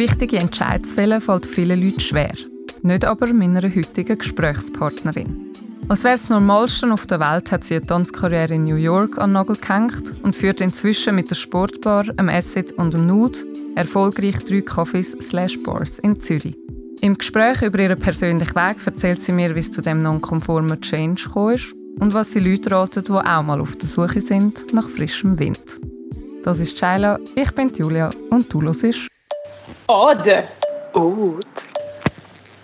Wichtige 0.00 0.40
fällen 0.94 1.20
fällt 1.20 1.44
vielen 1.44 1.82
Leuten 1.82 2.00
schwer. 2.00 2.32
Nicht 2.80 3.04
aber 3.04 3.34
meiner 3.34 3.60
heutigen 3.62 4.16
Gesprächspartnerin. 4.16 5.52
Als 5.88 6.04
wäre 6.04 6.14
es 6.14 6.30
Normalste 6.30 6.90
auf 6.90 7.06
der 7.06 7.20
Welt, 7.20 7.52
hat 7.52 7.64
sie 7.64 7.74
eine 7.74 7.86
Tanzkarriere 7.86 8.54
in 8.54 8.64
New 8.64 8.76
York 8.76 9.18
an 9.18 9.32
Nagel 9.32 9.56
gehängt 9.56 10.14
und 10.22 10.34
führt 10.34 10.62
inzwischen 10.62 11.16
mit 11.16 11.28
der 11.28 11.34
Sportbar, 11.34 12.06
einem 12.16 12.30
Acid 12.30 12.72
und 12.78 12.94
einem 12.94 13.08
Nude 13.08 13.40
erfolgreich 13.74 14.38
drei 14.38 14.60
Cafés 14.60 15.20
slash 15.20 15.62
Bars 15.64 15.98
in 15.98 16.18
Zürich. 16.18 16.56
Im 17.02 17.18
Gespräch 17.18 17.60
über 17.60 17.80
ihren 17.80 17.98
persönlichen 17.98 18.54
Weg 18.54 18.76
erzählt 18.86 19.20
sie 19.20 19.32
mir, 19.32 19.54
wie 19.54 19.60
es 19.60 19.70
zu 19.70 19.82
dem 19.82 20.00
nonkonformen 20.00 20.80
Change 20.80 21.24
gekommen 21.24 21.56
ist 21.56 21.74
und 21.98 22.14
was 22.14 22.32
sie 22.32 22.40
Leute 22.40 22.70
raten, 22.70 23.04
die 23.04 23.12
auch 23.12 23.42
mal 23.42 23.60
auf 23.60 23.76
der 23.76 23.86
Suche 23.86 24.22
sind 24.22 24.72
nach 24.72 24.88
frischem 24.88 25.38
Wind. 25.38 25.78
Das 26.42 26.58
ist 26.58 26.78
Shaila, 26.78 27.18
ich 27.34 27.50
bin 27.50 27.70
Julia 27.76 28.08
und 28.30 28.50
du 28.50 28.62
hörst 28.62 29.10
Ode. 29.92 30.44
Oud. 30.94 31.44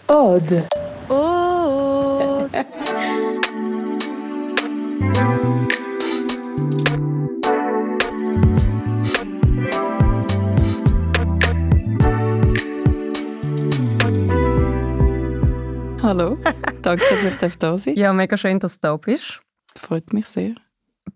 Ode. 0.06 0.69
Oud. 1.09 2.50
Hallo, 16.00 16.38
danke, 16.83 17.05
dass 17.11 17.42
ich 17.42 17.58
da 17.58 17.77
sein 17.77 17.95
Ja, 17.97 18.12
mega 18.12 18.36
schön, 18.36 18.61
dass 18.61 18.78
du 18.78 18.86
da 18.86 18.97
bist. 18.97 19.41
Freut 19.74 20.12
mich 20.12 20.27
sehr. 20.28 20.55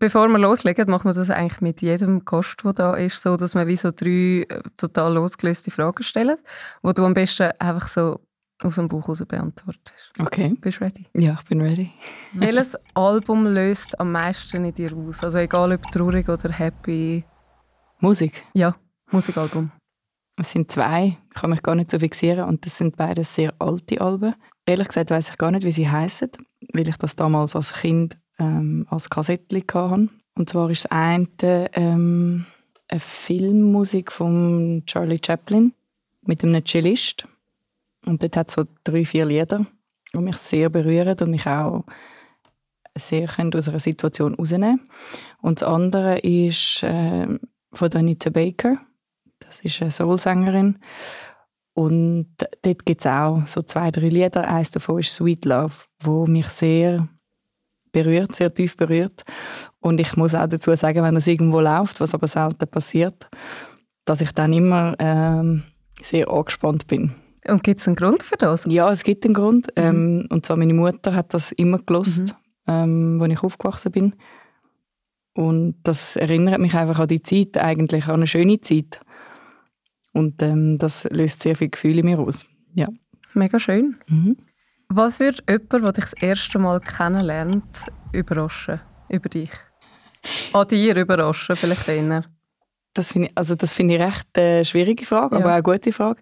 Bevor 0.00 0.28
wir 0.28 0.38
loslegen, 0.38 0.88
machen 0.88 1.10
wir 1.10 1.12
das 1.12 1.28
eigentlich 1.28 1.60
mit 1.60 1.82
jedem 1.82 2.24
Gast, 2.24 2.64
der 2.64 2.72
da 2.72 2.94
ist, 2.94 3.20
so, 3.20 3.36
dass 3.36 3.54
wir 3.54 3.66
wie 3.66 3.76
so 3.76 3.90
drei 3.90 4.46
äh, 4.48 4.62
total 4.78 5.12
losgelöste 5.12 5.70
Fragen 5.70 6.02
stellen, 6.02 6.38
wo 6.82 6.92
du 6.92 7.04
am 7.04 7.12
besten 7.12 7.50
einfach 7.58 7.86
so 7.86 8.18
aus 8.62 8.76
dem 8.76 8.88
Buch 8.88 9.02
heraus 9.04 9.22
beantwortest. 9.28 10.10
Okay. 10.18 10.54
Bist 10.58 10.80
du 10.80 10.84
ready? 10.84 11.06
Ja, 11.14 11.36
ich 11.38 11.44
bin 11.46 11.60
ready. 11.60 11.90
Welches 12.32 12.78
Album 12.94 13.46
löst 13.46 14.00
am 14.00 14.12
meisten 14.12 14.64
in 14.64 14.72
dir 14.72 14.90
aus? 14.96 15.22
Also 15.22 15.36
egal 15.36 15.70
ob 15.72 15.82
traurig 15.92 16.30
oder 16.30 16.50
happy. 16.50 17.22
Musik. 17.98 18.42
Ja, 18.54 18.74
Musikalbum. 19.10 19.70
Es 20.38 20.50
sind 20.50 20.72
zwei, 20.72 21.18
ich 21.28 21.34
kann 21.34 21.50
mich 21.50 21.62
gar 21.62 21.74
nicht 21.74 21.90
so 21.90 21.98
fixieren 21.98 22.48
und 22.48 22.64
das 22.64 22.78
sind 22.78 22.96
beide 22.96 23.24
sehr 23.24 23.52
alte 23.58 24.00
Alben. 24.00 24.34
Ehrlich 24.64 24.88
gesagt 24.88 25.10
weiß 25.10 25.28
ich 25.28 25.36
gar 25.36 25.50
nicht, 25.50 25.66
wie 25.66 25.72
sie 25.72 25.90
heißen, 25.90 26.30
weil 26.72 26.88
ich 26.88 26.96
das 26.96 27.16
damals 27.16 27.54
als 27.54 27.74
Kind 27.74 28.18
ähm, 28.40 28.86
als 28.90 29.08
Kassettchen 29.08 29.64
hatte. 29.72 30.08
Und 30.34 30.50
zwar 30.50 30.70
ist 30.70 30.84
das 30.84 30.90
eine 30.90 31.28
ähm, 31.74 32.46
eine 32.90 33.00
Filmmusik 33.00 34.10
von 34.10 34.82
Charlie 34.86 35.20
Chaplin 35.24 35.72
mit 36.22 36.42
einem 36.42 36.64
Cellist. 36.64 37.26
Und 38.04 38.22
dort 38.22 38.36
hat 38.36 38.48
es 38.48 38.54
so 38.54 38.64
drei, 38.84 39.04
vier 39.04 39.26
Lieder, 39.26 39.66
die 40.12 40.18
mich 40.18 40.36
sehr 40.36 40.68
berühren 40.70 41.16
und 41.20 41.30
mich 41.30 41.46
auch 41.46 41.84
sehr 42.96 43.28
können 43.28 43.54
aus 43.54 43.68
einer 43.68 43.78
Situation 43.78 44.34
rausnehmen 44.34 44.90
Und 45.40 45.60
das 45.60 45.68
andere 45.68 46.18
ist 46.18 46.82
äh, 46.82 47.26
von 47.72 47.92
Anita 47.92 48.30
Baker. 48.30 48.78
Das 49.38 49.60
ist 49.60 49.80
eine 49.80 49.90
Soul-Sängerin. 49.90 50.78
Und 51.72 52.34
dort 52.62 52.84
gibt 52.84 53.00
es 53.02 53.06
auch 53.06 53.46
so 53.46 53.62
zwei, 53.62 53.90
drei 53.90 54.08
Lieder. 54.08 54.48
Eines 54.48 54.72
davon 54.72 54.98
ist 54.98 55.14
Sweet 55.14 55.44
Love, 55.44 55.74
wo 56.00 56.26
mich 56.26 56.48
sehr 56.48 57.08
berührt, 57.92 58.34
sehr 58.34 58.52
tief 58.52 58.76
berührt. 58.76 59.24
Und 59.80 60.00
ich 60.00 60.16
muss 60.16 60.34
auch 60.34 60.46
dazu 60.46 60.74
sagen, 60.74 61.02
wenn 61.02 61.16
es 61.16 61.26
irgendwo 61.26 61.60
läuft, 61.60 62.00
was 62.00 62.14
aber 62.14 62.28
selten 62.28 62.68
passiert, 62.68 63.28
dass 64.04 64.20
ich 64.20 64.32
dann 64.32 64.52
immer 64.52 64.94
ähm, 64.98 65.62
sehr 66.02 66.30
angespannt 66.30 66.86
bin. 66.86 67.14
Und 67.46 67.64
gibt 67.64 67.80
es 67.80 67.86
einen 67.86 67.96
Grund 67.96 68.22
für 68.22 68.36
das? 68.36 68.64
Ja, 68.66 68.90
es 68.90 69.02
gibt 69.02 69.24
einen 69.24 69.34
Grund. 69.34 69.68
Mhm. 69.76 69.82
Ähm, 69.82 70.26
und 70.30 70.46
zwar 70.46 70.56
meine 70.56 70.74
Mutter 70.74 71.14
hat 71.14 71.32
das 71.34 71.52
immer 71.52 71.78
gelost, 71.78 72.34
mhm. 72.66 72.72
ähm, 72.72 73.22
als 73.22 73.32
ich 73.32 73.42
aufgewachsen 73.42 73.92
bin. 73.92 74.14
Und 75.32 75.76
das 75.84 76.16
erinnert 76.16 76.60
mich 76.60 76.74
einfach 76.74 76.98
an 76.98 77.08
die 77.08 77.22
Zeit, 77.22 77.56
eigentlich 77.56 78.06
an 78.06 78.16
eine 78.16 78.26
schöne 78.26 78.60
Zeit. 78.60 79.00
Und 80.12 80.42
ähm, 80.42 80.78
das 80.78 81.04
löst 81.10 81.42
sehr 81.42 81.56
viele 81.56 81.70
Gefühle 81.70 82.00
in 82.00 82.06
mir 82.06 82.18
aus. 82.18 82.44
Ja. 82.74 82.88
Mega 83.34 83.58
schön. 83.60 83.96
Mhm. 84.08 84.36
Was 84.92 85.20
würde 85.20 85.40
jemand, 85.48 85.72
der 85.72 85.92
dich 85.92 86.04
das 86.04 86.12
erste 86.14 86.58
Mal 86.58 86.80
kennenlernt, 86.80 87.86
überraschen 88.10 88.80
über 89.08 89.28
dich? 89.28 89.52
An 90.52 90.66
dir 90.66 90.96
überraschen, 90.96 91.54
vielleicht 91.54 91.86
eher? 91.86 92.24
Das 92.92 93.12
finde 93.12 93.28
ich, 93.28 93.38
also 93.38 93.54
das 93.54 93.72
find 93.72 93.92
ich 93.92 94.00
recht 94.00 94.26
eine 94.34 94.64
schwierige 94.64 95.06
Frage, 95.06 95.36
ja. 95.36 95.42
aber 95.42 95.50
auch 95.50 95.54
eine 95.54 95.62
gute 95.62 95.92
Frage. 95.92 96.20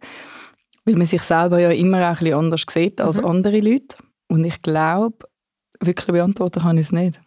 Weil 0.85 0.97
man 0.97 1.07
sich 1.07 1.23
selber 1.23 1.59
ja 1.59 1.71
immer 1.71 1.99
auch 1.99 2.03
ein 2.03 2.19
bisschen 2.19 2.39
anders 2.39 2.67
sieht 2.69 3.01
als 3.01 3.17
mhm. 3.17 3.25
andere 3.25 3.61
Leute. 3.61 3.97
Und 4.27 4.45
ich 4.45 4.61
glaube, 4.61 5.27
wirklich 5.81 6.13
beantworten 6.13 6.61
kann 6.61 6.77
ich 6.77 6.89
es 6.89 6.93
nicht. 6.93 7.19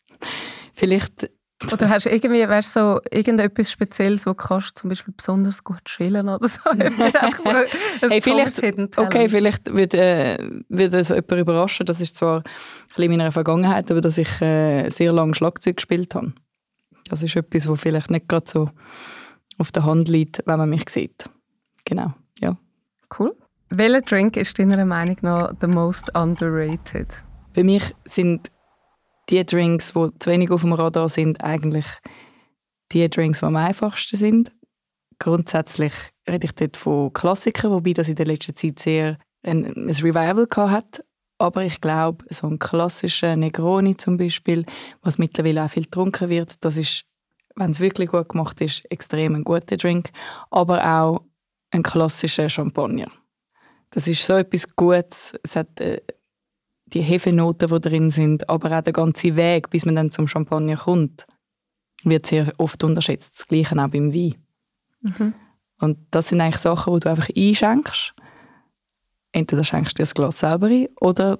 Vielleicht 0.74 1.30
oder 1.72 1.88
hast 1.88 2.04
du 2.04 2.10
irgendwie, 2.10 2.46
wärst 2.48 2.74
so 2.74 3.00
irgendetwas 3.10 3.70
Spezielles, 3.70 4.26
wo 4.26 4.30
du 4.30 4.36
kannst, 4.36 4.78
zum 4.78 4.90
Beispiel 4.90 5.14
besonders 5.16 5.64
gut 5.64 5.82
chillen 5.86 6.28
oder 6.28 6.46
so? 6.46 6.60
hey, 6.74 8.20
vielleicht, 8.20 8.98
okay, 8.98 9.28
vielleicht 9.28 9.72
würde, 9.72 9.98
äh, 9.98 10.50
würde 10.68 10.98
es 10.98 11.08
jemand 11.08 11.32
überraschen, 11.32 11.86
das 11.86 12.00
ist 12.02 12.18
zwar 12.18 12.38
ein 12.38 12.42
bisschen 12.88 13.04
in 13.04 13.16
meiner 13.16 13.32
Vergangenheit, 13.32 13.90
aber 13.90 14.02
dass 14.02 14.18
ich 14.18 14.40
äh, 14.42 14.90
sehr 14.90 15.12
lange 15.12 15.34
Schlagzeug 15.34 15.76
gespielt 15.76 16.14
habe. 16.14 16.34
Das 17.08 17.22
ist 17.22 17.36
etwas, 17.36 17.66
was 17.68 17.80
vielleicht 17.80 18.10
nicht 18.10 18.28
gerade 18.28 18.50
so 18.50 18.70
auf 19.56 19.72
der 19.72 19.84
Hand 19.84 20.08
liegt, 20.08 20.42
wenn 20.44 20.58
man 20.58 20.68
mich 20.68 20.90
sieht. 20.90 21.30
Genau, 21.86 22.12
ja. 22.38 22.58
Cool. 23.18 23.34
Welcher 23.70 24.00
Drink 24.02 24.36
ist 24.36 24.58
deiner 24.58 24.84
Meinung 24.84 25.16
nach 25.22 25.54
the 25.60 25.66
most 25.66 26.14
underrated? 26.14 27.08
Bei 27.54 27.64
mir 27.64 27.80
sind 28.04 28.50
die 29.28 29.44
Drinks, 29.44 29.92
die 29.92 30.08
zu 30.18 30.30
wenig 30.30 30.50
auf 30.50 30.60
dem 30.62 30.72
Radar 30.72 31.08
sind, 31.08 31.42
eigentlich 31.42 31.86
die 32.92 33.08
Drinks, 33.08 33.40
die 33.40 33.46
am 33.46 33.56
einfachsten 33.56 34.16
sind. 34.16 34.52
Grundsätzlich 35.18 35.92
rede 36.28 36.46
ich 36.46 36.52
dort 36.52 36.76
von 36.76 37.12
Klassikern, 37.12 37.72
wobei 37.72 37.92
das 37.92 38.08
in 38.08 38.16
der 38.16 38.26
letzten 38.26 38.56
Zeit 38.56 38.78
sehr 38.78 39.18
ein, 39.42 39.64
ein 39.64 39.90
Revival 39.90 40.46
hat. 40.70 41.02
Aber 41.38 41.64
ich 41.64 41.80
glaube, 41.80 42.24
so 42.30 42.46
ein 42.46 42.58
klassischer 42.58 43.36
Negroni 43.36 43.96
zum 43.96 44.16
Beispiel, 44.16 44.64
was 45.02 45.18
mittlerweile 45.18 45.64
auch 45.64 45.70
viel 45.70 45.84
getrunken 45.84 46.30
wird, 46.30 46.54
das 46.64 46.76
ist, 46.76 47.04
wenn 47.56 47.72
es 47.72 47.80
wirklich 47.80 48.10
gut 48.10 48.28
gemacht 48.28 48.60
ist, 48.60 48.84
extrem 48.90 49.34
ein 49.34 49.44
guter 49.44 49.76
Drink. 49.76 50.10
Aber 50.50 50.84
auch 50.84 51.22
ein 51.70 51.82
klassischer 51.82 52.48
Champagner. 52.48 53.10
Das 53.90 54.08
ist 54.08 54.24
so 54.24 54.34
etwas 54.34 54.74
Gutes. 54.76 55.34
Es 55.42 55.56
hat 55.56 55.80
äh, 55.80 56.00
die 56.86 57.02
Hefenoten, 57.02 57.68
die 57.68 57.80
drin 57.80 58.10
sind, 58.10 58.48
aber 58.48 58.76
auch 58.78 58.82
der 58.82 58.92
ganze 58.92 59.36
Weg, 59.36 59.70
bis 59.70 59.84
man 59.84 59.96
dann 59.96 60.10
zum 60.10 60.28
Champagner 60.28 60.76
kommt, 60.76 61.26
wird 62.04 62.26
sehr 62.26 62.52
oft 62.58 62.82
unterschätzt. 62.84 63.34
Das 63.36 63.46
Gleiche 63.46 63.74
auch 63.74 63.88
beim 63.88 64.14
Wein. 64.14 64.36
Mhm. 65.00 65.34
Und 65.78 65.98
das 66.10 66.28
sind 66.28 66.40
eigentlich 66.40 66.60
Sachen, 66.60 66.94
die 66.94 67.00
du 67.00 67.10
einfach 67.10 67.28
einschenkst. 67.36 68.14
Entweder 69.32 69.64
schenkst 69.64 69.92
du 69.92 70.02
dir 70.02 70.04
das 70.04 70.14
Glas 70.14 70.38
selber 70.38 70.68
ein 70.68 70.88
oder 71.00 71.38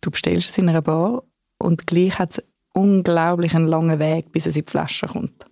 du 0.00 0.10
bestellst 0.10 0.50
es 0.50 0.58
in 0.58 0.68
einer 0.68 0.82
Bar 0.82 1.24
und 1.58 1.86
gleich 1.86 2.18
hat 2.18 2.38
es 2.38 2.44
unglaublich 2.72 3.54
einen 3.54 3.66
langen 3.66 3.98
Weg, 3.98 4.30
bis 4.30 4.46
es 4.46 4.56
in 4.56 4.64
die 4.64 4.70
Flasche 4.70 5.06
kommt. 5.06 5.46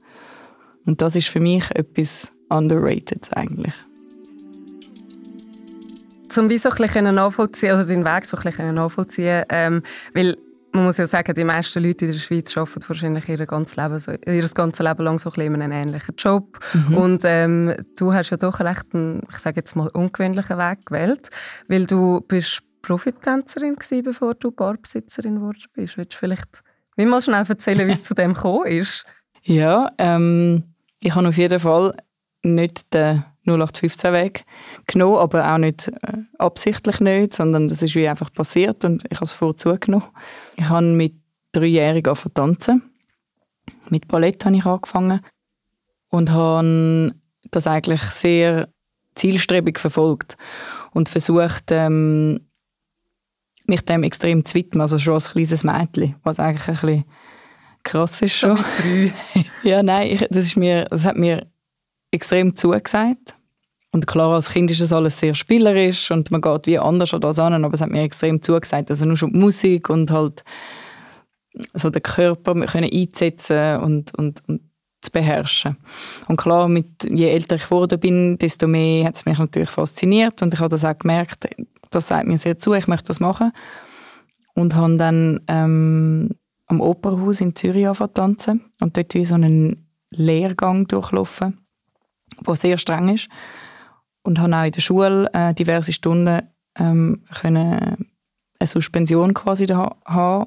Und 0.84 1.00
das 1.00 1.16
ist 1.16 1.28
für 1.28 1.40
mich 1.40 1.68
etwas 1.70 2.30
underrated 2.50 3.34
eigentlich 3.34 3.74
um 6.38 6.48
wie 6.50 6.58
so 6.58 6.70
ein 6.70 6.76
bisschen 6.76 7.14
nachvollziehen, 7.14 7.72
also 7.72 7.88
den 7.88 8.04
Weg 8.04 8.24
so 8.26 8.36
ein 8.36 8.42
bisschen 8.42 8.74
nachvollziehen, 8.74 9.44
ähm, 9.48 9.82
weil 10.14 10.36
man 10.74 10.84
muss 10.84 10.98
ja 10.98 11.06
sagen, 11.06 11.34
die 11.34 11.44
meisten 11.44 11.82
Leute 11.82 12.04
in 12.04 12.12
der 12.12 12.18
Schweiz 12.18 12.56
arbeiten 12.56 12.88
wahrscheinlich 12.88 13.28
ihr 13.28 13.46
ganzes 13.46 13.76
Leben, 13.76 13.98
so, 14.00 14.10
ihr 14.10 14.48
ganzes 14.48 14.84
Leben 14.84 15.04
lang 15.04 15.18
so 15.20 15.30
ein 15.30 15.34
bisschen 15.34 15.62
einen 15.62 15.72
ähnlichen 15.72 16.16
Job. 16.18 16.58
Mhm. 16.72 16.96
Und 16.96 17.22
ähm, 17.24 17.74
du 17.96 18.12
hast 18.12 18.30
ja 18.30 18.36
doch 18.36 18.58
recht 18.58 18.86
einen, 18.92 19.22
ich 19.30 19.38
sage 19.38 19.56
jetzt 19.56 19.76
mal, 19.76 19.88
ungewöhnlichen 19.88 20.58
Weg 20.58 20.84
gewählt, 20.86 21.30
weil 21.68 21.86
du 21.86 22.22
bist 22.26 22.60
Profitänzerin 22.82 23.76
gewesen, 23.76 24.02
bevor 24.02 24.34
du 24.34 24.50
Barbesitzerin 24.50 25.36
geworden 25.36 25.62
bist. 25.74 25.96
Willst 25.96 26.14
du 26.14 26.18
vielleicht 26.18 26.62
wie 26.96 27.06
mal 27.06 27.22
schnell 27.22 27.44
erzählen, 27.48 27.86
wie 27.86 27.92
es 27.92 28.02
zu 28.02 28.14
dem 28.14 28.34
gekommen 28.34 28.66
ist? 28.66 29.04
Ja, 29.42 29.92
ähm, 29.98 30.64
ich 31.00 31.14
habe 31.14 31.28
auf 31.28 31.36
jeden 31.36 31.60
Fall 31.60 31.96
nicht 32.42 32.92
den 32.92 33.24
0815-Weg 33.46 34.44
genommen, 34.86 35.18
aber 35.18 35.52
auch 35.52 35.58
nicht 35.58 35.88
äh, 35.88 36.18
absichtlich 36.38 37.00
nicht, 37.00 37.34
sondern 37.34 37.68
das 37.68 37.82
ist 37.82 37.94
wie 37.94 38.08
einfach 38.08 38.32
passiert 38.32 38.84
und 38.84 39.04
ich 39.10 39.16
habe 39.16 39.26
es 39.26 39.32
vorzugenommen. 39.32 40.08
Ich 40.56 40.64
habe 40.64 40.86
mit 40.86 41.14
dreijährig 41.52 42.06
angefangen 42.08 42.34
tanzen. 42.34 42.82
Mit 43.90 44.08
Ballett 44.08 44.44
habe 44.44 44.56
ich 44.56 44.64
angefangen 44.64 45.20
und 46.10 46.30
habe 46.30 47.14
das 47.50 47.66
eigentlich 47.66 48.02
sehr 48.02 48.68
zielstrebig 49.14 49.78
verfolgt 49.78 50.36
und 50.92 51.08
versucht, 51.08 51.70
ähm, 51.70 52.40
mich 53.66 53.82
dem 53.82 54.02
extrem 54.02 54.44
zu 54.44 54.54
widmen, 54.54 54.80
also 54.80 54.98
schon 54.98 55.14
als 55.14 55.30
kleines 55.30 55.64
Mädchen, 55.64 56.16
was 56.22 56.38
eigentlich 56.38 56.68
ein 56.68 56.74
bisschen 56.74 57.04
krass 57.82 58.22
ist 58.22 58.34
schon. 58.34 58.56
drei. 58.78 59.12
ja, 59.62 59.82
nein, 59.82 60.08
ich, 60.10 60.26
das, 60.30 60.44
ist 60.44 60.56
mir, 60.56 60.86
das 60.86 61.04
hat 61.04 61.16
mir 61.16 61.46
extrem 62.14 62.56
zugesagt. 62.56 63.34
Und 63.92 64.06
klar, 64.06 64.34
als 64.34 64.50
Kind 64.50 64.70
ist 64.70 64.80
das 64.80 64.92
alles 64.92 65.18
sehr 65.18 65.34
spielerisch 65.34 66.10
und 66.10 66.30
man 66.30 66.40
geht 66.40 66.66
wie 66.66 66.78
anders 66.78 67.14
an 67.14 67.20
das 67.20 67.38
an, 67.38 67.64
aber 67.64 67.74
es 67.74 67.80
hat 67.80 67.90
mir 67.90 68.02
extrem 68.02 68.42
zugesagt, 68.42 68.90
also 68.90 69.04
nur 69.04 69.16
schon 69.16 69.32
die 69.32 69.38
Musik 69.38 69.88
und 69.88 70.10
halt 70.10 70.42
so 71.74 71.90
den 71.90 72.02
Körper 72.02 72.54
können 72.66 72.90
einsetzen 72.92 73.76
und, 73.76 74.12
und, 74.18 74.42
und 74.48 74.62
zu 75.00 75.12
beherrschen. 75.12 75.76
Und 76.26 76.36
klar, 76.36 76.68
mit, 76.68 77.04
je 77.08 77.28
älter 77.28 77.56
ich 77.56 77.64
geworden 77.64 78.00
bin, 78.00 78.38
desto 78.38 78.66
mehr 78.66 79.06
hat 79.06 79.16
es 79.16 79.26
mich 79.26 79.38
natürlich 79.38 79.70
fasziniert 79.70 80.42
und 80.42 80.54
ich 80.54 80.60
habe 80.60 80.70
das 80.70 80.84
auch 80.84 80.98
gemerkt, 80.98 81.48
das 81.90 82.08
sagt 82.08 82.26
mir 82.26 82.38
sehr 82.38 82.58
zu, 82.58 82.72
ich 82.72 82.88
möchte 82.88 83.06
das 83.06 83.20
machen. 83.20 83.52
Und 84.54 84.74
habe 84.74 84.96
dann 84.96 85.40
ähm, 85.48 86.30
am 86.66 86.80
Opernhaus 86.80 87.40
in 87.40 87.54
Zürich 87.54 87.86
angefangen 87.86 88.14
tanzen 88.14 88.60
und 88.80 88.96
dort 88.96 89.14
wie 89.14 89.26
so 89.26 89.34
einen 89.34 89.88
Lehrgang 90.10 90.86
durchlaufen, 90.86 91.63
der 92.46 92.56
sehr 92.56 92.78
streng 92.78 93.08
ist. 93.08 93.28
Und 94.22 94.38
habe 94.38 94.56
auch 94.56 94.64
in 94.64 94.72
der 94.72 94.80
Schule 94.80 95.30
äh, 95.32 95.54
diverse 95.54 95.92
Stunden 95.92 96.42
ähm, 96.78 97.24
können 97.40 98.06
eine 98.58 98.66
Suspension 98.66 99.34
quasi 99.34 99.66
haben 99.66 100.46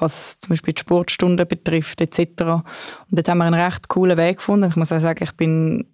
was 0.00 0.36
zum 0.40 0.50
Beispiel 0.50 0.74
die 0.74 0.80
Sportstunden 0.80 1.46
betrifft 1.46 2.00
etc. 2.00 2.18
Und 2.42 2.64
dort 3.10 3.28
haben 3.28 3.38
wir 3.38 3.44
einen 3.44 3.60
recht 3.60 3.88
coolen 3.88 4.16
Weg 4.16 4.38
gefunden. 4.38 4.68
Ich 4.68 4.76
muss 4.76 4.92
auch 4.92 5.00
sagen, 5.00 5.22
ich 5.22 5.32
bin 5.32 5.86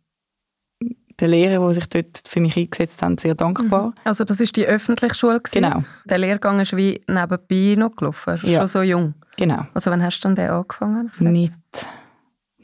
den 1.20 1.30
Lehrern, 1.30 1.68
die 1.68 1.74
sich 1.74 1.86
dort 1.86 2.22
für 2.24 2.40
mich 2.40 2.56
eingesetzt 2.56 3.02
haben, 3.02 3.18
sehr 3.18 3.34
dankbar. 3.34 3.88
Mhm. 3.88 3.94
Also 4.04 4.24
das 4.24 4.40
ist 4.40 4.56
die 4.56 4.64
öffentliche 4.64 5.14
Schule? 5.14 5.40
Gewesen. 5.40 5.62
Genau. 5.62 5.84
Der 6.06 6.18
Lehrgang 6.18 6.60
ist 6.60 6.76
wie 6.76 7.02
nebenbei 7.06 7.74
noch 7.76 7.94
gelaufen? 7.94 8.38
Ja. 8.42 8.58
Schon 8.58 8.68
so 8.68 8.82
jung? 8.82 9.14
Genau. 9.36 9.66
Also 9.74 9.90
wann 9.90 10.02
hast 10.02 10.20
du 10.20 10.28
dann 10.28 10.34
den 10.34 10.50
angefangen? 10.50 11.10
Mit 11.18 11.52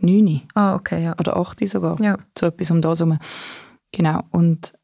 neun. 0.01 0.43
Ah, 0.55 0.75
okay, 0.75 1.03
ja. 1.03 1.15
Oder 1.19 1.37
acht 1.37 1.67
sogar. 1.69 2.01
Ja. 2.01 2.17
So 2.39 2.47
etwas 2.47 2.71
um 2.71 2.81
das 2.83 3.01
herum. 3.01 3.19
Genau. 3.93 4.23
Und 4.31 4.75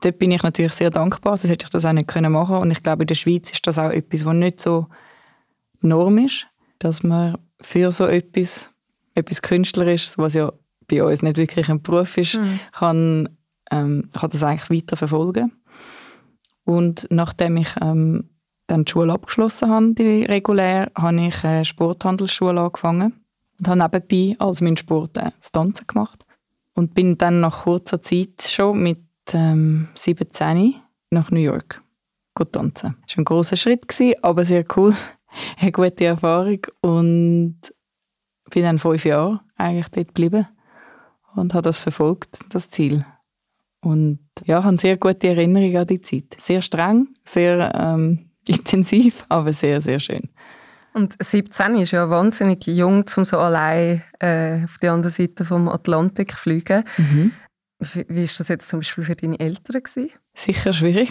dort 0.00 0.18
bin 0.18 0.30
ich 0.30 0.42
natürlich 0.42 0.72
sehr 0.72 0.90
dankbar, 0.90 1.36
sonst 1.36 1.50
hätte 1.50 1.66
ich 1.66 1.70
das 1.70 1.84
auch 1.84 1.92
nicht 1.92 2.14
machen 2.14 2.46
können 2.46 2.62
Und 2.62 2.70
ich 2.70 2.82
glaube, 2.82 3.02
in 3.02 3.06
der 3.06 3.14
Schweiz 3.14 3.50
ist 3.50 3.66
das 3.66 3.78
auch 3.78 3.90
etwas, 3.90 4.24
was 4.24 4.34
nicht 4.34 4.60
so 4.60 4.86
Norm 5.80 6.18
ist, 6.18 6.46
dass 6.78 7.02
man 7.02 7.38
für 7.60 7.92
so 7.92 8.06
etwas, 8.06 8.70
etwas 9.14 9.42
Künstlerisches, 9.42 10.18
was 10.18 10.34
ja 10.34 10.52
bei 10.88 11.04
uns 11.04 11.22
nicht 11.22 11.36
wirklich 11.36 11.68
ein 11.68 11.82
Beruf 11.82 12.16
ist, 12.16 12.34
mhm. 12.34 12.60
kann, 12.72 13.28
ähm, 13.70 14.10
kann 14.12 14.30
das 14.30 14.42
eigentlich 14.42 14.70
weiter 14.70 14.96
verfolgen. 14.96 15.52
Und 16.64 17.06
nachdem 17.10 17.56
ich 17.56 17.68
ähm, 17.80 18.30
dann 18.66 18.84
die 18.84 18.92
Schule 18.92 19.12
abgeschlossen 19.12 19.70
habe, 19.70 19.94
die 19.94 20.24
regulär, 20.24 20.90
habe 20.94 21.26
ich 21.26 21.44
eine 21.44 21.64
Sporthandelsschule 21.64 22.60
angefangen 22.60 23.19
und 23.60 23.68
habe 23.68 24.02
nebenbei 24.08 24.36
als 24.44 24.60
mein 24.60 24.76
Sport 24.76 25.16
äh, 25.16 25.30
das 25.38 25.52
Tanzen 25.52 25.86
gemacht. 25.86 26.24
Und 26.74 26.94
bin 26.94 27.18
dann 27.18 27.40
nach 27.40 27.64
kurzer 27.64 28.00
Zeit 28.00 28.42
schon 28.42 28.82
mit 28.82 29.04
ähm, 29.32 29.88
17 29.94 30.76
nach 31.10 31.30
New 31.30 31.40
York 31.40 31.82
tanzen. 32.52 32.96
Das 33.06 33.16
war 33.16 33.22
ein 33.22 33.24
großer 33.24 33.56
Schritt, 33.56 33.84
aber 34.22 34.44
sehr 34.44 34.64
cool 34.76 34.94
eine 35.58 35.72
gute 35.72 36.04
Erfahrung 36.04 36.60
und 36.80 37.56
bin 38.50 38.62
dann 38.62 38.78
fünf 38.78 39.04
Jahre 39.04 39.40
eigentlich 39.56 39.88
dort 39.88 40.08
geblieben 40.08 40.46
und 41.34 41.54
habe 41.54 41.62
das 41.62 41.80
verfolgt, 41.80 42.40
das 42.48 42.70
Ziel. 42.70 43.04
Und 43.82 44.20
ja, 44.44 44.64
habe 44.64 44.78
sehr 44.78 44.96
gute 44.96 45.28
Erinnerungen 45.28 45.76
an 45.76 45.86
die 45.86 46.00
Zeit. 46.00 46.36
Sehr 46.38 46.60
streng, 46.60 47.08
sehr 47.24 47.72
ähm, 47.74 48.30
intensiv, 48.46 49.24
aber 49.28 49.52
sehr, 49.52 49.80
sehr 49.80 50.00
schön. 50.00 50.30
Und 50.92 51.16
17 51.20 51.76
ist 51.76 51.92
ja 51.92 52.10
wahnsinnig 52.10 52.66
jung, 52.66 53.04
um 53.16 53.24
so 53.24 53.38
allein 53.38 54.02
äh, 54.18 54.64
auf 54.64 54.78
die 54.78 54.88
andere 54.88 55.10
Seite 55.10 55.44
vom 55.44 55.68
Atlantik 55.68 56.32
zu 56.32 56.36
fliegen. 56.36 56.84
Mhm. 56.96 57.32
Wie, 58.08 58.22
ist 58.22 58.38
das 58.40 58.48
jetzt 58.48 58.68
zum 58.68 58.80
Beispiel 58.80 59.04
für 59.04 59.16
deine 59.16 59.38
Eltern 59.38 59.82
gewesen? 59.82 60.10
Sicher 60.34 60.72
schwierig. 60.72 61.10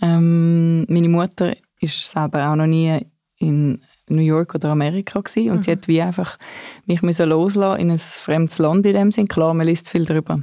Ähm, 0.00 0.86
meine 0.88 1.08
Mutter 1.08 1.54
ist 1.80 2.06
selber 2.06 2.48
auch 2.48 2.56
noch 2.56 2.66
nie 2.66 3.06
in 3.38 3.82
New 4.08 4.22
York 4.22 4.54
oder 4.54 4.70
Amerika 4.70 5.20
gewesen, 5.20 5.50
und 5.50 5.58
mhm. 5.58 5.62
sie 5.64 5.72
hat 5.72 5.88
wie 5.88 6.00
einfach 6.00 6.38
mich 6.86 7.02
müssen 7.02 7.28
loslassen 7.28 7.80
in 7.80 7.90
ein 7.90 7.98
fremdes 7.98 8.58
Land 8.58 8.86
in 8.86 8.94
dem 8.94 9.12
Sinn. 9.12 9.28
Klar, 9.28 9.52
man 9.54 9.66
liest 9.66 9.88
viel 9.88 10.04
darüber. 10.04 10.42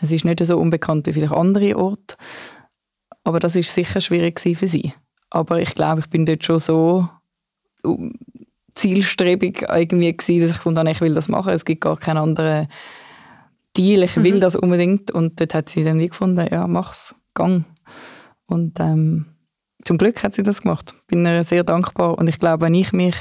Es 0.00 0.12
ist 0.12 0.24
nicht 0.24 0.44
so 0.44 0.58
unbekannt 0.58 1.06
wie 1.06 1.12
vielleicht 1.12 1.32
andere 1.32 1.76
Orte, 1.76 2.16
aber 3.24 3.40
das 3.40 3.56
ist 3.56 3.74
sicher 3.74 4.00
schwierig 4.00 4.38
für 4.40 4.68
sie. 4.68 4.92
Aber 5.30 5.60
ich 5.60 5.74
glaube, 5.74 6.00
ich 6.00 6.08
bin 6.08 6.26
dort 6.26 6.44
schon 6.44 6.58
so 6.58 7.08
zielstrebig 8.74 9.66
irgendwie 9.68 10.16
gewesen, 10.16 10.46
dass 10.46 10.56
ich 10.56 10.62
fand, 10.62 10.88
ich 10.88 11.00
will 11.00 11.14
das 11.14 11.28
machen. 11.28 11.52
Es 11.52 11.64
gibt 11.64 11.80
gar 11.80 11.96
keinen 11.96 12.18
anderen 12.18 12.68
Deal. 13.76 14.02
Ich 14.02 14.16
will 14.16 14.36
mhm. 14.36 14.40
das 14.40 14.56
unbedingt. 14.56 15.10
Und 15.10 15.40
dort 15.40 15.54
hat 15.54 15.68
sie 15.68 15.84
dann 15.84 15.98
wie 15.98 16.08
gefunden, 16.08 16.46
ja, 16.50 16.66
mach's, 16.66 17.14
gang. 17.34 17.64
Und 18.46 18.78
ähm, 18.80 19.26
zum 19.84 19.98
Glück 19.98 20.22
hat 20.22 20.34
sie 20.34 20.42
das 20.42 20.62
gemacht. 20.62 20.94
Bin 21.06 21.24
ihr 21.26 21.44
sehr 21.44 21.64
dankbar 21.64 22.18
und 22.18 22.28
ich 22.28 22.38
glaube, 22.38 22.66
wenn 22.66 22.74
ich 22.74 22.92
mich 22.92 23.14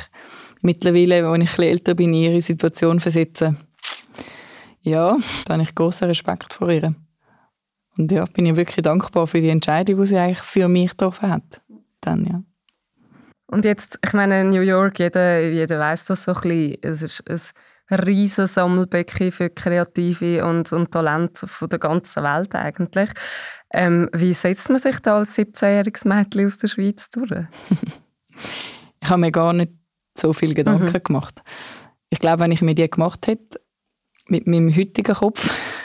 mittlerweile, 0.61 1.31
wenn 1.31 1.41
ich 1.41 1.57
ein 1.57 1.63
älter 1.63 1.93
bin, 1.93 2.13
in 2.13 2.23
ihre 2.23 2.41
Situation 2.41 2.99
versetze, 2.99 3.55
ja, 4.81 5.17
dann 5.45 5.59
habe 5.59 5.69
ich 5.69 5.75
großen 5.75 6.07
Respekt 6.07 6.53
vor 6.53 6.69
ihr. 6.69 6.95
Und 7.97 8.11
ja, 8.11 8.25
bin 8.25 8.45
ihr 8.45 8.55
wirklich 8.55 8.83
dankbar 8.83 9.27
für 9.27 9.41
die 9.41 9.49
Entscheidung, 9.49 9.99
die 9.99 10.07
sie 10.07 10.17
eigentlich 10.17 10.41
für 10.41 10.67
mich 10.67 10.91
getroffen 10.91 11.29
hat. 11.29 11.61
Dann, 12.01 12.25
ja. 12.25 12.43
Und 13.47 13.65
jetzt, 13.65 13.99
ich 14.03 14.13
meine, 14.13 14.43
New 14.43 14.61
York, 14.61 14.99
jeder, 14.99 15.41
jeder 15.41 15.79
weiß 15.79 16.05
das 16.05 16.23
so 16.23 16.33
ein 16.33 16.41
bisschen, 16.41 16.77
es 16.81 17.19
ist 17.19 17.53
ein 17.87 17.99
riesen 17.99 18.47
Sammelbecken 18.47 19.31
für 19.31 19.49
Kreative 19.49 20.43
und, 20.45 20.71
und 20.73 20.91
Talente 20.91 21.47
von 21.47 21.69
der 21.69 21.79
ganzen 21.79 22.23
Welt 22.23 22.55
eigentlich. 22.55 23.11
Ähm, 23.71 24.09
wie 24.13 24.33
setzt 24.33 24.69
man 24.69 24.79
sich 24.79 24.99
da 24.99 25.17
als 25.17 25.37
17-jähriges 25.37 26.07
Mädchen 26.07 26.47
aus 26.47 26.57
der 26.57 26.67
Schweiz 26.67 27.09
durch? 27.11 27.31
ich 29.01 29.09
habe 29.09 29.21
mir 29.21 29.31
gar 29.31 29.53
nicht 29.53 29.73
so 30.17 30.33
viel 30.33 30.53
Gedanken 30.53 30.87
mhm. 30.87 31.03
gemacht. 31.03 31.41
Ich 32.09 32.19
glaube, 32.19 32.43
wenn 32.43 32.51
ich 32.51 32.61
mir 32.61 32.73
die 32.73 32.89
gemacht 32.89 33.27
hätte, 33.27 33.59
mit 34.27 34.47
meinem 34.47 34.75
heutigen 34.75 35.13
Kopf, 35.13 35.47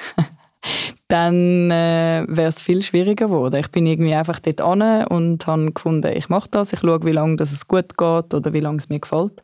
dann 1.10 1.70
äh, 1.70 2.24
wäre 2.28 2.48
es 2.48 2.62
viel 2.62 2.82
schwieriger 2.82 3.26
geworden. 3.26 3.56
Ich 3.56 3.70
bin 3.70 3.84
irgendwie 3.84 4.14
einfach 4.14 4.38
dort 4.38 4.60
an 4.60 5.06
und 5.06 5.46
habe 5.46 5.72
gefunden, 5.72 6.16
ich 6.16 6.28
mache 6.28 6.48
das, 6.50 6.72
ich 6.72 6.80
schaue, 6.80 7.04
wie 7.04 7.12
lange 7.12 7.36
es 7.42 7.66
gut 7.66 7.98
geht 7.98 8.32
oder 8.32 8.52
wie 8.52 8.60
lange 8.60 8.78
es 8.78 8.88
mir 8.88 9.00
gefällt. 9.00 9.42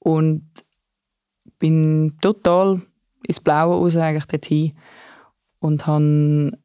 Und 0.00 0.44
bin 1.60 2.18
total 2.20 2.82
ins 3.26 3.40
Blaue 3.40 3.76
aus 3.76 3.96
eigentlich 3.96 4.26
dorthin 4.26 4.72
und 5.60 5.86
habe 5.86 6.58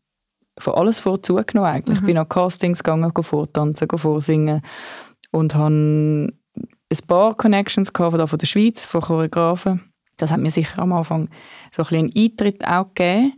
von 0.58 0.74
alles 0.74 0.98
vorzugenommen 0.98 1.72
eigentlich. 1.72 2.00
Mhm. 2.00 2.04
Ich 2.04 2.08
bin 2.08 2.18
an 2.18 2.28
Castings 2.28 2.84
gegangen, 2.84 3.12
vortanzen, 3.14 3.88
vorsingen 3.96 4.64
und 5.30 5.54
habe 5.54 6.34
ein 6.90 7.00
paar 7.06 7.36
Connections 7.36 7.94
gehabt, 7.94 8.30
von 8.30 8.40
der 8.40 8.48
Schweiz, 8.48 8.84
von 8.84 9.02
Choreografen. 9.02 9.94
Das 10.18 10.32
hat 10.32 10.40
mir 10.40 10.50
sicher 10.50 10.82
am 10.82 10.94
Anfang 10.94 11.30
so 11.72 11.84
ein 11.84 11.96
einen 11.96 12.14
Eintritt 12.16 12.66
auch 12.66 12.88
gegeben, 12.96 13.34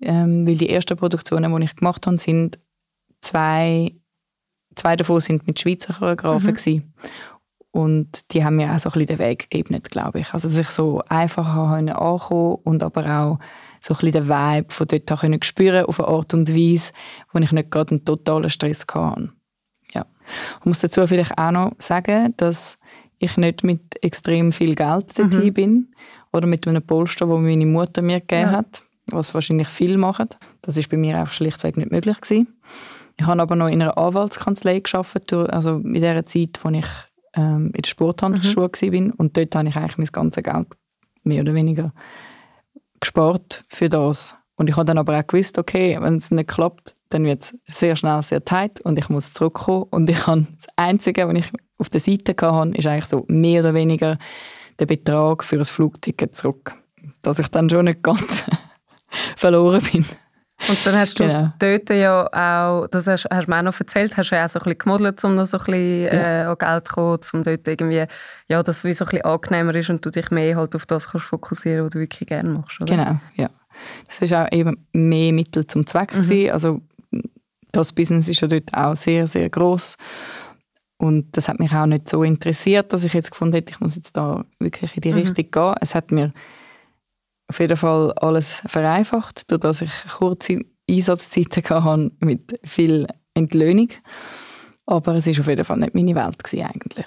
ähm, 0.00 0.46
weil 0.46 0.56
die 0.56 0.70
ersten 0.70 0.96
Produktionen, 0.96 1.54
die 1.54 1.64
ich 1.64 1.76
gemacht 1.76 2.06
habe, 2.06 2.18
sind 2.18 2.58
zwei, 3.20 3.94
zwei 4.74 4.96
davon 4.96 5.20
sind 5.20 5.46
mit 5.46 5.60
Schweizer 5.60 5.94
Choreografen 5.94 6.56
mhm. 6.64 6.92
Und 7.70 8.32
die 8.32 8.44
haben 8.44 8.56
mir 8.56 8.72
auch 8.72 8.78
so 8.78 8.88
ein 8.88 8.92
bisschen 8.92 9.06
den 9.06 9.18
Weg 9.18 9.50
gegeben, 9.50 9.80
glaube 9.82 10.20
ich. 10.20 10.32
Also, 10.32 10.48
dass 10.48 10.58
ich 10.58 10.70
so 10.70 11.02
einfach 11.08 11.46
ankommen 11.54 12.58
und 12.64 12.82
aber 12.82 13.04
auch 13.04 13.38
so 13.80 13.94
ein 13.94 14.00
bisschen 14.00 14.12
den 14.12 14.28
Vibe 14.28 14.74
von 14.74 14.88
dort 14.88 15.20
können 15.20 15.42
spüren 15.42 15.84
auf 15.84 16.00
eine 16.00 16.08
Art 16.08 16.34
und 16.34 16.48
Weise, 16.48 16.92
wo 17.32 17.38
ich 17.38 17.52
nicht 17.52 17.70
gerade 17.70 17.90
einen 17.92 18.04
totalen 18.04 18.50
Stress 18.50 18.86
hatte. 18.92 19.32
Ja. 19.92 20.06
Ich 20.60 20.64
muss 20.64 20.78
dazu 20.78 21.06
vielleicht 21.06 21.36
auch 21.38 21.50
noch 21.50 21.72
sagen, 21.78 22.34
dass 22.36 22.78
ich 23.18 23.36
nicht 23.36 23.64
mit 23.64 24.02
extrem 24.02 24.52
viel 24.52 24.74
Geld 24.74 25.06
dort 25.16 25.32
mhm. 25.32 25.52
bin 25.52 25.94
oder 26.32 26.46
mit 26.46 26.66
einem 26.66 26.82
Polster, 26.82 27.26
das 27.26 27.38
meine 27.38 27.66
Mutter 27.66 28.02
mir 28.02 28.20
gegeben 28.20 28.50
ja. 28.50 28.52
hat, 28.58 28.82
was 29.10 29.34
wahrscheinlich 29.34 29.68
viel 29.68 29.96
machen. 29.96 30.28
Das 30.62 30.76
ist 30.76 30.88
bei 30.88 30.96
mir 30.96 31.18
einfach 31.18 31.32
schlichtweg 31.32 31.76
nicht 31.76 31.90
möglich 31.90 32.20
gewesen. 32.20 32.60
Ich 33.16 33.26
habe 33.26 33.42
aber 33.42 33.56
noch 33.56 33.68
in 33.68 33.82
einer 33.82 33.98
Anwaltskanzlei 33.98 34.80
geschafft, 34.80 35.32
also 35.32 35.78
in 35.78 36.00
der 36.00 36.24
Zeit, 36.26 36.60
als 36.62 36.76
ich 36.76 36.86
ähm, 37.34 37.66
in 37.74 37.82
der 37.82 37.88
Sporthandelsschule 37.88 38.68
mhm. 38.68 39.08
war. 39.08 39.14
Und 39.18 39.36
dort 39.36 39.54
habe 39.54 39.68
ich 39.68 39.76
eigentlich 39.76 39.98
mein 39.98 40.06
ganzes 40.06 40.44
Geld 40.44 40.66
mehr 41.24 41.42
oder 41.42 41.54
weniger 41.54 41.92
gespart 43.00 43.64
für 43.68 43.88
das. 43.88 44.34
Und 44.56 44.68
ich 44.68 44.76
habe 44.76 44.86
dann 44.86 44.98
aber 44.98 45.18
auch 45.18 45.26
gewusst, 45.26 45.58
okay, 45.58 45.98
wenn 46.00 46.16
es 46.16 46.30
nicht 46.30 46.48
klappt, 46.48 46.96
dann 47.10 47.24
wird 47.24 47.42
es 47.66 47.78
sehr 47.78 47.96
schnell 47.96 48.22
sehr 48.22 48.44
tight 48.44 48.80
und 48.80 48.98
ich 48.98 49.08
muss 49.08 49.32
zurückkommen. 49.32 49.84
Und 49.90 50.10
ich 50.10 50.26
habe 50.26 50.46
das 50.56 50.74
Einzige, 50.76 51.26
was 51.28 51.36
ich 51.36 51.52
auf 51.78 51.88
der 51.90 52.00
Seite 52.00 52.34
hatte, 52.40 52.76
ist 52.76 52.86
eigentlich 52.86 53.06
so 53.06 53.24
mehr 53.28 53.62
oder 53.62 53.74
weniger 53.74 54.18
der 54.78 54.86
Betrag 54.86 55.44
für 55.44 55.56
ein 55.58 55.64
Flugticket 55.64 56.36
zurück. 56.36 56.74
Dass 57.22 57.38
ich 57.38 57.48
dann 57.48 57.70
schon 57.70 57.86
nicht 57.86 58.02
ganz 58.02 58.44
verloren 59.36 59.82
bin. 59.92 60.04
Und 60.68 60.78
dann 60.84 60.96
hast 60.96 61.20
du 61.20 61.24
genau. 61.24 61.52
dort 61.60 61.88
ja 61.90 62.26
auch, 62.32 62.88
das 62.88 63.06
hast, 63.06 63.28
hast 63.30 63.46
du 63.46 63.50
mir 63.50 63.58
auch 63.58 63.62
noch 63.62 63.78
erzählt, 63.78 64.16
hast 64.16 64.32
du 64.32 64.34
ja 64.34 64.44
auch 64.44 64.48
so 64.48 64.58
ein 64.58 64.64
bisschen 64.64 64.78
gemodelt, 64.78 65.22
um 65.22 65.36
noch 65.36 65.46
so 65.46 65.56
ein 65.56 65.64
bisschen 65.64 66.04
ja. 66.06 66.42
äh, 66.42 66.44
an 66.46 66.56
Geld 66.58 66.88
zu 66.88 66.94
kommen, 66.94 67.18
um 67.32 67.42
dort 67.44 67.68
irgendwie, 67.68 68.04
ja, 68.48 68.62
dass 68.64 68.78
es 68.78 68.84
wie 68.84 68.92
so 68.92 69.04
ein 69.04 69.10
bisschen 69.10 69.24
angenehmer 69.24 69.74
ist 69.76 69.88
und 69.90 70.04
du 70.04 70.10
dich 70.10 70.30
mehr 70.32 70.56
halt 70.56 70.74
auf 70.74 70.84
das 70.84 71.10
kannst 71.10 71.26
fokussieren, 71.28 71.84
was 71.84 71.90
du 71.90 72.00
wirklich 72.00 72.28
gerne 72.28 72.48
machst, 72.50 72.80
oder? 72.80 72.96
Genau, 72.96 73.20
ja. 73.36 73.50
Das 74.08 74.30
war 74.30 74.46
auch 74.46 74.52
eben 74.52 74.84
mehr 74.92 75.32
Mittel 75.32 75.64
zum 75.68 75.86
Zweck. 75.86 76.12
Mhm. 76.12 76.22
gewesen. 76.22 76.50
Also 76.50 76.80
das 77.70 77.92
Business 77.92 78.28
ist 78.28 78.40
ja 78.40 78.48
dort 78.48 78.74
auch 78.74 78.96
sehr, 78.96 79.28
sehr 79.28 79.48
groß 79.48 79.96
und 80.96 81.36
das 81.36 81.48
hat 81.48 81.60
mich 81.60 81.72
auch 81.72 81.86
nicht 81.86 82.08
so 82.08 82.24
interessiert, 82.24 82.92
dass 82.92 83.04
ich 83.04 83.12
jetzt 83.12 83.30
gefunden 83.30 83.54
hätte, 83.54 83.70
ich 83.70 83.78
muss 83.78 83.94
jetzt 83.94 84.16
da 84.16 84.44
wirklich 84.58 84.96
in 84.96 85.02
die 85.02 85.12
Mhm. 85.12 85.18
Richtung 85.18 85.50
gehen. 85.52 85.74
Es 85.80 85.94
hat 85.94 86.10
mir 86.10 86.32
auf 87.48 87.60
jeden 87.60 87.76
Fall 87.76 88.12
alles 88.12 88.62
vereinfacht, 88.66 89.50
dadurch 89.50 89.78
dass 89.78 89.82
ich 89.82 89.92
kurze 90.18 90.60
Einsatzzeiten 90.88 91.62
hatte 91.64 92.10
mit 92.20 92.58
viel 92.64 93.06
Entlöhnung. 93.34 93.90
Aber 94.86 95.14
es 95.16 95.26
ist 95.26 95.40
auf 95.40 95.48
jeden 95.48 95.64
Fall 95.64 95.78
nicht 95.78 95.94
meine 95.94 96.14
Welt 96.14 96.42
eigentlich. 96.54 97.06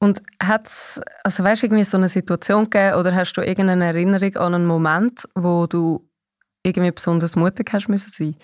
Und 0.00 0.22
hat's, 0.40 1.00
also 1.24 1.42
weißt 1.42 1.64
irgendwie 1.64 1.84
so 1.84 1.96
eine 1.96 2.08
Situation 2.08 2.70
gegeben 2.70 2.98
oder 2.98 3.14
hast 3.14 3.32
du 3.32 3.40
irgendeine 3.40 3.86
Erinnerung 3.86 4.36
an 4.36 4.54
einen 4.54 4.66
Moment, 4.66 5.28
wo 5.34 5.66
du 5.66 6.08
irgendwie 6.62 6.92
besonders 6.92 7.34
mutig 7.34 7.72
hast 7.72 7.88
müssen 7.88 8.12
sein? 8.12 8.36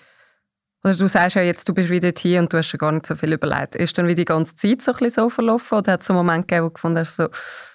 Oder 0.82 0.96
du 0.96 1.06
sagst 1.06 1.36
ja 1.36 1.42
jetzt, 1.42 1.68
du 1.68 1.72
bist 1.72 1.90
wieder 1.90 2.12
hier 2.16 2.40
und 2.40 2.52
du 2.52 2.58
hast 2.58 2.66
schon 2.66 2.78
gar 2.78 2.92
nicht 2.92 3.06
so 3.06 3.14
viel 3.14 3.32
überlegt. 3.32 3.74
Ist 3.76 3.96
dann 3.96 4.08
wie 4.08 4.14
die 4.14 4.24
ganze 4.24 4.56
Zeit 4.56 4.82
so 4.82 4.92
ein 4.92 4.98
bisschen 4.98 5.24
so 5.24 5.30
verlaufen 5.30 5.78
oder 5.78 5.92
hat 5.92 6.02
es 6.02 6.10
einen 6.10 6.18
Moment 6.18 6.48
gegeben, 6.48 6.64
wo 6.64 6.68
du 6.68 6.74
gefunden 6.74 6.98
hast, 6.98 7.16
so, 7.16 7.28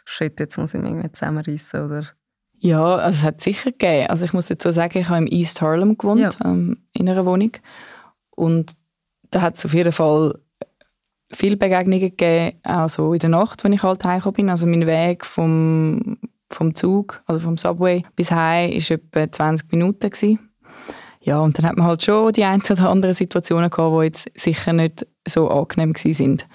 shit, 0.06 0.40
jetzt 0.40 0.58
muss 0.58 0.74
ich 0.74 0.82
mich 0.82 0.92
irgendwie 0.92 1.12
zusammenreißen 1.12 1.86
oder? 1.86 2.04
Ja, 2.62 2.96
also 2.96 3.20
es 3.20 3.24
hat 3.24 3.42
sicher 3.42 3.72
gegeben. 3.72 4.08
Also 4.08 4.26
ich 4.26 4.34
muss 4.34 4.48
dazu 4.48 4.72
sagen, 4.72 4.98
ich 4.98 5.08
habe 5.08 5.20
im 5.20 5.28
East 5.28 5.62
Harlem 5.62 5.98
gewohnt, 5.98 6.20
Ja. 6.40 6.46
ähm, 6.46 6.78
in 6.94 7.08
einer 7.08 7.26
Wohnung. 7.26 7.52
Und 8.32 8.74
da 9.32 9.42
hat 9.42 9.58
es 9.58 9.66
auf 9.66 9.74
jeden 9.74 9.92
Fall 9.94 10.40
viele 11.32 11.58
Begegnungen 11.58 12.00
gegeben, 12.02 12.58
auch 12.64 12.90
so 12.90 13.14
in 13.14 13.20
der 13.20 13.30
Nacht, 13.30 13.64
wenn 13.64 13.74
ich 13.74 13.84
halt 13.84 14.04
heimgekommen 14.04 14.36
bin. 14.36 14.50
Also 14.50 14.66
mein 14.68 14.86
Weg 14.88 15.26
vom, 15.26 16.18
vom 16.50 16.76
Zug, 16.76 17.22
also 17.28 17.40
vom 17.40 17.58
Subway 17.58 18.04
bis 18.16 18.32
heim, 18.32 18.72
war 18.72 18.92
etwa 18.92 19.32
20 19.32 19.72
Minuten. 19.72 20.10
Gewesen. 20.10 20.40
Ja, 21.22 21.40
und 21.40 21.58
dann 21.58 21.66
hat 21.66 21.78
man 21.78 21.86
halt 21.86 22.04
schon 22.04 22.34
die 22.34 22.44
ein 22.44 22.62
oder 22.70 22.90
andere 22.90 23.14
Situationen 23.14 23.70
gehabt, 23.70 23.96
die 24.02 24.06
jetzt 24.06 24.32
sicher 24.36 24.74
nicht 24.74 25.06
so 25.28 25.50
angenehm 25.50 25.94
sind. 25.96 26.48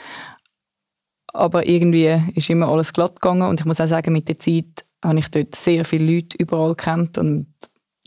Aber 1.32 1.66
irgendwie 1.66 2.20
ist 2.34 2.50
immer 2.50 2.68
alles 2.68 2.92
glatt 2.92 3.20
gegangen 3.20 3.48
und 3.48 3.60
ich 3.60 3.66
muss 3.66 3.80
auch 3.80 3.86
sagen, 3.86 4.12
mit 4.12 4.28
der 4.28 4.38
Zeit 4.38 4.83
habe 5.04 5.18
ich 5.18 5.30
dort 5.30 5.54
sehr 5.54 5.84
viele 5.84 6.12
Leute 6.14 6.36
überall 6.38 6.74
kennt 6.74 7.18
und 7.18 7.46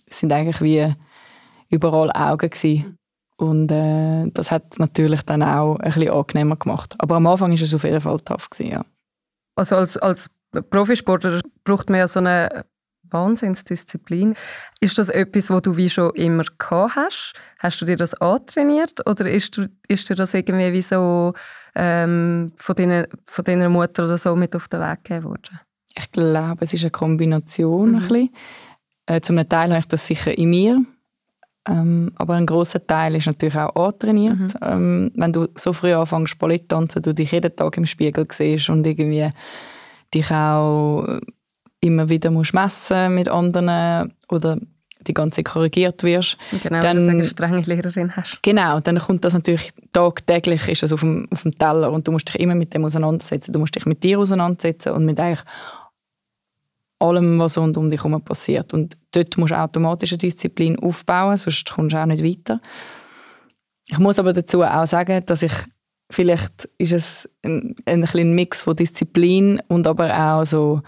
es 0.06 0.20
sind 0.20 0.34
eigentlich 0.34 0.62
wie 0.62 0.94
überall 1.70 2.12
Augen 2.12 2.50
gewesen. 2.50 2.98
Und 3.38 3.72
äh, 3.72 4.30
das 4.32 4.50
hat 4.50 4.80
natürlich 4.80 5.22
dann 5.22 5.44
auch 5.44 5.76
ein 5.78 5.92
bisschen 5.92 6.10
angenehmer 6.10 6.56
gemacht. 6.56 6.96
Aber 6.98 7.16
am 7.16 7.28
Anfang 7.28 7.54
ist 7.54 7.62
es 7.62 7.76
auf 7.76 7.84
jeden 7.84 8.02
Fall 8.02 8.20
tough 8.22 8.50
gewesen, 8.50 8.72
ja. 8.72 8.86
Also 9.56 9.76
als, 9.76 9.98
als 9.98 10.30
Profisportler 10.70 11.42
braucht 11.64 11.90
man 11.90 12.00
ja 12.00 12.08
so 12.08 12.20
eine 12.20 12.66
Wahnsinnsdisziplin. 13.10 14.36
Ist 14.80 14.98
das 14.98 15.10
etwas, 15.10 15.50
wo 15.50 15.60
du 15.60 15.78
wie 15.78 15.90
schon 15.90 16.14
immer 16.16 16.44
gehabt 16.58 16.96
hast? 16.96 17.34
Hast 17.60 17.82
du 17.82 17.86
dir 17.86 17.98
das 17.98 18.14
antrainiert 18.16 19.08
oder 19.08 19.30
ist, 19.30 19.58
du, 19.58 19.68
ist 19.88 20.10
dir 20.10 20.16
das 20.16 20.34
irgendwie 20.34 20.74
wie 20.74 20.82
so 20.82 21.34
ähm, 21.76 22.54
von, 22.56 22.76
deiner, 22.76 23.08
von 23.26 23.46
deiner 23.46 23.70
Mutter 23.70 24.06
oder 24.06 24.18
so 24.18 24.36
mit 24.36 24.56
auf 24.56 24.68
den 24.68 24.82
Weg 24.82 25.04
gegeben 25.04 25.26
worden? 25.26 25.60
Ich 25.98 26.12
glaube, 26.12 26.58
es 26.66 26.74
ist 26.74 26.84
eine 26.84 26.92
Kombination. 26.92 27.90
Mhm. 27.92 27.96
Ein 27.96 28.02
bisschen. 28.08 28.30
Äh, 29.08 29.22
zum 29.22 29.38
Teil 29.50 29.70
habe 29.70 29.80
ich 29.80 29.88
das 29.88 30.06
sicher 30.06 30.38
in 30.38 30.50
mir. 30.50 30.86
Ähm, 31.68 32.12
aber 32.16 32.36
ein 32.36 32.46
großer 32.46 32.86
Teil 32.86 33.16
ist 33.16 33.26
natürlich 33.28 33.56
auch 33.58 33.76
antrainiert. 33.76 34.38
Mhm. 34.38 34.52
Ähm, 34.62 35.12
wenn 35.16 35.34
du 35.34 35.48
so 35.56 35.74
früh 35.74 35.94
anfängst 35.94 36.40
Ballett 36.40 36.70
tanzen, 36.70 37.02
du 37.02 37.14
dich 37.14 37.32
jeden 37.32 37.54
Tag 37.56 37.76
im 37.78 37.86
Spiegel 37.86 38.26
siehst 38.32 38.70
und 38.70 38.86
irgendwie 38.88 39.30
dich 40.14 40.32
auch 40.32 41.06
äh, 41.08 41.20
immer 41.82 42.10
wieder 42.10 42.32
musst 42.32 42.54
messen 42.54 43.16
mit 43.16 43.28
anderen 43.28 44.14
oder 44.30 44.58
die 45.02 45.14
ganze 45.14 45.38
Zeit 45.38 45.46
korrigiert 45.46 46.04
wirst. 46.04 46.38
Genau, 46.64 46.82
Dann- 46.82 46.98
dass 46.98 47.06
du 47.06 47.12
eine 47.12 47.24
strenge 47.24 47.62
Lehrerin 47.62 48.16
hast. 48.16 48.42
Genau, 48.44 48.80
dann 48.80 49.00
kommt 49.00 49.24
das 49.24 49.34
natürlich 49.34 49.72
tagtäglich 49.94 50.68
ist 50.68 50.84
das 50.84 50.94
auf 50.94 51.02
dem, 51.02 51.28
auf 51.32 51.44
dem 51.44 51.58
Teller 51.58 51.92
und 51.92 52.08
du 52.08 52.12
musst 52.12 52.30
dich 52.30 52.40
immer 52.40 52.56
mit 52.56 52.74
dem 52.74 52.86
auseinandersetzen. 52.86 53.52
Du 53.54 53.60
musst 53.60 53.76
dich 53.76 53.86
mit 53.86 54.04
dir 54.04 54.20
auseinandersetzen 54.20 54.94
und 54.94 55.06
mit 55.06 55.20
eigentlich 55.20 55.44
allem, 57.00 57.40
was 57.40 57.58
rund 57.58 57.78
um 57.78 57.90
dich 57.90 58.04
herum 58.04 58.22
passiert. 58.22 58.74
Und 58.74 58.98
dort 59.12 59.38
musst 59.38 59.52
du 59.52 59.60
automatisch 59.60 60.12
eine 60.12 60.20
Disziplin 60.20 60.80
aufbauen, 60.80 61.38
sonst 61.38 61.70
kommst 61.72 61.94
du 61.94 62.02
auch 62.02 62.06
nicht 62.06 62.24
weiter. 62.24 62.62
Ich 63.88 64.00
muss 64.00 64.20
aber 64.20 64.34
dazu 64.34 64.64
auch 64.64 64.88
sagen, 64.88 65.26
dass 65.26 65.44
ich 65.44 65.54
vielleicht 66.10 66.70
ist 66.78 66.94
es 66.94 67.30
ein, 67.44 67.76
ein, 67.86 68.04
ein 68.04 68.34
Mix 68.34 68.64
von 68.64 68.76
Disziplin 68.76 69.62
und 69.68 69.88
aber 69.88 70.14
auch 70.18 70.46
so 70.46 70.82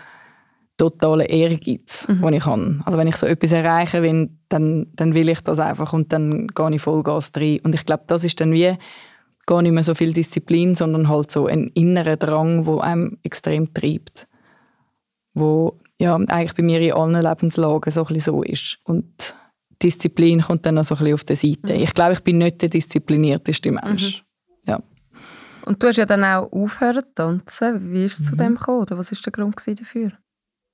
totalen 0.77 1.25
Ehrgeiz, 1.27 2.07
Mhm. 2.07 2.21
den 2.21 2.33
ich 2.33 2.45
habe. 2.45 2.79
Also 2.85 2.97
wenn 2.97 3.07
ich 3.07 3.17
so 3.17 3.27
etwas 3.27 3.51
erreichen 3.51 4.01
will, 4.01 4.29
dann, 4.47 4.87
dann 4.93 5.13
will 5.13 5.29
ich 5.29 5.41
das 5.41 5.59
einfach 5.59 5.91
und 5.93 6.13
dann 6.13 6.47
gehe 6.47 6.75
ich 6.75 6.81
Vollgas 6.81 7.31
rein. 7.35 7.59
Und 7.63 7.75
ich 7.75 7.85
glaube, 7.85 8.03
das 8.07 8.23
ist 8.23 8.39
dann 8.39 8.53
wie 8.53 8.75
gar 9.45 9.61
nicht 9.61 9.73
mehr 9.73 9.83
so 9.83 9.93
viel 9.93 10.13
Disziplin, 10.13 10.75
sondern 10.75 11.09
halt 11.09 11.31
so 11.31 11.47
ein 11.47 11.67
innerer 11.73 12.15
Drang, 12.17 12.65
wo 12.65 12.79
einem 12.79 13.17
extrem 13.23 13.73
treibt. 13.73 14.27
Wo 15.33 15.79
ja 15.99 16.15
eigentlich 16.15 16.55
bei 16.55 16.63
mir 16.63 16.79
in 16.81 16.93
allen 16.93 17.21
Lebenslagen 17.21 17.91
so 17.91 18.05
ein 18.05 18.19
so 18.19 18.41
ist. 18.43 18.77
Und 18.83 19.35
Disziplin 19.81 20.41
kommt 20.41 20.65
dann 20.65 20.75
noch 20.75 20.83
so 20.83 20.95
ein 20.95 20.99
bisschen 20.99 21.13
auf 21.13 21.23
der 21.23 21.35
Seite. 21.35 21.73
Mhm. 21.73 21.83
Ich 21.83 21.93
glaube, 21.93 22.13
ich 22.13 22.23
bin 22.23 22.39
nicht 22.39 22.61
der 22.61 22.69
disziplinierteste 22.69 23.71
Mensch. 23.71 24.23
Und 25.65 25.83
du 25.83 25.87
hast 25.87 25.97
ja 25.97 26.05
dann 26.05 26.23
auch 26.23 26.51
aufgehört 26.51 27.05
zu 27.09 27.13
tanzen. 27.13 27.93
Wie 27.93 28.03
ist 28.05 28.19
es 28.19 28.25
zu 28.25 28.33
Mhm. 28.33 28.37
dem 28.37 28.55
gekommen? 28.55 28.79
Oder 28.81 28.97
was 28.97 29.11
war 29.11 29.19
der 29.23 29.31
Grund 29.31 29.55
dafür? 29.67 30.13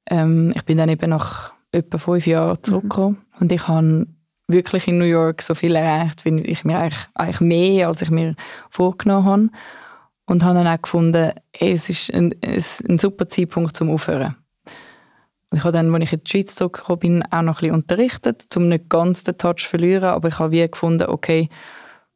Ähm, 0.10 0.54
ich 0.56 0.64
bin 0.64 0.78
dann 0.78 0.88
eben 0.88 1.10
nach 1.10 1.52
etwa 1.72 1.98
fünf 1.98 2.26
Jahren 2.26 2.64
zurückgekommen 2.64 3.18
und 3.40 3.52
ich 3.52 3.68
habe 3.68 4.08
wirklich 4.48 4.88
in 4.88 5.00
New 5.00 5.06
York 5.06 5.42
so 5.42 5.54
viel 5.56 5.76
erreicht, 5.76 6.24
wie 6.24 6.40
ich 6.42 6.64
mir 6.64 6.78
eigentlich, 6.78 7.08
eigentlich 7.16 7.42
mehr, 7.42 7.88
als 7.90 8.04
ich 8.04 8.12
mir 8.12 8.36
vorgenommen 8.70 9.26
habe. 9.26 9.50
Und 10.28 10.44
habe 10.44 10.56
dann 10.56 10.68
auch 10.68 10.82
gefunden, 10.82 11.34
es 11.52 11.90
ist 11.90 12.14
ein, 12.14 12.34
ein 12.42 12.98
super 12.98 13.28
Zeitpunkt 13.28 13.76
zum 13.76 13.90
Aufhören. 13.90 14.36
Ich 15.56 15.64
habe 15.64 15.72
dann, 15.72 15.94
als 15.96 16.04
ich 16.04 16.14
in 16.14 16.24
die 16.24 16.30
Schweiz 16.30 16.56
zurückgekommen 16.56 17.00
bin, 17.00 17.24
auch 17.24 17.42
noch 17.42 17.58
ein 17.58 17.60
bisschen 17.62 17.76
unterrichtet, 17.76 18.58
um 18.58 18.68
nicht 18.68 18.90
ganz 18.90 19.24
den 19.24 19.38
Touch 19.38 19.64
zu 19.64 19.70
verlieren, 19.70 20.10
aber 20.10 20.28
ich 20.28 20.38
habe 20.38 20.52
wie 20.52 20.68
gefunden, 20.70 21.08
okay, 21.08 21.50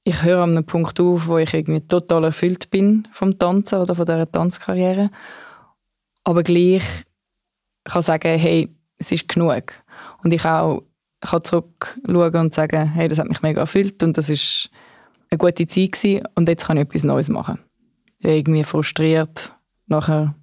ich 0.04 0.24
höre 0.24 0.44
an 0.44 0.52
einem 0.52 0.66
Punkt 0.66 1.00
auf, 1.00 1.28
wo 1.28 1.38
ich 1.38 1.54
irgendwie 1.54 1.88
total 1.88 2.26
erfüllt 2.26 2.70
bin 2.70 3.08
vom 3.14 3.38
Tanzen 3.38 3.80
oder 3.80 3.96
von 3.96 4.06
dieser 4.06 4.30
Tanzkarriere. 4.30 5.10
Aber 6.24 6.44
gleich 6.44 6.84
kann 7.86 8.02
sagen, 8.02 8.38
hey, 8.38 8.76
es 8.98 9.12
ist 9.12 9.30
genug. 9.30 9.74
Und 10.24 10.34
ich 10.34 10.44
auch 10.44 10.84
kann 11.22 11.44
zurückschauen 11.44 12.36
und 12.36 12.54
sagen, 12.54 12.92
hey, 12.92 13.08
das 13.08 13.20
hat 13.20 13.30
mich 13.30 13.42
mega 13.42 13.62
erfüllt 13.62 14.04
und 14.04 14.18
das 14.18 14.30
ist 14.30 14.70
eine 15.30 15.38
gute 15.38 15.68
Zeit 15.68 15.94
gewesen 15.94 16.28
und 16.36 16.50
jetzt 16.50 16.66
kann 16.66 16.78
ich 16.78 16.84
etwas 16.84 17.04
Neues 17.04 17.30
machen. 17.30 17.60
Irgendwie 18.20 18.64
frustriert 18.64 19.54
nachher 19.88 20.36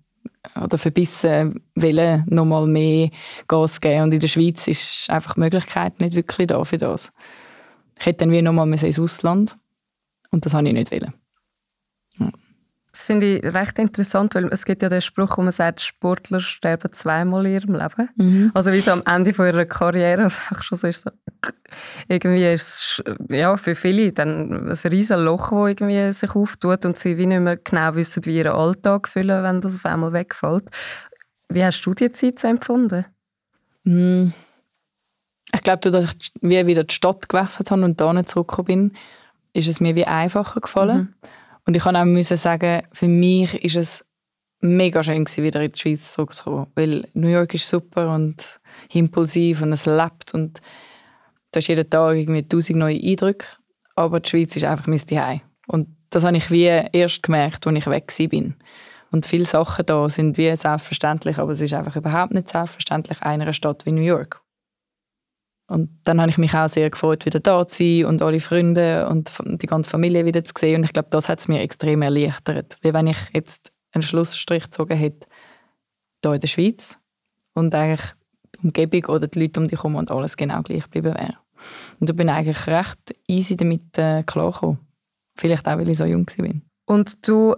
oder 0.63 0.79
verbissen 0.79 1.63
wollen, 1.75 2.25
nochmal 2.29 2.67
mehr 2.67 3.11
Gas 3.49 3.81
geben. 3.81 4.05
Und 4.05 4.15
in 4.15 4.21
der 4.21 4.29
Schweiz 4.29 4.67
ist 4.67 5.11
einfach 5.11 5.35
die 5.35 5.41
Möglichkeit 5.41 6.01
nicht 6.01 6.15
wirklich 6.15 6.49
da 6.49 6.63
für 6.65 6.79
das. 6.79 7.13
Ich 7.99 8.07
hätte 8.07 8.21
dann 8.21 8.31
wie 8.31 8.43
nochmal 8.43 8.71
ins 8.71 8.99
Ausland 8.99 9.57
und 10.31 10.45
das 10.45 10.55
habe 10.55 10.67
ich 10.69 10.75
nicht 10.75 10.93
wollen. 10.93 11.15
Das 12.97 13.05
finde 13.05 13.37
ich 13.37 13.45
recht 13.55 13.79
interessant, 13.79 14.35
weil 14.35 14.47
es 14.47 14.65
gibt 14.65 14.81
ja 14.81 14.89
den 14.89 15.03
Spruch, 15.03 15.37
wo 15.37 15.43
man 15.43 15.53
sagt, 15.53 15.83
Sportler 15.83 16.41
sterben 16.41 16.91
zweimal 16.95 17.45
in 17.45 17.53
ihrem 17.53 17.75
Leben. 17.75 18.09
Also 18.55 18.73
wie 18.73 18.81
so 18.81 18.91
am 18.91 19.03
Ende 19.05 19.35
von 19.35 19.47
ihrer 19.47 19.67
Karriere, 19.67 20.25
was 20.25 20.41
auch 20.51 20.63
schon 20.63 20.79
so 20.79 20.87
ist, 20.87 21.05
so, 21.05 21.11
irgendwie 22.09 22.51
ist 22.51 23.03
es 23.03 23.05
ja, 23.29 23.55
für 23.59 23.75
viele 23.75 24.13
dann 24.13 24.71
ein 24.71 24.91
riesen 24.91 25.23
Loch, 25.23 25.51
das 25.51 25.69
irgendwie 25.69 26.11
sich 26.11 26.35
auftut 26.35 26.87
und 26.87 26.97
sie 26.97 27.19
wie 27.19 27.27
nicht 27.27 27.41
mehr 27.41 27.59
genau 27.59 27.95
wissen, 27.97 28.25
wie 28.25 28.39
ihren 28.39 28.53
Alltag 28.53 29.09
füllen, 29.09 29.43
wenn 29.43 29.61
das 29.61 29.75
auf 29.75 29.85
einmal 29.85 30.15
wegfällt. 30.15 30.65
Wie 31.51 31.63
hast 31.63 31.83
du 31.83 31.93
die 31.93 32.11
Zeit 32.13 32.39
so 32.39 32.49
empfunden? 32.49 33.05
Mm. 33.85 34.29
Ich 35.55 35.63
glaube, 35.63 35.91
dass 35.91 36.15
ich 36.15 36.33
wie 36.41 36.67
wieder 36.67 36.85
die 36.85 36.95
Stadt 36.95 37.29
gewechselt 37.29 37.71
habe 37.71 37.85
und 37.85 38.01
da 38.01 38.11
nicht 38.15 38.31
zurückgekommen 38.31 38.67
bin, 38.67 38.93
ist 39.53 39.69
es 39.69 39.81
mir 39.81 39.95
wie 39.95 40.07
einfacher 40.07 40.61
gefallen. 40.63 40.97
Mhm. 40.97 41.15
Und 41.67 41.75
ich 41.75 41.83
kann 41.83 41.97
auch 41.97 42.05
müssen 42.05 42.37
sagen, 42.37 42.83
für 42.93 43.09
mich 43.09 43.63
ist 43.65 43.77
es 43.77 44.05
mega 44.61 45.03
schön 45.03 45.25
gewesen, 45.25 45.45
wieder 45.45 45.61
in 45.61 45.73
die 45.73 45.79
Schweiz 45.79 46.13
zurückzukommen, 46.13 46.69
weil 46.75 47.09
New 47.15 47.29
York 47.29 47.55
ist 47.55 47.69
super 47.69 48.15
und 48.15 48.61
impulsiv 48.93 49.63
und 49.63 49.73
es 49.73 49.85
lebt 49.85 50.33
und 50.33 50.61
da 51.51 51.59
ist 51.59 51.69
jeden 51.69 51.89
Tag 51.89 52.17
irgendwie 52.17 52.47
tausend 52.47 52.79
neue 52.79 53.01
Eindrücke, 53.01 53.47
aber 53.95 54.21
die 54.21 54.29
Schweiz 54.29 54.57
ist 54.57 54.65
einfach 54.65 54.87
mein 54.87 54.99
Zuhause. 54.99 55.41
Und 55.67 55.89
das 56.11 56.25
habe 56.25 56.37
ich 56.37 56.51
wie 56.51 56.65
erst 56.65 57.23
gemerkt, 57.23 57.67
als 57.67 57.77
ich 57.77 57.87
weg 57.87 58.13
bin. 58.31 58.55
Und 59.11 59.27
viele 59.27 59.47
Sachen 59.47 59.87
da 59.87 60.09
sind 60.09 60.37
wie 60.37 60.55
selbstverständlich, 60.57 61.39
aber 61.39 61.53
es 61.53 61.61
ist 61.61 61.73
einfach 61.73 61.97
überhaupt 61.97 62.33
nicht 62.33 62.49
selbstverständlich 62.49 63.19
in 63.19 63.27
einer 63.27 63.53
Stadt 63.53 63.87
wie 63.87 63.93
New 63.93 64.03
York. 64.03 64.41
Und 65.69 65.91
dann 66.05 66.21
habe 66.21 66.31
ich 66.31 66.39
mich 66.39 66.55
auch 66.55 66.69
sehr 66.69 66.91
gefreut, 66.91 67.27
wieder 67.27 67.41
da 67.41 67.67
zu 67.67 67.77
sein 67.77 68.05
und 68.05 68.23
alle 68.23 68.41
Freunde 68.41 69.09
und 69.09 69.33
die 69.45 69.67
ganze 69.67 69.91
Familie 69.91 70.25
wieder 70.25 70.45
zu 70.45 70.53
sehen. 70.57 70.77
Und 70.77 70.85
ich 70.85 70.93
glaube, 70.93 71.09
das 71.11 71.29
hat 71.29 71.41
es 71.41 71.49
mir 71.49 71.61
extrem 71.61 72.03
erleichtert. 72.03 72.79
Wie 72.83 72.95
wenn 72.95 73.09
ich 73.09 73.19
jetzt 73.33 73.73
einen 73.93 74.03
Schlussstrich 74.03 74.65
gezogen 74.65 74.97
hätte, 74.97 75.27
hier 76.23 76.35
in 76.35 76.41
der 76.41 76.49
Schweiz 76.49 76.97
und 77.55 77.75
eigentlich 77.75 78.15
die 78.55 78.67
Umgebung 78.67 79.17
oder 79.17 79.27
die 79.27 79.41
Leute 79.41 79.61
um 79.61 79.69
dich 79.69 79.79
herum 79.79 79.97
und 79.97 80.11
alles 80.11 80.37
genau 80.37 80.63
gleich 80.63 80.85
geblieben 80.85 81.15
wäre. 81.15 81.37
Und 81.99 82.11
ich 82.11 82.17
bin 82.17 82.29
eigentlich 82.29 82.67
recht 82.67 83.15
easy 83.27 83.57
damit 83.57 83.99
äh, 83.99 84.23
klargekommen. 84.23 84.79
Vielleicht 85.37 85.67
auch, 85.67 85.79
weil 85.79 85.89
ich 85.89 85.99
so 85.99 86.05
jung 86.05 86.27
war. 86.39 86.55
Und 86.87 87.27
du 87.27 87.57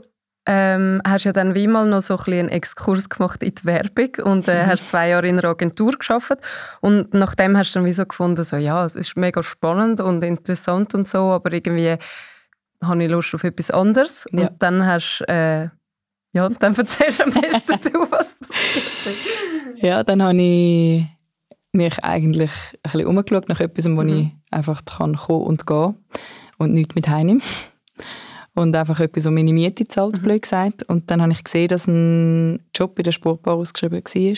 ähm, 0.50 1.02
hast 1.06 1.24
ja 1.24 1.32
dann 1.32 1.54
wie 1.54 1.66
mal 1.66 1.86
noch 1.86 2.00
so 2.00 2.14
ein 2.14 2.16
bisschen 2.16 2.38
einen 2.38 2.48
Exkurs 2.48 3.10
gemacht 3.10 3.42
in 3.42 3.54
die 3.54 3.64
Werbung 3.66 4.08
und 4.24 4.48
äh, 4.48 4.62
mhm. 4.62 4.66
hast 4.66 4.88
zwei 4.88 5.10
Jahre 5.10 5.28
in 5.28 5.38
einer 5.38 5.46
Agentur 5.46 5.92
geschafft 5.92 6.38
und 6.80 7.12
nachdem 7.12 7.56
hast 7.56 7.74
du 7.74 7.80
dann 7.80 7.86
wie 7.86 7.92
so 7.92 8.06
gefunden, 8.06 8.42
so 8.42 8.56
ja, 8.56 8.82
es 8.86 8.96
ist 8.96 9.14
mega 9.14 9.42
spannend 9.42 10.00
und 10.00 10.24
interessant 10.24 10.94
und 10.94 11.06
so, 11.06 11.32
aber 11.32 11.52
irgendwie 11.52 11.96
habe 12.82 13.04
ich 13.04 13.10
Lust 13.10 13.34
auf 13.34 13.44
etwas 13.44 13.70
anderes 13.70 14.26
ja. 14.32 14.48
und 14.48 14.62
dann 14.62 14.86
hast 14.86 15.20
äh, 15.28 15.68
ja, 16.32 16.46
und 16.46 16.62
dann 16.62 16.74
erzählst 16.76 17.20
du 17.20 17.24
am 17.24 17.30
besten 17.30 17.78
du, 17.92 18.10
was 18.10 18.34
passiert 18.36 19.82
Ja, 19.82 20.02
dann 20.02 20.22
habe 20.22 20.40
ich 20.40 21.04
mich 21.72 22.02
eigentlich 22.02 22.50
ein 22.72 22.78
bisschen 22.90 23.06
umgeschaut 23.06 23.50
nach 23.50 23.60
etwas, 23.60 23.84
wo 23.84 24.02
mhm. 24.02 24.08
ich 24.08 24.30
einfach 24.50 24.82
kann 24.86 25.14
kommen 25.14 25.44
und 25.44 25.66
gehen 25.66 25.96
und 26.56 26.72
nichts 26.72 26.94
mit 26.94 27.06
heimnehmen 27.06 27.42
und 28.58 28.74
einfach 28.74 28.98
etwas 28.98 29.24
um 29.26 29.34
meine 29.34 29.52
Miete 29.52 29.86
zahlt, 29.86 30.16
mhm. 30.16 30.22
blöd 30.22 30.42
gesagt. 30.42 30.82
Und 30.84 31.10
dann 31.10 31.22
habe 31.22 31.32
ich 31.32 31.44
gesehen, 31.44 31.68
dass 31.68 31.86
ein 31.86 32.60
Job 32.74 32.98
in 32.98 33.04
der 33.04 33.12
Sportbar 33.12 33.54
ausgeschrieben 33.54 34.02
war 34.02 34.36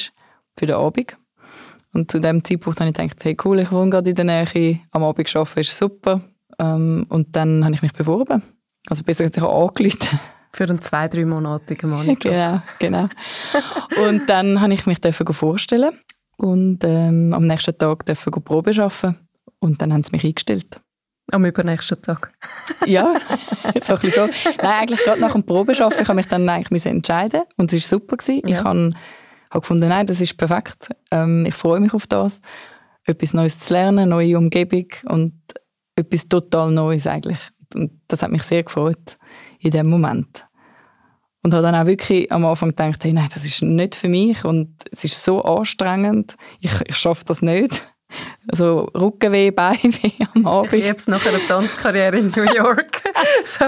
für 0.56 0.66
den 0.66 0.76
Abend. 0.76 1.16
Und 1.92 2.10
zu 2.10 2.20
dem 2.20 2.44
Zeitpunkt 2.44 2.80
habe 2.80 2.90
ich 2.90 2.96
gedacht, 2.96 3.24
hey 3.24 3.36
cool, 3.44 3.58
ich 3.60 3.72
wohne 3.72 3.90
gerade 3.90 4.10
in 4.10 4.16
der 4.16 4.24
Nähe, 4.24 4.80
am 4.92 5.02
Abend 5.02 5.34
arbeiten 5.34 5.60
ist 5.60 5.76
super. 5.76 6.20
Ähm, 6.58 7.06
und 7.08 7.34
dann 7.34 7.64
habe 7.64 7.74
ich 7.74 7.82
mich 7.82 7.92
beworben. 7.92 8.42
Also 8.88 9.02
besser 9.02 9.24
gesagt, 9.24 9.38
ich 9.38 9.42
habe 9.42 9.54
angerufen. 9.54 10.20
Für 10.52 10.64
einen 10.64 10.80
zwei-, 10.82 11.08
dreimonatigen 11.08 11.90
Monijob. 11.90 12.20
genau, 12.22 12.60
genau. 12.80 13.08
und 14.04 14.28
dann 14.28 14.60
habe 14.60 14.74
ich 14.74 14.84
mich 14.84 14.98
vorstellen 15.30 15.92
und 16.36 16.80
ähm, 16.82 17.32
am 17.32 17.46
nächsten 17.46 17.78
Tag 17.78 18.04
dürfen 18.04 18.32
Probe 18.42 18.72
arbeiten. 18.72 19.16
Und 19.60 19.80
dann 19.80 19.92
haben 19.92 20.02
sie 20.02 20.10
mich 20.10 20.24
eingestellt. 20.24 20.80
Am 21.32 21.44
übernächsten 21.44 22.00
Tag. 22.02 22.32
ja, 22.86 23.14
so 23.82 23.94
ein 23.94 24.10
so. 24.10 24.26
Nein, 24.62 24.82
eigentlich 24.82 25.00
gerade 25.00 25.20
nach 25.20 25.32
dem 25.32 25.44
Probeschaffen, 25.44 26.02
ich 26.02 26.08
habe 26.08 26.16
mich 26.16 26.26
dann 26.26 26.48
eigentlich 26.48 26.86
entscheiden 26.86 27.42
und 27.56 27.72
es 27.72 27.82
war 27.82 27.98
super. 27.98 28.16
Gewesen. 28.16 28.48
Ja. 28.48 28.58
Ich 28.58 28.64
habe, 28.64 28.90
habe 29.50 29.60
gefunden, 29.60 29.88
nein, 29.88 30.06
das 30.06 30.20
ist 30.20 30.36
perfekt. 30.36 30.88
Ähm, 31.10 31.46
ich 31.46 31.54
freue 31.54 31.80
mich 31.80 31.94
auf 31.94 32.06
das. 32.06 32.40
Etwas 33.04 33.32
Neues 33.32 33.58
zu 33.58 33.72
lernen, 33.72 34.08
neue 34.10 34.36
Umgebung 34.36 34.86
und 35.06 35.34
etwas 35.96 36.28
total 36.28 36.70
Neues 36.70 37.06
eigentlich. 37.06 37.40
Und 37.74 37.92
das 38.08 38.22
hat 38.22 38.30
mich 38.30 38.42
sehr 38.42 38.62
gefreut 38.62 39.16
in 39.60 39.70
dem 39.70 39.88
Moment. 39.88 40.46
Und 41.42 41.54
habe 41.54 41.62
dann 41.62 41.74
auch 41.74 41.86
wirklich 41.86 42.30
am 42.30 42.44
Anfang 42.44 42.70
gedacht, 42.70 43.02
hey, 43.02 43.12
nein, 43.12 43.28
das 43.32 43.44
ist 43.44 43.62
nicht 43.62 43.94
für 43.94 44.08
mich 44.08 44.44
und 44.44 44.74
es 44.92 45.04
ist 45.04 45.24
so 45.24 45.42
anstrengend, 45.42 46.36
ich, 46.60 46.72
ich 46.86 46.96
schaffe 46.96 47.24
das 47.24 47.40
nicht. 47.40 47.89
Also 48.48 48.90
Rückenweh, 48.94 49.50
Beinweh 49.52 50.12
am 50.34 50.46
Abend. 50.46 50.72
Ich 50.72 50.84
es 50.84 51.06
nach 51.06 51.24
einer 51.24 51.40
Tanzkarriere 51.46 52.18
in 52.18 52.32
New 52.34 52.42
York. 52.42 53.02
so, 53.44 53.66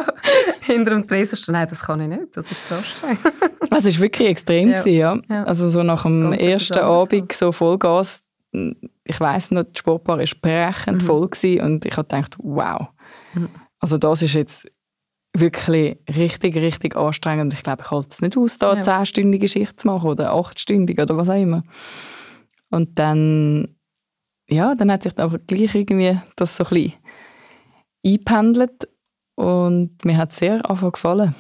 hinter 0.61 0.93
dem 0.93 1.07
Tresen 1.07 1.37
stehen, 1.37 1.53
nein, 1.53 1.67
das 1.69 1.83
kann 1.83 2.01
ich 2.01 2.09
nicht, 2.09 2.37
das 2.37 2.51
ist 2.51 2.67
zu 2.67 2.75
anstrengend. 2.75 3.21
Es 3.75 3.85
war 3.87 4.03
wirklich 4.03 4.29
extrem, 4.29 4.71
ja. 4.71 4.81
Gewesen, 4.81 5.23
ja. 5.31 5.45
Also 5.45 5.71
so 5.71 5.83
nach 5.83 6.03
dem 6.03 6.31
Ganz 6.31 6.43
ersten 6.43 6.79
Abend 6.79 7.33
so 7.33 7.53
Vollgas, 7.53 8.23
ich 8.53 9.19
weiss 9.19 9.51
noch, 9.51 9.63
die 9.63 9.79
Sportbar 9.79 10.19
war 10.19 10.27
brechend 10.43 11.03
mhm. 11.03 11.07
voll 11.07 11.29
gewesen 11.29 11.65
und 11.65 11.87
ich 11.87 11.97
habe 11.97 12.07
gedacht, 12.07 12.37
wow, 12.39 12.89
mhm. 13.33 13.49
also 13.81 13.97
das 13.97 14.21
ist 14.21 14.35
jetzt 14.35 14.67
wirklich 15.35 15.97
richtig, 16.15 16.57
richtig 16.57 16.97
anstrengend. 16.97 17.55
Ich 17.55 17.63
glaube, 17.63 17.83
ich 17.83 17.91
halte 17.91 18.11
es 18.11 18.21
nicht 18.21 18.37
aus, 18.37 18.59
da 18.59 18.75
ja. 18.75 18.83
10-stündige 18.83 19.49
Schicht 19.49 19.81
zu 19.81 19.87
machen 19.87 20.11
oder 20.11 20.35
8-stündige 20.35 21.03
oder 21.03 21.17
was 21.17 21.29
auch 21.29 21.41
immer. 21.41 21.63
Und 22.71 22.99
dann 22.99 23.77
ja, 24.53 24.75
dann 24.75 24.91
hat 24.91 25.03
sich 25.03 25.19
aber 25.19 25.39
gleich 25.39 25.75
irgendwie 25.75 26.19
das 26.37 26.57
so 26.57 26.65
ein 26.65 26.71
bisschen 26.71 26.93
eingependelt 28.05 28.89
und 29.35 30.05
mir 30.05 30.17
hat 30.17 30.33
es 30.33 30.39
sehr 30.39 30.69
einfach 30.69 30.93
gefallen. 30.93 31.35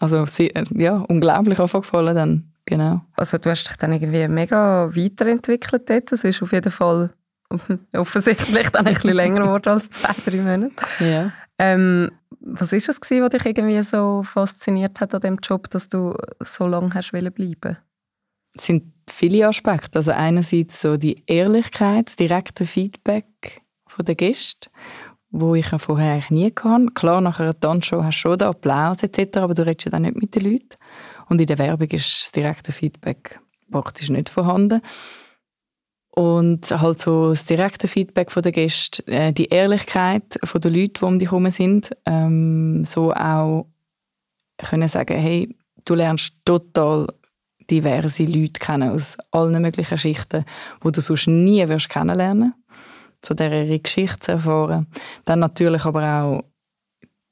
Also 0.00 0.26
sehr, 0.26 0.52
ja, 0.70 0.98
unglaublich 1.08 1.58
einfach 1.58 1.82
gefallen 1.82 2.14
dann, 2.14 2.52
genau. 2.64 3.00
Also 3.16 3.38
du 3.38 3.50
hast 3.50 3.68
dich 3.68 3.76
dann 3.76 3.92
irgendwie 3.92 4.28
mega 4.28 4.94
weiterentwickelt 4.94 5.88
dort. 5.88 6.12
Das 6.12 6.24
ist 6.24 6.42
auf 6.42 6.52
jeden 6.52 6.70
Fall 6.70 7.10
offensichtlich 7.94 8.68
dann 8.70 8.86
ein 8.86 8.94
bisschen 8.94 9.14
länger 9.14 9.42
geworden 9.42 9.68
als 9.70 9.90
zwei, 9.90 10.14
drei 10.24 10.38
Monate. 10.38 10.74
Ja. 11.00 11.32
Ähm, 11.58 12.10
was 12.40 12.72
ist 12.72 12.88
es 12.88 13.00
was 13.00 13.30
dich 13.30 13.46
irgendwie 13.46 13.82
so 13.82 14.22
fasziniert 14.22 15.00
hat 15.00 15.14
an 15.14 15.20
dem 15.20 15.38
Job, 15.42 15.68
dass 15.70 15.88
du 15.88 16.14
so 16.40 16.66
lange 16.66 16.94
hast 16.94 17.12
bleiben? 17.12 17.76
Es 18.56 18.66
sind 18.66 18.92
viele 19.08 19.46
Aspekte. 19.46 19.98
Also 19.98 20.12
einerseits 20.12 20.80
so 20.80 20.96
die 20.96 21.22
Ehrlichkeit, 21.26 22.08
das 22.08 22.16
direkte 22.16 22.66
Feedback 22.66 23.62
von 23.86 24.04
den 24.04 24.16
Gästen, 24.16 24.70
wo 25.30 25.54
ich 25.54 25.70
ja 25.70 25.78
vorher 25.78 26.22
nie 26.30 26.52
hatte. 26.52 26.86
Klar, 26.94 27.20
nach 27.20 27.40
einer 27.40 27.58
Tanzshow 27.58 28.02
hast 28.02 28.16
du 28.16 28.20
schon 28.20 28.38
den 28.38 28.48
Applaus 28.48 29.02
etc., 29.02 29.38
aber 29.38 29.54
du 29.54 29.66
redest 29.66 29.86
ja 29.86 29.90
dann 29.90 30.02
nicht 30.02 30.16
mit 30.16 30.34
den 30.34 30.44
Leuten. 30.44 30.76
Und 31.28 31.40
in 31.40 31.46
der 31.46 31.58
Werbung 31.58 31.88
ist 31.88 32.22
das 32.22 32.32
direkte 32.32 32.72
Feedback 32.72 33.40
praktisch 33.70 34.08
nicht 34.08 34.28
vorhanden. 34.28 34.80
Und 36.10 36.68
halt 36.70 37.00
so 37.00 37.30
das 37.30 37.44
direkte 37.44 37.86
Feedback 37.86 38.32
von 38.32 38.42
den 38.42 38.52
Gästen, 38.52 39.08
äh, 39.08 39.32
die 39.32 39.46
Ehrlichkeit 39.46 40.38
von 40.42 40.60
den 40.60 40.74
Leuten, 40.74 40.94
die 40.94 41.04
um 41.04 41.18
dich 41.18 41.30
herum 41.30 41.50
sind, 41.50 41.94
ähm, 42.06 42.84
so 42.84 43.12
auch 43.12 43.66
können 44.58 44.88
sagen, 44.88 45.16
hey, 45.16 45.54
du 45.84 45.94
lernst 45.94 46.32
total 46.44 47.06
diverse 47.70 48.24
Leute 48.24 48.60
kennen 48.60 48.90
aus 48.90 49.16
allen 49.30 49.60
möglichen 49.60 49.98
Schichten, 49.98 50.44
wo 50.80 50.90
du 50.90 51.00
sonst 51.00 51.26
nie 51.26 51.66
wirst 51.68 51.88
kennenlernen 51.88 52.54
zu 53.22 53.34
ihre 53.34 53.78
Geschichte 53.78 54.20
zu 54.20 54.32
erfahren. 54.32 54.86
Dann 55.24 55.40
natürlich 55.40 55.84
aber 55.84 56.22
auch 56.22 56.44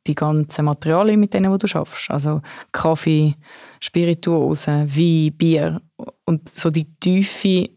die 0.06 0.14
ganzen 0.14 0.64
Materialien, 0.64 1.20
mit 1.20 1.34
denen 1.34 1.56
du 1.58 1.66
schaffst. 1.66 2.10
Also 2.10 2.42
Kaffee, 2.72 3.34
Spirituosen, 3.80 4.88
Wein, 4.96 5.32
Bier 5.36 5.80
und 6.24 6.48
so 6.48 6.70
die 6.70 6.94
Tiefe, 7.00 7.70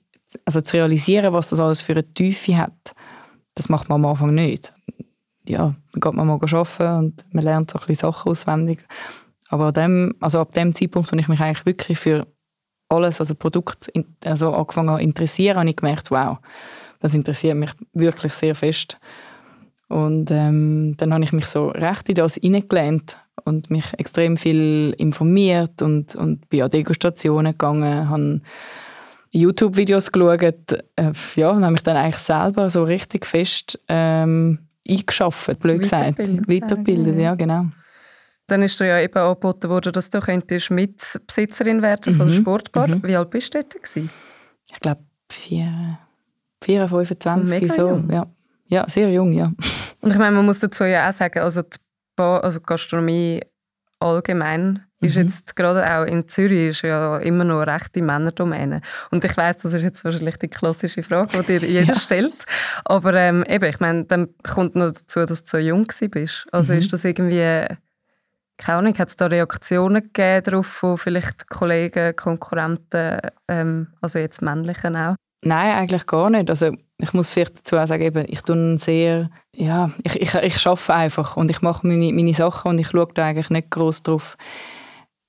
also 0.45 0.61
zu 0.61 0.77
realisieren, 0.77 1.33
was 1.33 1.49
das 1.49 1.59
alles 1.59 1.81
für 1.81 1.93
eine 1.93 2.13
Tiefe 2.13 2.57
hat, 2.57 2.93
das 3.55 3.69
macht 3.69 3.89
man 3.89 4.03
am 4.03 4.11
Anfang 4.11 4.33
nicht. 4.33 4.73
Ja, 5.45 5.75
dann 5.93 6.01
geht 6.01 6.13
man 6.13 6.27
mal 6.27 6.39
arbeiten 6.39 6.97
und 6.97 7.25
man 7.31 7.43
lernt 7.43 7.71
so 7.71 7.79
ein 7.79 7.87
bisschen 7.87 8.11
Sachen 8.11 8.31
auswendig. 8.31 8.85
Aber 9.49 9.71
dem, 9.71 10.15
also 10.19 10.39
ab 10.39 10.53
dem 10.53 10.75
Zeitpunkt, 10.75 11.11
wo 11.11 11.17
ich 11.17 11.27
mich 11.27 11.39
eigentlich 11.39 11.65
wirklich 11.65 11.97
für 11.97 12.27
alles, 12.89 13.19
also 13.19 13.35
Produkt, 13.35 13.91
also 14.25 14.53
angefangen 14.53 14.97
zu 14.97 15.01
interessieren, 15.01 15.57
habe 15.57 15.69
ich 15.69 15.75
gemerkt, 15.75 16.11
wow, 16.11 16.37
das 16.99 17.13
interessiert 17.13 17.55
mich 17.55 17.71
wirklich 17.93 18.33
sehr 18.33 18.55
fest. 18.55 18.97
Und 19.87 20.29
ähm, 20.31 20.95
dann 20.97 21.13
habe 21.13 21.23
ich 21.23 21.31
mich 21.31 21.45
so 21.45 21.69
recht 21.69 22.09
in 22.09 22.15
das 22.15 22.35
hineingelernt 22.35 23.17
und 23.45 23.71
mich 23.71 23.85
extrem 23.97 24.37
viel 24.37 24.93
informiert 24.97 25.81
und, 25.81 26.15
und 26.15 26.47
bin 26.49 26.61
an 26.61 26.69
Degustationen 26.69 27.53
gegangen, 27.53 28.09
habe 28.09 28.41
YouTube-Videos 29.31 30.11
geschaut, 30.11 30.73
äh, 30.95 31.11
ja, 31.35 31.51
und 31.51 31.63
habe 31.63 31.73
mich 31.73 31.83
dann 31.83 31.97
eigentlich 31.97 32.17
selber 32.17 32.69
so 32.69 32.83
richtig 32.83 33.25
fest 33.25 33.79
ähm, 33.87 34.59
eingeschafft, 34.87 35.59
blöd 35.59 35.79
gesagt. 35.81 36.19
Weiterbildet, 36.19 37.17
ja, 37.19 37.35
genau. 37.35 37.65
Dann 38.49 38.63
ist 38.63 38.79
dir 38.79 38.87
ja 38.87 38.99
eben 38.99 39.17
angeboten 39.17 39.69
worden, 39.69 39.93
dass 39.93 40.09
du 40.09 40.19
könntest 40.19 40.71
Mitbesitzerin 40.71 41.81
werden 41.81 42.13
von 42.15 42.27
der 42.27 42.37
mhm. 42.37 42.41
Sportbar. 42.41 42.87
Mhm. 42.87 43.03
Wie 43.03 43.15
alt 43.15 43.29
bist 43.29 43.53
du 43.53 43.59
dort? 43.59 43.81
Gewesen? 43.81 44.09
Ich 44.71 44.79
glaube, 44.79 45.01
4, 45.31 45.99
4 46.63 46.87
25, 46.87 47.71
so. 47.73 47.89
Jung. 47.89 48.11
Ja. 48.11 48.27
ja, 48.67 48.89
sehr 48.89 49.09
jung, 49.11 49.33
ja. 49.33 49.51
Und 50.01 50.11
ich 50.11 50.17
meine, 50.17 50.35
man 50.35 50.45
muss 50.45 50.59
dazu 50.59 50.83
ja 50.83 51.09
auch 51.09 51.13
sagen, 51.13 51.39
also 51.39 51.61
die 51.61 51.77
Bar, 52.15 52.43
also 52.43 52.59
Gastronomie 52.59 53.41
allgemein 53.99 54.85
mhm. 54.99 55.07
ist 55.07 55.15
jetzt 55.15 55.55
gerade 55.55 55.85
auch 55.85 56.05
in 56.05 56.27
Zürich 56.27 56.69
ist 56.69 56.81
ja 56.81 57.17
immer 57.17 57.43
noch 57.43 57.61
rechte 57.63 58.01
Männerdomäne. 58.01 58.81
Und 59.11 59.23
ich 59.25 59.35
weiß, 59.35 59.59
das 59.59 59.73
ist 59.73 59.83
jetzt 59.83 60.03
wahrscheinlich 60.03 60.37
die 60.37 60.47
klassische 60.47 61.03
Frage, 61.03 61.43
die 61.43 61.59
dir 61.59 61.67
jeder 61.67 61.93
ja. 61.93 61.99
stellt. 61.99 62.45
Aber 62.85 63.13
ähm, 63.13 63.43
eben, 63.47 63.65
ich 63.65 63.79
meine, 63.79 64.05
dann 64.05 64.29
kommt 64.43 64.75
noch 64.75 64.87
dazu, 64.87 65.25
dass 65.25 65.43
du 65.43 65.49
so 65.49 65.57
jung 65.57 65.87
bist. 66.11 66.47
Also 66.51 66.73
mhm. 66.73 66.79
ist 66.79 66.93
das 66.93 67.03
irgendwie 67.05 67.65
keine 68.59 68.79
Ahnung, 68.79 68.97
hat 68.99 69.09
es 69.09 69.15
da 69.15 69.27
Reaktionen 69.27 70.03
gegeben 70.03 70.43
darauf 70.43 70.67
von 70.67 70.97
vielleicht 70.97 71.49
Kollegen, 71.49 72.15
Konkurrenten, 72.15 73.19
ähm, 73.47 73.87
also 74.01 74.19
jetzt 74.19 74.41
männlichen 74.41 74.95
auch? 74.95 75.15
Nein, 75.41 75.77
eigentlich 75.77 76.05
gar 76.05 76.29
nicht. 76.29 76.49
Also 76.49 76.73
ich 76.97 77.13
muss 77.13 77.29
vielleicht 77.29 77.59
dazu 77.59 77.77
auch 77.77 77.87
sagen, 77.87 78.03
eben, 78.03 78.25
ich 78.27 78.41
tue 78.41 78.77
sehr, 78.77 79.29
ja, 79.55 79.91
ich, 80.03 80.21
ich, 80.21 80.35
ich 80.35 80.67
arbeite 80.67 80.93
einfach 80.93 81.37
und 81.37 81.49
ich 81.49 81.61
mache 81.61 81.87
meine, 81.87 82.11
meine 82.11 82.33
Sachen 82.33 82.71
und 82.71 82.79
ich 82.79 82.89
schaue 82.89 83.07
da 83.13 83.25
eigentlich 83.27 83.49
nicht 83.49 83.71
groß 83.71 84.03
drauf, 84.03 84.35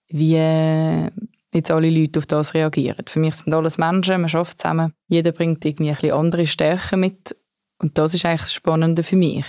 wie 0.09 1.09
jetzt 1.53 1.71
alle 1.71 1.91
Leute 1.91 2.19
auf 2.19 2.27
das 2.27 2.55
reagieren. 2.55 3.05
Für 3.07 3.21
mich 3.21 3.37
sind 3.37 3.55
alles 3.55 3.79
Menschen, 3.79 4.21
man 4.21 4.31
arbeitet 4.31 4.61
zusammen. 4.61 4.93
Jeder 5.07 5.31
bringt 5.31 5.65
irgendwie 5.65 5.91
ein 5.91 5.95
bisschen 5.95 6.13
andere 6.13 6.47
Stärken 6.49 7.01
mit 7.01 7.37
und 7.79 7.97
das 7.97 8.15
ist 8.15 8.25
eigentlich 8.25 8.43
das 8.43 8.53
Spannende 8.53 9.05
für 9.05 9.17
mich. 9.17 9.47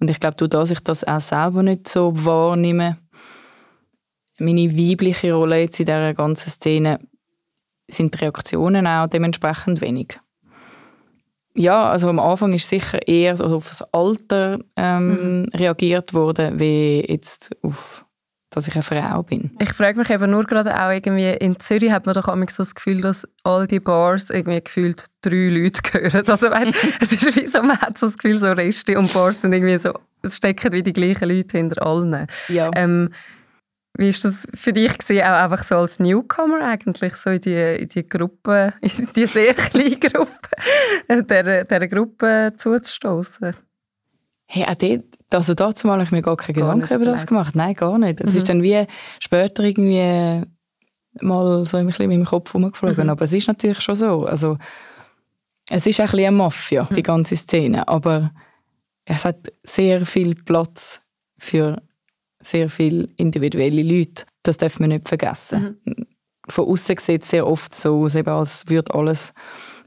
Und 0.00 0.08
ich 0.08 0.18
glaube, 0.18 0.48
dass 0.48 0.70
ich 0.70 0.80
das 0.80 1.04
auch 1.04 1.20
selber 1.20 1.62
nicht 1.62 1.86
so 1.86 2.12
wahrnehme, 2.24 2.96
meine 4.40 4.76
weibliche 4.76 5.34
Rolle 5.34 5.60
jetzt 5.60 5.80
in 5.80 5.86
dieser 5.86 6.14
ganzen 6.14 6.50
Szene 6.50 7.00
sind 7.88 8.14
die 8.14 8.18
Reaktionen 8.18 8.86
auch 8.86 9.08
dementsprechend 9.08 9.80
wenig. 9.80 10.18
ja, 11.54 11.90
also 11.90 12.08
am 12.08 12.18
Anfang 12.18 12.52
ist 12.52 12.68
sicher 12.68 13.06
eher 13.06 13.36
so 13.36 13.44
auf 13.44 13.68
das 13.68 13.82
Alter 13.92 14.60
ähm, 14.76 15.48
reagiert 15.52 16.14
worden, 16.14 16.58
wie 16.58 17.04
jetzt 17.06 17.50
auf 17.62 18.04
dass 18.50 18.66
ich 18.66 18.74
eine 18.74 18.82
Frau 18.82 19.22
bin. 19.22 19.52
Ich 19.60 19.72
frage 19.72 19.96
mich 19.96 20.10
eben 20.10 20.30
nur 20.30 20.44
gerade 20.44 20.74
auch 20.74 20.90
irgendwie, 20.90 21.30
in 21.30 21.58
Zürich 21.60 21.92
hat 21.92 22.06
man 22.06 22.14
doch 22.14 22.26
immer 22.28 22.46
so 22.48 22.62
das 22.62 22.74
Gefühl, 22.74 23.00
dass 23.00 23.26
all 23.44 23.66
die 23.66 23.78
Bars 23.78 24.28
irgendwie 24.28 24.60
gefühlt 24.60 25.06
drei 25.22 25.48
Leute 25.48 25.80
gehören. 25.90 26.26
Also 26.26 26.50
weißt, 26.50 26.72
es 27.00 27.12
ist 27.12 27.36
wie 27.36 27.46
so, 27.46 27.62
man 27.62 27.80
hat 27.80 27.96
so 27.96 28.06
das 28.06 28.18
Gefühl, 28.18 28.40
so 28.40 28.50
Reste 28.50 28.98
und 28.98 29.12
Bars 29.14 29.40
sind 29.40 29.52
irgendwie 29.52 29.78
so, 29.78 29.92
es 30.22 30.36
stecken 30.36 30.72
wie 30.72 30.82
die 30.82 30.92
gleichen 30.92 31.28
Leute 31.28 31.56
hinter 31.56 31.86
allen. 31.86 32.26
Ja. 32.48 32.70
Ähm, 32.74 33.10
wie 33.96 34.08
ist 34.08 34.24
das 34.24 34.46
für 34.54 34.72
dich 34.72 34.96
gewesen, 34.98 35.22
auch 35.22 35.42
einfach 35.44 35.62
so 35.62 35.76
als 35.76 35.98
Newcomer 35.98 36.62
eigentlich, 36.64 37.14
so 37.16 37.30
in 37.30 37.40
die, 37.40 37.54
in 37.82 37.88
die 37.88 38.06
Gruppe, 38.08 38.72
in 38.80 39.08
die 39.14 39.26
sehr 39.26 39.54
kleine 39.54 39.96
Gruppe, 39.98 40.38
dieser, 41.10 41.64
dieser 41.64 41.88
Gruppe 41.88 42.52
zuzustoßen? 42.56 43.54
Hey, 44.46 44.64
auch 44.64 44.74
dort, 44.74 45.04
also 45.32 45.54
dazu 45.54 45.88
habe 45.90 46.02
ich 46.02 46.10
mir 46.10 46.22
gar 46.22 46.36
keine 46.36 46.54
Gar 46.54 46.64
Gedanken 46.74 46.80
nicht 46.80 46.90
über 47.02 47.04
das 47.04 47.26
gemacht. 47.26 47.54
Nein, 47.54 47.74
gar 47.74 47.98
nicht. 47.98 48.20
Es 48.20 48.32
Mhm. 48.32 48.36
ist 48.36 48.48
dann 48.48 48.62
wie 48.62 48.86
später 49.20 49.62
irgendwie 49.62 50.44
mal 51.20 51.64
so 51.66 51.76
ein 51.76 51.86
bisschen 51.86 52.10
in 52.10 52.18
meinem 52.20 52.26
Kopf 52.26 52.52
rumgeflogen. 52.54 53.04
Mhm. 53.04 53.10
Aber 53.10 53.24
es 53.24 53.32
ist 53.32 53.46
natürlich 53.48 53.80
schon 53.80 53.94
so. 53.96 54.24
Also, 54.24 54.56
es 55.68 55.86
ist 55.86 56.00
ein 56.00 56.06
bisschen 56.06 56.18
eine 56.26 56.36
Mafia, 56.36 56.88
Mhm. 56.90 56.94
die 56.96 57.02
ganze 57.02 57.36
Szene. 57.36 57.86
Aber 57.86 58.32
es 59.04 59.24
hat 59.24 59.52
sehr 59.62 60.04
viel 60.04 60.34
Platz 60.34 61.00
für 61.38 61.80
sehr 62.42 62.68
viele 62.68 63.08
individuelle 63.16 63.82
Leute. 63.82 64.24
Das 64.42 64.58
darf 64.58 64.80
man 64.80 64.90
nicht 64.90 65.08
vergessen. 65.08 65.80
Von 66.48 66.66
außen 66.66 66.96
sieht 66.98 67.22
es 67.22 67.30
sehr 67.30 67.46
oft 67.46 67.74
so 67.74 68.04
aus, 68.04 68.16
als 68.16 68.68
würde 68.68 68.94
alles 68.94 69.34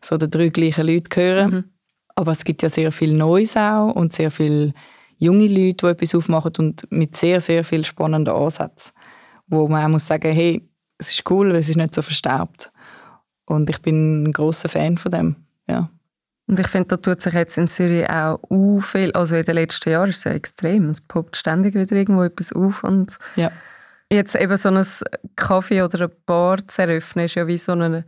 so 0.01 0.17
den 0.17 0.29
drei 0.29 0.49
gleichen 0.49 0.87
Leuten 0.87 1.09
gehören. 1.09 1.51
Mhm. 1.51 1.63
Aber 2.15 2.31
es 2.31 2.43
gibt 2.43 2.61
ja 2.61 2.69
sehr 2.69 2.91
viel 2.91 3.13
Neues 3.13 3.57
auch 3.57 3.91
und 3.91 4.13
sehr 4.13 4.29
viele 4.29 4.73
junge 5.17 5.47
Leute, 5.47 5.87
die 5.87 5.91
etwas 5.91 6.15
aufmachen 6.15 6.53
und 6.57 6.91
mit 6.91 7.17
sehr, 7.17 7.39
sehr 7.41 7.63
viel 7.63 7.83
spannenden 7.85 8.35
Ansätzen. 8.35 8.91
Wo 9.47 9.67
man 9.67 9.85
auch 9.85 9.89
muss 9.89 10.07
sagen, 10.07 10.31
hey, 10.31 10.61
es 10.99 11.11
ist 11.11 11.29
cool, 11.29 11.49
weil 11.49 11.57
es 11.57 11.69
ist 11.69 11.77
nicht 11.77 11.95
so 11.95 12.01
verstaubt. 12.01 12.71
Und 13.45 13.69
ich 13.69 13.81
bin 13.81 14.23
ein 14.23 14.31
großer 14.31 14.69
Fan 14.69 14.97
von 14.97 15.11
dem. 15.11 15.35
Ja. 15.67 15.89
Und 16.47 16.59
ich 16.59 16.67
finde, 16.67 16.89
da 16.89 16.97
tut 16.97 17.21
sich 17.21 17.33
jetzt 17.33 17.57
in 17.57 17.67
Zürich 17.69 18.09
auch 18.09 18.39
u 18.49 18.79
viel, 18.81 19.11
also 19.13 19.35
in 19.37 19.43
den 19.43 19.55
letzten 19.55 19.89
Jahren 19.91 20.09
ist 20.09 20.17
es 20.17 20.23
ja 20.25 20.31
extrem, 20.33 20.89
es 20.89 20.99
poppt 21.01 21.37
ständig 21.37 21.73
wieder 21.73 21.95
irgendwo 21.95 22.23
etwas 22.23 22.51
auf 22.51 22.83
und 22.83 23.17
Ja. 23.35 23.51
jetzt 24.11 24.35
eben 24.35 24.57
so 24.57 24.69
ein 24.69 24.85
Kaffee 25.37 25.81
oder 25.81 25.99
eine 25.99 26.09
Bar 26.09 26.67
zu 26.67 26.81
eröffnen, 26.81 27.25
ist 27.25 27.35
ja 27.35 27.47
wie 27.47 27.57
so 27.57 27.71
eine 27.71 28.05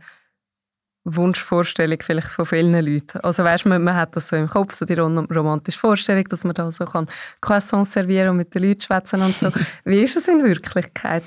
Wunschvorstellung 1.04 1.98
vielleicht 2.02 2.26
von 2.28 2.44
vielen 2.46 2.72
Leuten. 2.84 3.20
Also 3.20 3.44
weißt, 3.44 3.66
man, 3.66 3.82
man 3.84 3.94
hat 3.94 4.16
das 4.16 4.28
so 4.28 4.36
im 4.36 4.48
Kopf, 4.48 4.74
so 4.74 4.84
die 4.84 4.94
rom- 4.94 5.18
romantische 5.26 5.78
Vorstellung, 5.78 6.24
dass 6.24 6.42
man 6.44 6.54
da 6.54 6.70
so 6.72 6.84
kann 6.84 7.06
Croissants 7.40 7.92
servieren 7.92 8.30
und 8.30 8.36
mit 8.38 8.54
den 8.54 8.64
Leuten 8.64 8.80
schwätzen 8.80 9.22
und 9.22 9.38
so. 9.38 9.50
Wie 9.84 10.00
ist 10.02 10.16
es 10.16 10.26
in 10.26 10.42
Wirklichkeit? 10.44 11.22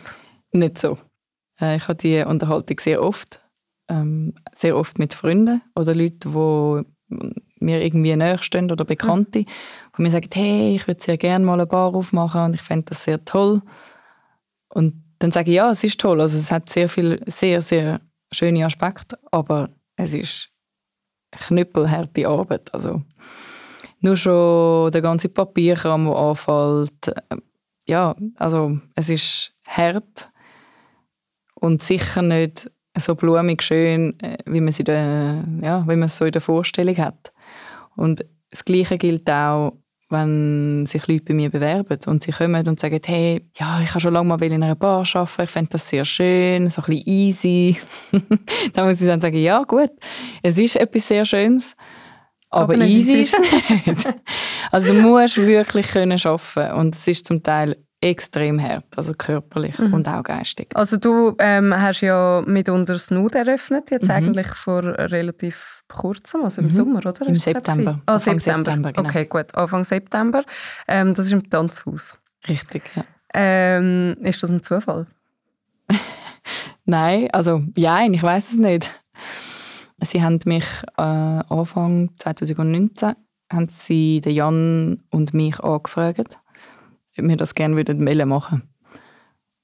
Nicht 0.52 0.80
so. 0.80 0.98
Äh, 1.62 1.78
Ich 1.78 1.84
habe 1.88 1.96
die 1.96 2.22
Unterhaltung 2.24 2.78
sehr 2.80 3.02
oft. 3.02 3.42
Ähm, 3.88 4.36
sehr 4.56 4.76
oft 4.76 5.00
mit 5.00 5.14
Freunden 5.14 5.62
oder 5.76 5.96
Leuten, 5.96 6.32
die 6.34 6.86
mir 7.10 7.82
irgendwie 7.84 8.16
näher 8.16 8.42
stehen 8.42 8.72
oder 8.72 8.86
Bekannte, 8.86 9.44
die 9.44 10.02
mir 10.02 10.12
sagen, 10.12 10.30
hey, 10.34 10.76
ich 10.76 10.88
würde 10.88 11.02
sehr 11.02 11.18
gerne 11.18 11.46
mal 11.46 11.54
eine 11.54 11.66
Bar 11.66 11.94
aufmachen 11.94 12.42
und 12.42 12.54
ich 12.54 12.62
fände 12.62 12.86
das 12.90 13.04
sehr 13.04 13.24
toll. 13.26 13.62
Und 14.70 15.04
dann 15.20 15.32
sage 15.32 15.52
ich, 15.52 15.58
ja, 15.58 15.72
es 15.72 15.84
ist 15.84 16.00
toll. 16.00 16.22
Also 16.22 16.38
es 16.38 16.52
hat 16.52 16.70
sehr 16.70 16.88
viel, 16.88 17.22
sehr, 17.28 17.62
sehr 17.62 18.00
schöne 18.32 18.66
Aspekte, 18.66 19.20
aber 19.32 19.70
es 19.98 20.14
ist 20.14 20.50
knüppelharte 21.32 22.28
Arbeit. 22.28 22.74
Also 22.74 23.02
nur 24.00 24.16
schon 24.16 24.92
der 24.92 25.02
ganze 25.02 25.30
Papierkram, 25.30 26.06
der 26.06 26.16
anfällt. 26.16 27.08
äh, 27.08 27.38
Ja, 27.86 28.16
also 28.38 28.80
es 28.96 29.10
ist 29.10 29.54
hart 29.66 30.32
und 31.56 31.84
sicher 31.84 32.22
nicht 32.22 32.72
so 32.98 33.16
blumig 33.16 33.62
schön, 33.62 34.20
äh, 34.20 34.38
wie 34.46 34.62
man, 34.62 34.72
sie 34.72 34.84
da, 34.84 35.44
ja, 35.62 35.84
wie 35.84 35.96
man 35.96 36.04
es 36.04 36.18
so 36.18 36.26
in 36.26 36.32
der 36.32 36.42
Vorstellung 36.42 36.98
hat. 36.98 37.32
Und 37.96 38.26
das 38.50 38.66
Gleiche 38.66 38.98
gilt 38.98 39.30
auch, 39.30 39.74
wenn 40.10 40.88
sich 40.88 41.06
Leute 41.08 41.26
bei 41.26 41.34
mir 41.36 41.52
bewerben 41.52 42.00
und 42.08 42.24
sie 42.24 42.32
kommen 42.32 42.68
und 42.68 42.80
sagen, 42.80 43.00
hey, 43.06 43.46
ja, 43.56 43.80
ich 43.82 43.90
habe 43.90 44.00
schon 44.00 44.14
lange 44.14 44.28
mal 44.28 44.42
in 44.42 44.64
einer 44.64 44.76
Bar 44.76 45.06
arbeiten, 45.14 45.44
ich 45.44 45.50
fände 45.50 45.70
das 45.72 45.88
sehr 45.88 46.04
schön, 46.04 46.70
so 46.70 46.82
ein 46.82 46.86
bisschen 46.86 47.08
easy. 47.08 47.78
dann 48.74 48.88
muss 48.88 49.00
ich 49.00 49.08
dann 49.08 49.22
sagen, 49.22 49.38
ja 49.38 49.64
gut, 49.64 49.92
es 50.42 50.58
ist 50.58 50.78
etwas 50.78 51.08
sehr 51.08 51.26
Schönes, 51.26 51.76
aber, 52.50 52.74
Aber 52.74 52.86
easy. 52.86 53.22
ist 53.22 53.38
es 53.38 53.86
nicht. 53.86 54.08
also 54.72 54.94
du 54.94 55.02
musst 55.02 55.38
wirklich 55.38 55.88
können 55.90 56.20
arbeiten 56.24 56.74
und 56.74 56.96
es 56.96 57.08
ist 57.08 57.28
zum 57.28 57.44
Teil 57.44 57.78
extrem 58.02 58.62
hart, 58.62 58.86
also 58.96 59.14
körperlich 59.14 59.78
Mhm. 59.78 59.94
und 59.94 60.08
auch 60.08 60.24
geistig. 60.24 60.70
Also 60.74 60.98
du 60.98 61.36
ähm, 61.40 61.74
hast 61.76 62.02
ja 62.02 62.42
mitunter 62.46 62.98
Snood 62.98 63.36
eröffnet, 63.36 63.92
jetzt 63.92 64.06
Mhm. 64.08 64.12
eigentlich 64.12 64.48
vor 64.48 64.84
relativ 64.84 65.84
kurzem, 65.90 66.44
also 66.44 66.62
im 66.62 66.68
Mhm. 66.68 66.72
Sommer, 66.72 67.00
oder? 67.06 67.28
Im 67.28 67.36
September. 67.36 68.00
Ah, 68.06 68.14
Anfang 68.14 68.40
September. 68.40 68.72
September, 68.72 68.94
genau. 68.94 69.10
Okay, 69.10 69.26
gut. 69.26 69.54
Anfang 69.56 69.84
September. 69.84 70.44
Ähm, 70.88 71.14
das 71.14 71.26
ist 71.28 71.34
im 71.34 71.50
Tanzhaus. 71.50 72.18
Richtig, 72.48 72.84
ja. 72.96 73.04
Ähm, 73.34 74.16
ist 74.22 74.42
das 74.42 74.50
ein 74.50 74.64
Zufall? 74.64 75.06
Nein, 76.86 77.28
also 77.32 77.64
ja, 77.76 78.04
ich 78.06 78.24
weiß 78.24 78.52
es 78.52 78.58
nicht. 78.58 78.90
Sie 80.02 80.24
haben 80.24 80.40
mich 80.46 80.66
äh, 80.98 81.02
Anfang 81.02 82.12
2019 82.20 83.14
haben 83.52 83.68
sie 83.70 84.22
den 84.22 84.34
Jan 84.36 85.04
und 85.10 85.34
mich 85.34 85.60
angefragt, 85.60 86.38
ob 87.20 87.28
wir 87.28 87.38
das 87.38 87.56
gerne 87.56 87.76
würden 87.76 88.28
machen. 88.28 88.64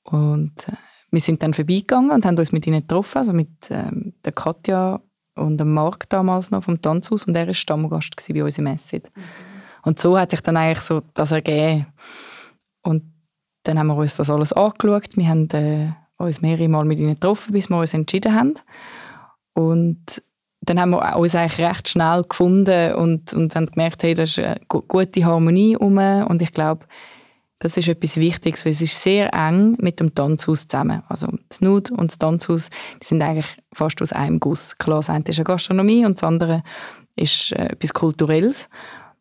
Und 0.04 0.68
äh, 0.68 0.74
wir 1.12 1.22
sind 1.22 1.42
dann 1.42 1.54
vorbeigegangen 1.54 2.12
und 2.12 2.26
haben 2.26 2.38
uns 2.38 2.52
mit 2.52 2.68
ihnen 2.68 2.82
getroffen, 2.82 3.18
also 3.20 3.34
mit 3.34 3.50
ähm, 3.70 4.14
der 4.24 4.34
Katja 4.34 5.02
und 5.36 5.58
dem 5.58 5.74
Marc 5.74 6.10
damals 6.10 6.52
noch 6.52 6.64
vom 6.64 6.82
Tanzhaus 6.82 7.26
und 7.26 7.36
er 7.36 7.48
war 7.48 7.54
Stammgast 7.54 8.16
bei 8.34 8.44
uns 8.44 8.58
im 8.58 8.68
Asset. 8.68 9.12
Und 9.84 10.00
so 10.00 10.18
hat 10.18 10.32
sich 10.32 10.42
dann 10.42 10.58
eigentlich 10.58 10.82
so 10.82 11.02
das 11.14 11.32
ergeben. 11.32 11.88
Und 12.84 13.04
dann 13.64 13.80
haben 13.80 13.88
wir 13.88 13.96
uns 13.96 14.16
das 14.16 14.30
alles 14.30 14.54
angeschaut. 14.54 15.16
Wir 15.16 15.28
haben 15.28 15.50
äh, 15.52 15.92
uns 16.18 16.42
mehrere 16.42 16.68
Mal 16.70 16.86
mit 16.86 17.00
ihnen 17.00 17.16
getroffen, 17.16 17.54
bis 17.54 17.70
wir 17.70 17.80
uns 17.80 17.94
entschieden 17.94 18.34
haben. 18.34 18.54
Und 19.54 20.22
dann 20.62 20.80
haben 20.80 20.92
wir 20.92 21.16
uns 21.18 21.36
eigentlich 21.36 21.60
recht 21.68 21.90
schnell 21.90 22.24
gefunden 22.24 22.96
und, 22.96 23.34
und 23.34 23.56
haben 23.56 23.68
gemerkt, 23.68 24.04
hey, 24.04 24.16
da 24.16 24.24
ist 24.24 24.40
eine 24.40 24.60
gu- 24.68 24.82
gute 24.82 25.24
Harmonie 25.26 25.76
rum. 25.76 25.98
Und 25.98 26.42
ich 26.42 26.52
glaube, 26.52 26.86
das 27.66 27.78
ist 27.78 27.88
etwas 27.88 28.18
Wichtiges, 28.18 28.64
weil 28.64 28.74
es 28.74 28.82
ist 28.82 29.02
sehr 29.02 29.34
eng 29.34 29.76
mit 29.80 30.00
dem 30.00 30.14
Tanzhaus 30.14 30.68
zusammen. 30.68 31.02
Also 31.10 31.28
das 31.50 31.62
Nud 31.62 31.90
und 31.90 32.12
das 32.12 32.20
Tanzhaus 32.20 32.70
die 33.02 33.06
sind 33.08 33.24
eigentlich 33.24 33.48
fast 33.74 34.00
aus 34.04 34.14
einem 34.14 34.40
Guss. 34.40 34.78
Klar, 34.78 34.98
das 34.98 35.10
eine 35.10 35.24
ist 35.26 35.40
eine 35.40 35.46
Gastronomie 35.46 36.06
und 36.06 36.20
das 36.20 36.24
andere 36.24 36.62
ist 37.16 37.54
äh, 37.54 37.70
etwas 37.70 37.96
Kulturelles. 37.96 38.70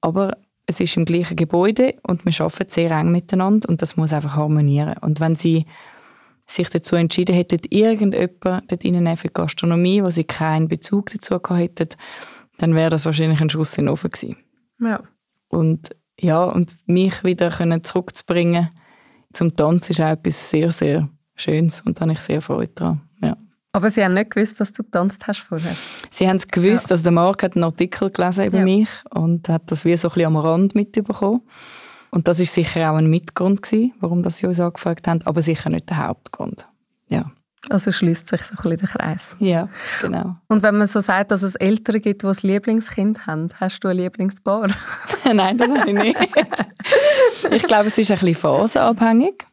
Aber 0.02 0.37
es 0.66 0.78
ist 0.78 0.94
im 0.94 1.07
gleichen 1.07 1.37
Gebäude 1.37 1.94
und 2.02 2.26
wir 2.26 2.38
arbeiten 2.38 2.70
sehr 2.70 2.90
eng 2.90 3.12
miteinander 3.12 3.66
und 3.66 3.80
das 3.80 3.96
muss 3.96 4.12
einfach 4.12 4.37
harmonieren. 4.37 4.98
Und 5.00 5.20
wenn 5.20 5.37
sie 5.37 5.64
sich 6.46 6.68
dazu 6.68 6.96
entschieden 6.96 7.35
hätten, 7.35 7.61
irgendjemand 7.70 8.70
dort 8.70 8.85
reinzunehmen 8.85 9.16
für 9.16 9.28
die 9.28 9.35
Gastronomie, 9.35 10.02
wo 10.02 10.11
sie 10.11 10.24
keinen 10.24 10.68
Bezug 10.68 11.09
dazu 11.14 11.40
hätten, 11.57 11.88
dann 12.59 12.74
wäre 12.74 12.90
das 12.90 13.07
wahrscheinlich 13.07 13.40
ein 13.40 13.48
Schuss 13.48 13.78
in 13.78 13.87
den 13.87 13.92
Ofen 13.94 14.11
gewesen. 14.11 14.37
Ja. 14.80 15.02
Und 15.48 15.96
ja, 16.20 16.44
und 16.44 16.77
mich 16.87 17.24
wieder 17.24 17.50
können 17.50 17.85
zurückzubringen 17.85 18.70
zum 19.35 19.57
Tanz 19.57 19.90
ist 19.90 20.00
auch 20.00 20.11
etwas 20.11 20.50
sehr, 20.50 20.70
sehr 20.70 21.09
Schönes 21.35 21.81
und 21.81 21.98
da 21.98 22.03
habe 22.03 22.12
ich 22.12 22.20
sehr 22.20 22.40
Freude 22.40 22.72
daran. 22.74 23.00
Ja. 23.20 23.37
Aber 23.72 23.90
sie 23.90 24.05
haben 24.05 24.14
nicht 24.14 24.31
gewusst, 24.31 24.61
dass 24.61 24.72
du 24.72 24.85
getanzt 24.85 25.27
hast 25.27 25.40
vorher. 25.40 25.74
Sie 26.11 26.29
haben 26.29 26.37
es 26.37 26.46
gewusst, 26.46 26.90
dass 26.90 27.03
der 27.03 27.11
Marc 27.11 27.42
hat 27.42 27.57
einen 27.57 27.64
Artikel 27.64 28.11
gelesen 28.11 28.46
über 28.46 28.59
Ja. 28.59 28.64
mich 28.64 28.88
und 29.11 29.48
hat 29.48 29.62
das 29.66 29.85
wie 29.85 29.96
so 29.96 30.09
ein 30.09 30.14
bisschen 30.14 30.27
am 30.27 30.37
Rand 30.37 30.74
mitbekommen. 30.77 31.42
Und 32.11 32.29
das 32.29 32.38
ist 32.38 32.55
sicher 32.55 32.92
auch 32.92 32.96
ein 32.96 33.11
Mitgrund 33.11 33.62
gewesen, 33.62 33.92
warum 33.98 34.22
das 34.22 34.38
sie 34.38 34.46
uns 34.46 34.61
angefragt 34.61 35.09
haben, 35.09 35.22
aber 35.24 35.42
sicher 35.42 35.68
nicht 35.70 35.90
der 35.90 36.07
Hauptgrund. 36.07 36.68
Ja, 37.09 37.33
Also 37.70 37.92
schließt 37.92 38.29
sich 38.29 38.42
so 38.42 38.53
ein 38.53 38.57
bisschen 38.57 38.79
der 38.79 38.88
Kreis. 38.88 39.37
ja 39.38 39.68
genau. 40.00 40.37
Und 40.48 40.62
wenn 40.62 40.77
man 40.77 40.87
so 40.87 41.00
sagt, 41.00 41.31
dass 41.31 41.42
es 41.42 41.55
Eltern 41.55 42.00
gibt, 42.00 42.22
die 42.22 42.27
ein 42.27 42.37
Lieblingskind 42.42 43.27
haben, 43.27 43.48
hast 43.59 43.81
du 43.81 43.88
ein 43.88 43.96
Lieblingspaar? 43.96 44.68
Nein, 45.33 45.59
das 45.59 45.68
habe 45.68 45.88
ich 45.88 45.94
nicht. 45.94 46.18
ich 47.50 47.62
glaube, 47.62 47.88
es 47.88 47.98
ist 47.98 48.11
ein 48.11 48.18
bisschen 48.18 48.35
phasenabhängig. 48.35 49.44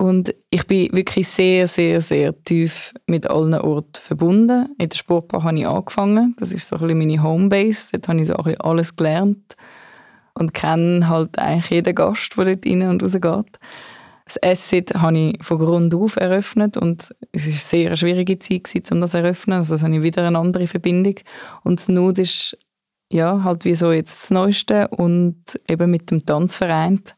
Und 0.00 0.34
ich 0.48 0.66
bin 0.66 0.90
wirklich 0.92 1.28
sehr, 1.28 1.68
sehr, 1.68 2.00
sehr 2.00 2.34
tief 2.44 2.94
mit 3.06 3.28
allen 3.28 3.52
Orten 3.52 4.00
verbunden. 4.00 4.74
In 4.78 4.88
der 4.88 4.96
Sportbar 4.96 5.44
habe 5.44 5.58
ich 5.58 5.66
angefangen. 5.66 6.34
Das 6.38 6.52
ist 6.52 6.68
so 6.68 6.76
ein 6.76 6.80
bisschen 6.80 6.98
meine 6.98 7.22
Homebase. 7.22 7.88
Dort 7.92 8.08
habe 8.08 8.20
ich 8.22 8.28
so 8.28 8.34
ein 8.34 8.44
bisschen 8.44 8.60
alles 8.62 8.96
gelernt. 8.96 9.56
Und 10.32 10.54
kenne 10.54 11.06
halt 11.06 11.38
eigentlich 11.38 11.70
jeden 11.70 11.94
Gast, 11.94 12.32
der 12.34 12.46
dort 12.46 12.64
rein 12.64 12.88
und 12.88 13.02
raus 13.02 13.12
geht. 13.12 13.58
Das 14.32 14.40
Asset 14.44 14.94
habe 14.94 15.18
ich 15.18 15.44
von 15.44 15.58
Grund 15.58 15.92
auf 15.92 16.14
eröffnet 16.14 16.76
und 16.76 17.12
es 17.32 17.46
war 17.46 17.50
eine 17.50 17.58
sehr 17.58 17.96
schwierige 17.96 18.38
Zeit, 18.38 18.92
um 18.92 19.00
das 19.00 19.10
zu 19.10 19.18
eröffnen. 19.18 19.58
Also 19.58 19.80
habe 19.80 19.96
ich 19.96 20.02
wieder 20.02 20.24
eine 20.24 20.38
andere 20.38 20.68
Verbindung. 20.68 21.16
Und 21.64 21.80
das 21.80 21.88
Nude 21.88 22.22
ist 22.22 22.56
ja, 23.10 23.42
halt 23.42 23.64
wie 23.64 23.74
so 23.74 23.90
jetzt 23.90 24.22
das 24.22 24.30
Neueste 24.30 24.86
und 24.86 25.36
eben 25.68 25.90
mit 25.90 26.12
dem 26.12 26.24
Tanz 26.24 26.54
vereint 26.54 27.16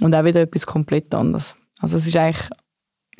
und 0.00 0.16
auch 0.16 0.24
wieder 0.24 0.40
etwas 0.40 0.66
komplett 0.66 1.14
anderes. 1.14 1.54
Also 1.78 1.96
es 1.96 2.08
ist 2.08 2.16
eigentlich, 2.16 2.48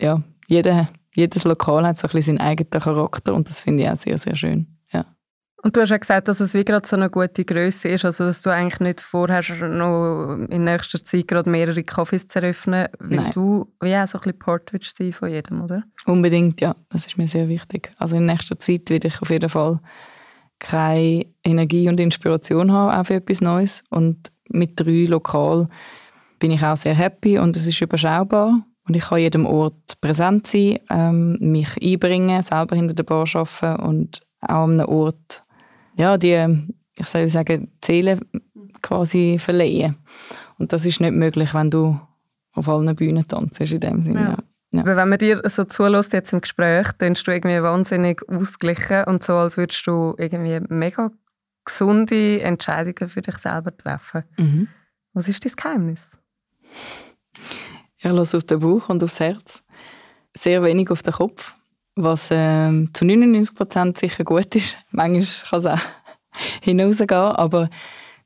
ja, 0.00 0.20
jeder, 0.48 0.88
jedes 1.14 1.44
Lokal 1.44 1.86
hat 1.86 1.98
so 1.98 2.08
ein 2.08 2.12
bisschen 2.12 2.38
seinen 2.38 2.48
eigenen 2.48 2.70
Charakter 2.70 3.34
und 3.34 3.48
das 3.48 3.60
finde 3.60 3.84
ich 3.84 3.88
auch 3.88 3.98
sehr, 3.98 4.18
sehr 4.18 4.34
schön. 4.34 4.66
Und 5.62 5.76
du 5.76 5.80
hast 5.80 5.90
ja 5.90 5.96
gesagt, 5.96 6.26
dass 6.26 6.40
es 6.40 6.54
wie 6.54 6.64
gerade 6.64 6.86
so 6.86 6.96
eine 6.96 7.08
gute 7.08 7.44
Größe 7.44 7.88
ist, 7.88 8.04
also 8.04 8.24
dass 8.24 8.42
du 8.42 8.50
eigentlich 8.50 8.80
nicht 8.80 9.00
vorhast, 9.00 9.50
noch 9.60 10.36
in 10.48 10.64
nächster 10.64 11.04
Zeit 11.04 11.28
gerade 11.28 11.48
mehrere 11.48 11.80
Cafés 11.80 12.28
zu 12.28 12.40
eröffnen, 12.40 12.88
weil 12.98 13.16
Nein. 13.16 13.30
du 13.32 13.72
wie 13.80 13.94
auch 13.94 14.08
so 14.08 14.18
ein 14.18 14.22
bisschen 14.22 14.38
Part 14.40 14.72
willst 14.72 14.96
sein 14.96 15.12
von 15.12 15.30
jedem, 15.30 15.62
oder? 15.62 15.84
Unbedingt, 16.04 16.60
ja. 16.60 16.74
Das 16.90 17.06
ist 17.06 17.16
mir 17.16 17.28
sehr 17.28 17.48
wichtig. 17.48 17.92
Also 17.96 18.16
in 18.16 18.26
nächster 18.26 18.58
Zeit 18.58 18.90
werde 18.90 19.06
ich 19.06 19.22
auf 19.22 19.30
jeden 19.30 19.48
Fall 19.48 19.78
keine 20.58 21.26
Energie 21.44 21.88
und 21.88 22.00
Inspiration 22.00 22.72
haben 22.72 23.00
auch 23.00 23.06
für 23.06 23.14
etwas 23.14 23.40
Neues. 23.40 23.84
Und 23.88 24.32
mit 24.48 24.78
drei 24.80 25.06
Lokal 25.06 25.68
bin 26.40 26.50
ich 26.50 26.62
auch 26.62 26.76
sehr 26.76 26.94
happy 26.94 27.38
und 27.38 27.56
es 27.56 27.66
ist 27.66 27.80
überschaubar. 27.80 28.64
Und 28.88 28.96
ich 28.96 29.02
kann 29.04 29.16
an 29.16 29.22
jedem 29.22 29.46
Ort 29.46 30.00
präsent 30.00 30.48
sein, 30.48 30.80
ähm, 30.90 31.38
mich 31.40 31.80
einbringen, 31.80 32.42
selber 32.42 32.74
hinter 32.74 32.94
der 32.94 33.04
Bar 33.04 33.26
arbeiten 33.32 33.80
und 33.82 34.20
auch 34.40 34.64
an 34.64 34.80
einem 34.80 34.88
Ort, 34.88 35.41
ja, 35.96 36.16
die, 36.18 36.66
ich 36.96 37.06
soll 37.06 37.28
sagen, 37.28 37.72
Seele 37.84 38.20
quasi 38.82 39.38
verleihen. 39.38 39.96
Und 40.58 40.72
das 40.72 40.86
ist 40.86 41.00
nicht 41.00 41.14
möglich, 41.14 41.54
wenn 41.54 41.70
du 41.70 42.00
auf 42.52 42.68
allen 42.68 42.94
Bühnen 42.94 43.26
tanzt, 43.26 43.60
in 43.60 43.80
dem 43.80 44.02
Sinne. 44.02 44.20
Ja. 44.20 44.38
Ja. 44.72 44.86
Weil 44.86 44.96
wenn 44.96 45.08
man 45.10 45.18
dir 45.18 45.42
so 45.44 45.64
zulässt 45.64 46.14
jetzt 46.14 46.32
im 46.32 46.40
Gespräch, 46.40 46.92
dann 46.98 47.12
du 47.12 47.30
irgendwie 47.30 47.62
wahnsinnig 47.62 48.22
ausgeglichen 48.26 49.04
und 49.04 49.22
so, 49.22 49.34
als 49.34 49.58
würdest 49.58 49.86
du 49.86 50.14
irgendwie 50.16 50.60
mega 50.68 51.10
gesunde 51.64 52.40
Entscheidungen 52.40 53.10
für 53.10 53.20
dich 53.20 53.36
selber 53.36 53.76
treffen. 53.76 54.24
Mhm. 54.38 54.68
Was 55.12 55.28
ist 55.28 55.44
dein 55.44 55.52
Geheimnis? 55.52 56.10
Ich 57.98 58.04
lasse 58.04 58.38
auf 58.38 58.44
den 58.44 58.60
Bauch 58.60 58.88
und 58.88 59.04
aufs 59.04 59.20
Herz. 59.20 59.62
Sehr 60.38 60.62
wenig 60.62 60.90
auf 60.90 61.02
den 61.02 61.12
Kopf, 61.12 61.54
was 61.94 62.28
ähm, 62.30 62.90
zu 62.94 63.04
99% 63.04 63.98
sicher 63.98 64.24
gut 64.24 64.54
ist. 64.54 64.76
Manchmal 64.90 65.48
kann 65.50 65.58
es 65.58 65.66
auch 65.66 65.88
hinausgehen, 66.62 67.10
aber 67.10 67.70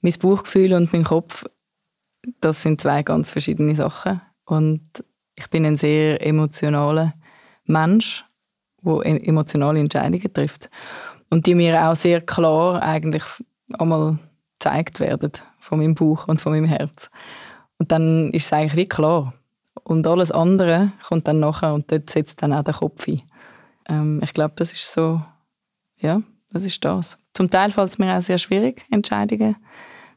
mein 0.00 0.14
Bauchgefühl 0.20 0.72
und 0.74 0.92
mein 0.92 1.04
Kopf, 1.04 1.44
das 2.40 2.62
sind 2.62 2.80
zwei 2.80 3.02
ganz 3.02 3.30
verschiedene 3.30 3.74
Sachen. 3.74 4.20
Und 4.44 5.04
ich 5.34 5.48
bin 5.50 5.66
ein 5.66 5.76
sehr 5.76 6.24
emotionaler 6.24 7.14
Mensch, 7.64 8.24
der 8.82 9.04
emotionale 9.26 9.80
Entscheidungen 9.80 10.32
trifft. 10.32 10.70
Und 11.28 11.46
die 11.46 11.54
mir 11.54 11.88
auch 11.88 11.96
sehr 11.96 12.20
klar 12.20 12.80
eigentlich 12.82 13.24
einmal 13.72 14.18
gezeigt 14.58 15.00
werden 15.00 15.32
von 15.58 15.78
meinem 15.78 15.94
Bauch 15.94 16.28
und 16.28 16.40
von 16.40 16.52
meinem 16.52 16.66
Herz. 16.66 17.10
Und 17.78 17.92
dann 17.92 18.30
ist 18.32 18.46
es 18.46 18.52
eigentlich 18.52 18.76
wie 18.76 18.88
klar. 18.88 19.34
Und 19.82 20.06
alles 20.06 20.30
andere 20.30 20.92
kommt 21.06 21.28
dann 21.28 21.40
nachher 21.40 21.74
und 21.74 21.90
dort 21.90 22.10
setzt 22.10 22.42
dann 22.42 22.52
auch 22.52 22.62
der 22.62 22.74
Kopf 22.74 23.06
ein. 23.06 23.22
Ähm, 23.88 24.20
ich 24.22 24.32
glaube, 24.32 24.54
das 24.56 24.72
ist 24.72 24.92
so, 24.92 25.22
ja, 25.98 26.22
das 26.50 26.64
ist 26.64 26.84
das. 26.84 27.18
Zum 27.34 27.50
Teil 27.50 27.70
fällt 27.72 27.90
es 27.90 27.98
mir 27.98 28.16
auch 28.16 28.22
sehr 28.22 28.38
schwierig, 28.38 28.84
Entscheidungen 28.90 29.56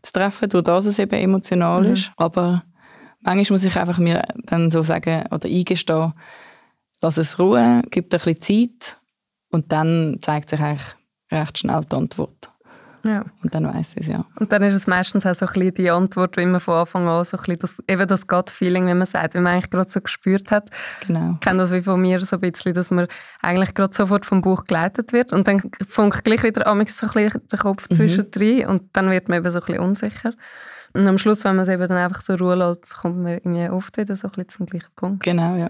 zu 0.02 0.14
treffen, 0.14 0.50
durch 0.50 0.64
das 0.64 0.86
es 0.86 1.00
eben 1.00 1.16
emotional 1.16 1.84
Mhm. 1.84 1.94
ist. 1.94 2.12
Aber 2.18 2.64
manchmal 3.22 3.56
muss 3.56 3.64
ich 3.66 3.76
einfach 3.76 3.98
mir 3.98 4.24
dann 4.46 4.72
so 4.72 4.82
sagen 4.84 5.26
oder 5.32 5.48
eingestehen, 5.48 6.14
lass 7.02 7.18
es 7.18 7.38
ruhen, 7.40 7.84
gib 7.92 8.10
dir 8.10 8.18
ein 8.18 8.34
bisschen 8.36 8.70
Zeit 8.80 8.98
und 9.52 9.72
dann 9.72 10.20
zeigt 10.22 10.50
sich 10.50 10.60
eigentlich 10.60 10.96
recht 11.32 11.58
schnell 11.60 11.82
die 11.90 11.96
Antwort. 11.96 12.52
Ja. 13.04 13.24
Und 13.44 13.54
dann 13.56 13.66
weiß 13.66 13.92
ich 13.96 14.02
es, 14.02 14.08
ja. 14.08 14.26
Und 14.40 14.52
dann 14.52 14.62
ist 14.64 14.74
es 14.74 14.88
meistens 14.88 15.26
auch 15.26 15.34
so 15.36 15.46
ein 15.46 15.54
bisschen 15.54 15.74
die 15.76 15.90
Antwort, 15.90 16.36
wie 16.38 16.46
man 16.46 16.60
von 16.60 16.76
Anfang 16.76 17.08
an 17.08 17.24
so 17.24 17.38
ein 17.38 17.44
bisschen 17.44 17.60
das, 17.60 17.84
eben 17.88 18.08
das 18.08 18.28
Gut-Feeling, 18.28 18.88
wie 18.88 18.94
man 18.94 19.06
sagt, 19.08 19.34
wie 19.36 19.40
man 19.40 19.54
eigentlich 19.54 19.70
gerade 19.70 19.90
so 19.90 20.02
gespürt 20.02 20.52
hat. 20.52 20.70
Genau. 21.08 21.34
Ich 21.36 21.40
kenne 21.40 21.60
das 21.60 21.72
wie 21.72 21.82
von 21.82 22.02
mir 22.02 22.20
so 22.20 22.36
ein 22.36 22.42
bisschen, 22.42 22.74
dass 22.74 22.92
man 22.92 23.08
eigentlich 23.42 23.74
gerade 23.74 23.96
sofort 23.96 24.26
vom 24.26 24.42
Buch 24.42 24.66
geleitet 24.66 25.14
wird 25.14 25.32
und 25.34 25.48
dann 25.48 25.62
funkt 25.88 26.24
gleich 26.26 26.44
wieder 26.44 26.68
amigs 26.68 26.98
so 26.98 27.08
ein 27.08 27.14
bisschen 27.14 27.48
der 27.52 27.60
Kopf 27.60 27.88
Mhm. 27.90 27.96
zwischendrin 27.96 28.68
und 28.68 28.84
dann 28.94 29.10
wird 29.10 29.30
man 29.30 29.38
eben 29.40 29.50
so 29.52 29.60
ein 29.60 29.66
bisschen 29.66 29.80
unsicher. 29.82 30.34
Und 30.94 31.08
am 31.08 31.18
Schluss, 31.18 31.44
wenn 31.44 31.56
man 31.56 31.64
es 31.64 31.70
eben 31.70 31.88
dann 31.88 31.98
einfach 31.98 32.22
so 32.22 32.34
ruhen 32.36 32.60
lässt, 32.60 32.98
kommt 32.98 33.18
man 33.20 33.34
irgendwie 33.34 33.70
oft 33.70 33.96
wieder 33.98 34.16
so 34.16 34.28
ein 34.28 34.32
bisschen 34.32 34.50
zum 34.50 34.66
gleichen 34.66 34.92
Punkt. 34.96 35.24
Genau, 35.24 35.56
ja. 35.56 35.70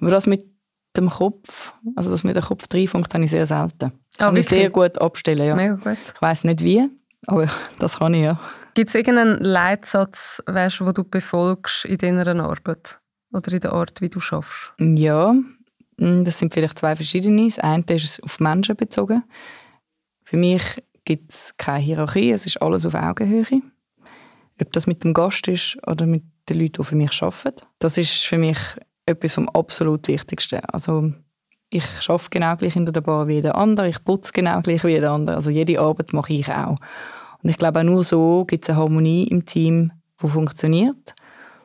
Aber 0.00 0.10
das 0.10 0.26
mit 0.26 0.44
dem 0.98 1.10
Kopf, 1.10 1.72
also 1.96 2.10
das 2.10 2.24
mit 2.24 2.36
dem 2.36 2.42
Kopf 2.42 2.64
reinfunkt, 2.72 3.14
habe 3.14 3.24
ich 3.24 3.30
sehr 3.30 3.46
selten. 3.46 3.78
Das 3.78 3.90
Ah, 4.18 4.24
kann 4.26 4.36
ich 4.36 4.44
wirklich? 4.46 4.60
sehr 4.60 4.70
gut 4.70 4.98
abstellen, 5.00 5.46
ja. 5.46 5.54
Mega 5.54 5.74
gut. 5.74 5.98
Ich 6.14 6.22
weiß 6.22 6.44
nicht 6.44 6.62
wie, 6.62 6.88
aber 7.26 7.48
das 7.78 7.98
kann 7.98 8.14
ich, 8.14 8.22
ja. 8.22 8.38
Gibt 8.74 8.90
es 8.90 8.94
irgendeinen 8.94 9.38
Leitsatz, 9.42 10.42
weißt, 10.46 10.80
wo 10.84 10.92
du 10.92 11.04
befolgst 11.04 11.84
in 11.84 11.98
deiner 11.98 12.26
Arbeit? 12.44 13.00
Oder 13.32 13.52
in 13.52 13.60
der 13.60 13.72
Art, 13.72 14.00
wie 14.00 14.08
du 14.08 14.20
schaffst? 14.20 14.72
Ja, 14.78 15.32
mm, 15.98 16.24
das 16.24 16.38
sind 16.38 16.54
vielleicht 16.54 16.78
zwei 16.78 16.96
verschiedene. 16.96 17.44
Das 17.46 17.58
eine 17.58 17.84
ist 17.88 18.22
auf 18.22 18.40
Menschen 18.40 18.76
bezogen. 18.76 19.22
Für 20.24 20.36
mich 20.36 20.62
gibt 21.04 21.32
es 21.32 21.54
keine 21.58 21.80
Hierarchie, 21.84 22.30
es 22.32 22.46
ist 22.46 22.62
alles 22.62 22.86
auf 22.86 22.94
Augenhöhe. 22.94 23.62
Ob 24.60 24.72
das 24.72 24.86
mit 24.86 25.04
dem 25.04 25.12
Gast 25.14 25.46
ist 25.48 25.76
oder 25.86 26.06
mit 26.06 26.22
den 26.48 26.60
Leuten, 26.60 26.82
die 26.82 26.84
für 26.84 26.96
mich 26.96 27.22
arbeiten. 27.22 27.64
Das 27.80 27.98
ist 27.98 28.24
für 28.24 28.38
mich 28.38 28.58
etwas 29.08 29.34
vom 29.34 29.48
absolut 29.48 30.08
Wichtigsten. 30.08 30.60
Also 30.72 31.12
ich 31.70 31.84
arbeite 32.08 32.30
genau 32.30 32.56
gleich 32.56 32.74
hinter 32.74 32.92
der 32.92 33.00
Bar 33.00 33.26
wie 33.28 33.34
jeder 33.34 33.56
andere, 33.56 33.88
ich 33.88 34.02
putze 34.04 34.32
genau 34.32 34.60
gleich 34.62 34.82
wie 34.84 34.88
jeder 34.88 35.12
andere. 35.12 35.36
Also 35.36 35.50
jede 35.50 35.80
Arbeit 35.80 36.12
mache 36.12 36.32
ich 36.32 36.48
auch. 36.48 36.76
Und 37.42 37.50
ich 37.50 37.58
glaube, 37.58 37.80
auch 37.80 37.84
nur 37.84 38.04
so 38.04 38.44
gibt 38.44 38.64
es 38.64 38.70
eine 38.70 38.78
Harmonie 38.78 39.24
im 39.24 39.44
Team, 39.46 39.92
die 40.22 40.28
funktioniert 40.28 41.16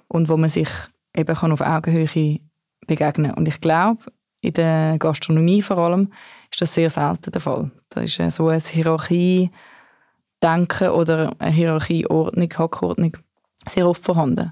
und 0.07 0.29
wo 0.29 0.37
man 0.37 0.49
sich 0.49 0.69
eben 1.15 1.35
kann 1.35 1.51
auf 1.51 1.61
Augenhöhe 1.61 2.39
begegnen 2.85 3.33
Und 3.33 3.47
ich 3.47 3.61
glaube, 3.61 4.03
in 4.41 4.53
der 4.53 4.97
Gastronomie 4.99 5.61
vor 5.61 5.77
allem 5.77 6.11
ist 6.51 6.61
das 6.61 6.73
sehr 6.73 6.89
selten 6.89 7.31
der 7.31 7.41
Fall. 7.41 7.71
Da 7.89 8.01
ist 8.01 8.19
äh, 8.19 8.29
so 8.29 8.49
eine 8.49 8.59
Hierarchie-Denken 8.59 10.89
oder 10.89 11.33
eine 11.39 11.51
Hierarchieordnung, 11.51 12.49
Hackordnung 12.53 13.15
sehr 13.69 13.87
oft 13.87 14.03
vorhanden. 14.03 14.51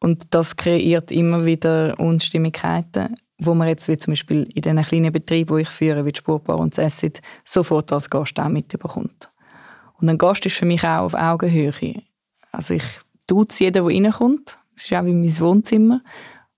Und 0.00 0.26
das 0.30 0.56
kreiert 0.56 1.10
immer 1.10 1.44
wieder 1.44 1.98
Unstimmigkeiten, 1.98 3.16
wo 3.38 3.54
man 3.54 3.68
jetzt, 3.68 3.88
wie 3.88 3.98
zum 3.98 4.12
Beispiel 4.12 4.44
in 4.54 4.62
diesen 4.62 4.82
kleinen 4.82 5.12
Betrieben, 5.12 5.56
die 5.56 5.62
ich 5.62 5.68
führe, 5.68 6.04
wie 6.04 6.12
Spurbar 6.14 6.58
und 6.58 6.76
das 6.78 7.04
sofort 7.44 7.92
als 7.92 8.10
Gast 8.10 8.38
auch 8.38 8.48
mitbekommt. 8.48 9.30
Und 10.00 10.08
ein 10.08 10.18
Gast 10.18 10.46
ist 10.46 10.56
für 10.56 10.66
mich 10.66 10.84
auch 10.84 11.04
auf 11.04 11.14
Augenhöhe. 11.14 12.02
Also 12.52 12.74
ich 12.74 12.84
tue 13.26 13.46
es 13.48 13.58
jedem, 13.58 13.86
der 13.86 13.94
reinkommt. 13.94 14.58
Es 14.76 14.84
ist 14.84 14.92
auch 14.92 15.04
wie 15.04 15.12
mein 15.12 15.40
Wohnzimmer, 15.40 16.00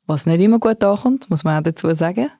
was 0.06 0.26
nicht 0.26 0.40
immer 0.40 0.58
gut 0.58 0.82
ankommt, 0.84 1.30
muss 1.30 1.44
man 1.44 1.58
auch 1.58 1.62
dazu 1.62 1.94
sagen. 1.94 2.30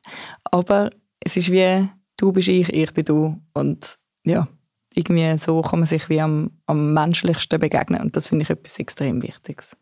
Aber 0.44 0.90
es 1.20 1.36
ist 1.36 1.50
wie, 1.50 1.88
du 2.16 2.32
bist 2.32 2.48
ich, 2.48 2.68
ich 2.70 2.92
bin 2.92 3.04
du. 3.04 3.40
Und 3.54 3.98
ja, 4.24 4.48
irgendwie 4.94 5.38
so 5.38 5.62
kann 5.62 5.80
man 5.80 5.86
sich 5.86 6.08
wie 6.08 6.20
am, 6.20 6.50
am 6.66 6.92
menschlichsten 6.92 7.60
begegnen. 7.60 8.02
Und 8.02 8.16
das 8.16 8.28
finde 8.28 8.42
ich 8.42 8.50
etwas 8.50 8.78
extrem 8.78 9.22
Wichtiges. 9.22 9.76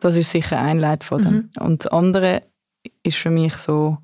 Das 0.00 0.16
ist 0.16 0.30
sicher 0.30 0.60
ein 0.60 0.78
Leitfaden. 0.78 1.50
Mhm. 1.56 1.62
Und 1.64 1.84
das 1.84 1.92
andere 1.92 2.42
ist 3.02 3.16
für 3.16 3.30
mich 3.30 3.54
so, 3.54 3.98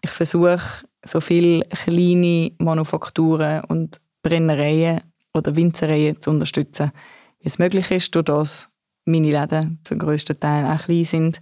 ich 0.00 0.10
versuche 0.10 0.86
so 1.04 1.20
viele 1.20 1.64
kleine 1.64 2.52
Manufakturen 2.58 3.64
und 3.64 4.00
Brennereien 4.22 5.00
oder 5.34 5.56
Winzereien 5.56 6.20
zu 6.20 6.30
unterstützen, 6.30 6.92
wie 7.40 7.48
es 7.48 7.58
möglich 7.58 7.90
ist, 7.90 8.14
durch 8.14 8.26
das 8.26 8.68
meine 9.04 9.30
Läden 9.30 9.80
zum 9.84 9.98
grössten 9.98 10.38
Teil 10.38 10.64
auch 10.64 10.84
klein 10.84 11.04
sind 11.04 11.40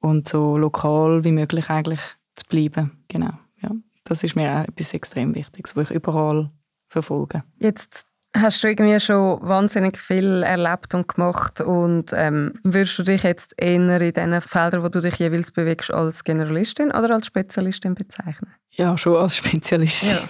und 0.00 0.28
so 0.28 0.58
lokal 0.58 1.24
wie 1.24 1.32
möglich 1.32 1.70
eigentlich 1.70 2.00
zu 2.36 2.46
bleiben. 2.46 2.90
Genau, 3.08 3.32
ja. 3.62 3.70
Das 4.04 4.22
ist 4.22 4.36
mir 4.36 4.50
auch 4.54 4.68
etwas 4.68 4.92
extrem 4.92 5.34
Wichtiges, 5.34 5.76
was 5.76 5.90
ich 5.90 5.96
überall 5.96 6.50
verfolge. 6.88 7.42
Jetzt 7.58 8.06
hast 8.36 8.62
du 8.62 8.68
irgendwie 8.68 9.00
schon 9.00 9.40
wahnsinnig 9.42 9.98
viel 9.98 10.42
erlebt 10.42 10.94
und 10.94 11.08
gemacht 11.08 11.60
und 11.60 12.12
ähm, 12.14 12.54
würdest 12.62 12.98
du 12.98 13.02
dich 13.02 13.22
jetzt 13.22 13.54
eher 13.56 14.00
in 14.00 14.12
den 14.12 14.40
Feldern, 14.40 14.82
wo 14.82 14.88
du 14.88 15.00
dich 15.00 15.16
jeweils 15.16 15.50
bewegst, 15.50 15.92
als 15.92 16.22
Generalistin 16.24 16.90
oder 16.90 17.14
als 17.14 17.26
Spezialistin 17.26 17.94
bezeichnen? 17.94 18.54
Ja, 18.70 18.96
schon 18.96 19.16
als 19.16 19.36
Spezialistin. 19.36 20.10
Ja. 20.10 20.28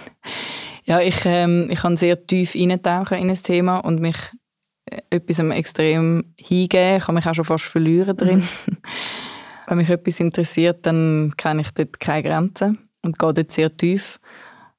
Ja, 0.83 0.99
ich, 0.99 1.21
ähm, 1.25 1.67
ich 1.69 1.79
kann 1.79 1.95
sehr 1.95 2.25
tief 2.25 2.55
eintauchen 2.55 3.17
in 3.17 3.29
ein 3.29 3.35
Thema 3.35 3.77
und 3.77 4.01
mich 4.01 4.17
äh, 4.85 5.01
etwas 5.11 5.39
extrem 5.39 6.33
hingeben. 6.37 6.97
Ich 6.97 7.05
kann 7.05 7.15
mich 7.15 7.25
auch 7.27 7.35
schon 7.35 7.45
fast 7.45 7.65
verlieren 7.65 8.17
drin. 8.17 8.47
Wenn 9.67 9.77
mich 9.77 9.89
etwas 9.89 10.19
interessiert, 10.19 10.85
dann 10.85 11.33
kenne 11.37 11.61
ich 11.61 11.71
dort 11.71 11.99
keine 11.99 12.23
Grenzen 12.23 12.89
und 13.03 13.19
gehe 13.19 13.33
dort 13.33 13.51
sehr 13.51 13.75
tief. 13.75 14.19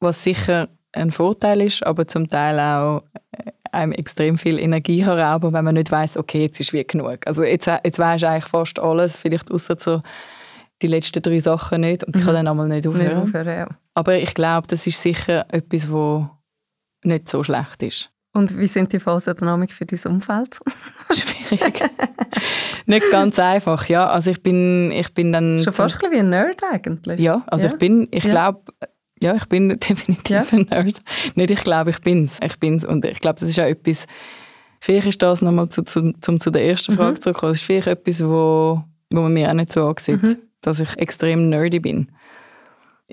Was 0.00 0.22
sicher 0.24 0.68
ein 0.92 1.10
Vorteil 1.10 1.60
ist, 1.62 1.84
aber 1.86 2.06
zum 2.08 2.28
Teil 2.28 2.58
auch 2.60 3.02
äh, 3.32 3.50
einem 3.72 3.92
extrem 3.92 4.36
viel 4.38 4.58
Energie 4.58 5.02
kann 5.02 5.18
rauben, 5.18 5.52
wenn 5.52 5.64
man 5.64 5.74
nicht 5.74 5.90
weiß, 5.90 6.16
okay, 6.18 6.42
jetzt 6.42 6.60
ist 6.60 6.72
wie 6.72 6.84
genug. 6.84 7.26
Also 7.26 7.42
jetzt, 7.42 7.66
jetzt 7.66 7.98
weisst 7.98 8.22
du 8.22 8.28
eigentlich 8.28 8.44
fast 8.50 8.78
alles, 8.78 9.16
vielleicht 9.16 9.50
außer 9.50 9.76
so 9.78 10.02
die 10.82 10.86
letzten 10.88 11.22
drei 11.22 11.38
Sachen 11.40 11.80
nicht 11.82 12.04
und 12.04 12.14
ich 12.16 12.22
Mhm. 12.22 12.26
kann 12.26 12.34
dann 12.34 12.48
einmal 12.48 12.68
nicht 12.68 12.86
aufhören. 12.86 13.04
Nicht 13.06 13.16
aufhören, 13.16 13.56
ja. 13.58 13.68
Aber 13.94 14.16
ich 14.18 14.34
glaube, 14.34 14.66
das 14.66 14.86
ist 14.86 15.00
sicher 15.00 15.46
etwas, 15.50 15.90
wo 15.90 16.28
nicht 17.04 17.28
so 17.28 17.42
schlecht 17.42 17.82
ist. 17.82 18.10
Und 18.34 18.58
wie 18.58 18.66
sind 18.66 18.92
die 18.92 18.98
Phasen 18.98 19.36
für 19.36 19.84
dein 19.86 20.12
Umfeld? 20.12 20.58
Schwierig. 21.12 21.82
Nicht 22.86 23.10
ganz 23.10 23.38
einfach, 23.38 23.86
ja. 23.88 24.08
Also 24.08 24.30
ich 24.30 24.42
bin, 24.42 24.90
ich 24.90 25.12
bin 25.12 25.32
dann... 25.32 25.60
Schon 25.62 25.72
fast 25.74 26.02
ein 26.02 26.10
wie 26.12 26.18
ein 26.18 26.30
Nerd 26.30 26.62
eigentlich. 26.72 27.20
Ja, 27.20 27.42
also 27.46 27.66
Ja. 27.66 27.72
ich 27.74 27.78
bin, 27.78 28.08
ich 28.10 28.24
Ja. 28.24 28.30
glaube, 28.30 28.62
ja, 29.22 29.34
ich 29.36 29.46
bin 29.46 29.68
definitiv 29.80 30.30
Ja. 30.30 30.44
ein 30.52 30.66
Nerd. 30.70 31.02
Nicht, 31.34 31.50
ich 31.50 31.62
glaube, 31.64 31.90
ich 31.90 32.00
bin's. 32.00 32.38
Ich 32.44 32.58
bin's. 32.58 32.84
Und 32.84 33.04
ich 33.04 33.20
glaube, 33.20 33.40
das 33.40 33.48
ist 33.48 33.58
auch 33.58 33.64
etwas, 33.64 34.06
vielleicht 34.80 35.06
ist 35.06 35.22
das 35.22 35.40
nochmal 35.42 35.68
zu, 35.68 35.82
zu, 35.82 36.12
zum 36.20 36.40
zu 36.40 36.50
der 36.50 36.64
ersten 36.64 36.92
Mhm. 36.92 36.96
Frage 36.96 37.18
zurückkommen, 37.20 37.52
das 37.52 37.60
ist 37.60 37.66
vielleicht 37.66 37.86
etwas, 37.86 38.22
wo, 38.24 38.82
wo 39.12 39.20
man 39.22 39.32
mir 39.32 39.48
auch 39.48 39.54
nicht 39.54 39.72
so 39.72 39.86
ansieht, 39.86 40.22
Mhm. 40.22 40.36
dass 40.60 40.80
ich 40.80 40.96
extrem 40.98 41.48
nerdy 41.48 41.80
bin. 41.80 42.08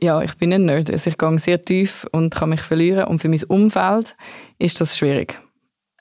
Ja, 0.02 0.22
ich 0.22 0.36
bin 0.36 0.54
ein 0.54 0.66
Nerd. 0.66 0.90
Also 0.90 1.10
ich 1.10 1.18
gehe 1.18 1.40
sehr 1.40 1.62
tief 1.64 2.08
und 2.12 2.34
kann 2.34 2.50
mich 2.50 2.62
verlieren. 2.62 3.06
Und 3.06 3.20
für 3.20 3.28
mein 3.30 3.44
Umfeld 3.48 4.16
ist 4.58 4.80
das 4.80 4.98
schwierig. 4.98 5.38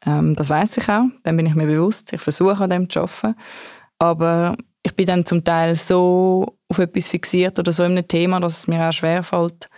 Ähm, 0.07 0.37
das 0.37 0.49
weiß 0.49 0.77
ich 0.77 0.89
auch, 0.89 1.07
dann 1.25 1.37
bin 1.37 1.47
ich 1.47 1.55
mir 1.57 1.67
bewusst. 1.67 2.13
Ich 2.13 2.21
versuche 2.21 2.63
an 2.63 2.71
dem 2.71 2.89
zu 2.89 3.01
arbeiten. 3.01 3.35
Aber 3.99 4.57
ich 4.85 4.95
bin 4.95 5.07
dann 5.07 5.27
zum 5.27 5.43
Teil 5.43 5.75
so 5.75 6.57
auf 6.69 6.79
etwas 6.79 7.09
fixiert 7.09 7.59
oder 7.59 7.73
so 7.73 7.83
in 7.83 7.93
einem 7.93 8.07
Thema, 8.07 8.39
dass 8.39 8.61
es 8.61 8.69
mir 8.69 8.89
auch 8.89 8.93
schwerfällt, 8.93 9.69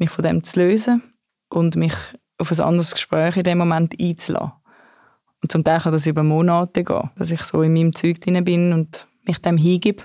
mich 0.00 0.10
von 0.10 0.24
dem 0.24 0.42
zu 0.42 0.58
lösen 0.58 1.02
und 1.48 1.76
mich 1.76 1.94
auf 2.38 2.50
ein 2.50 2.60
anderes 2.60 2.92
Gespräch 2.92 3.36
in 3.36 3.44
dem 3.44 3.58
Moment 3.58 3.94
einzulassen. 4.00 4.52
Und 5.42 5.52
zum 5.52 5.64
Teil 5.64 5.80
kann 5.80 5.92
das 5.92 6.06
über 6.06 6.22
Monate 6.22 6.84
gehen, 6.84 7.10
dass 7.16 7.30
ich 7.30 7.42
so 7.42 7.62
in 7.62 7.72
meinem 7.72 7.94
Zeug 7.94 8.20
drin 8.20 8.42
bin 8.44 8.72
und 8.72 9.06
mich 9.24 9.38
dem 9.38 9.56
hingebe. 9.56 10.02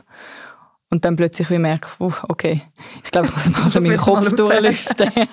Und 0.90 1.04
dann 1.04 1.16
plötzlich 1.16 1.50
wie 1.50 1.58
merke, 1.58 1.90
uh, 2.00 2.14
okay, 2.30 2.62
ich 3.04 3.12
glaube, 3.12 3.28
ich 3.28 3.34
muss 3.34 3.50
mal 3.50 3.82
meinen 3.82 3.98
Kopf 3.98 4.36
durchlüften. 4.36 5.12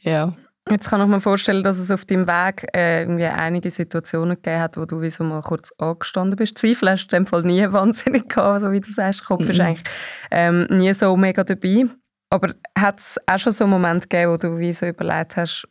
ja. 0.00 0.32
Jetzt 0.70 0.88
kann 0.88 1.00
ich 1.00 1.06
mir 1.08 1.20
vorstellen, 1.20 1.64
dass 1.64 1.78
es 1.78 1.90
auf 1.90 2.04
deinem 2.04 2.26
Weg 2.28 2.68
äh, 2.74 3.02
irgendwie 3.02 3.24
einige 3.26 3.70
Situationen 3.70 4.36
gegeben 4.36 4.60
hat, 4.60 4.76
wo 4.76 4.84
du 4.84 5.00
wie 5.02 5.10
so 5.10 5.24
mal 5.24 5.42
kurz 5.42 5.72
angestanden 5.78 6.36
bist. 6.36 6.56
Zweifel 6.56 6.90
hast 6.90 7.08
du 7.08 7.16
in 7.16 7.24
dem 7.24 7.26
Fall 7.26 7.42
nie 7.42 7.62
wahnsinnig 7.72 8.28
gehabt, 8.28 8.60
so 8.62 8.70
wie 8.70 8.80
du 8.80 8.90
sagst. 8.90 9.24
Kopf 9.24 9.48
ist 9.48 9.58
Mhm. 9.58 9.64
eigentlich 9.64 9.84
ähm, 10.30 10.66
nie 10.70 10.94
so 10.94 11.16
mega 11.16 11.42
dabei. 11.42 11.86
Aber 12.30 12.54
hat 12.78 13.00
es 13.00 13.18
auch 13.26 13.38
schon 13.38 13.52
so 13.52 13.64
einen 13.64 13.72
Moment 13.72 14.08
gegeben, 14.08 14.30
wo 14.32 14.36
du 14.36 14.58
wie 14.58 14.72
so 14.72 14.86
überlegt 14.86 15.36
hast, 15.36 15.68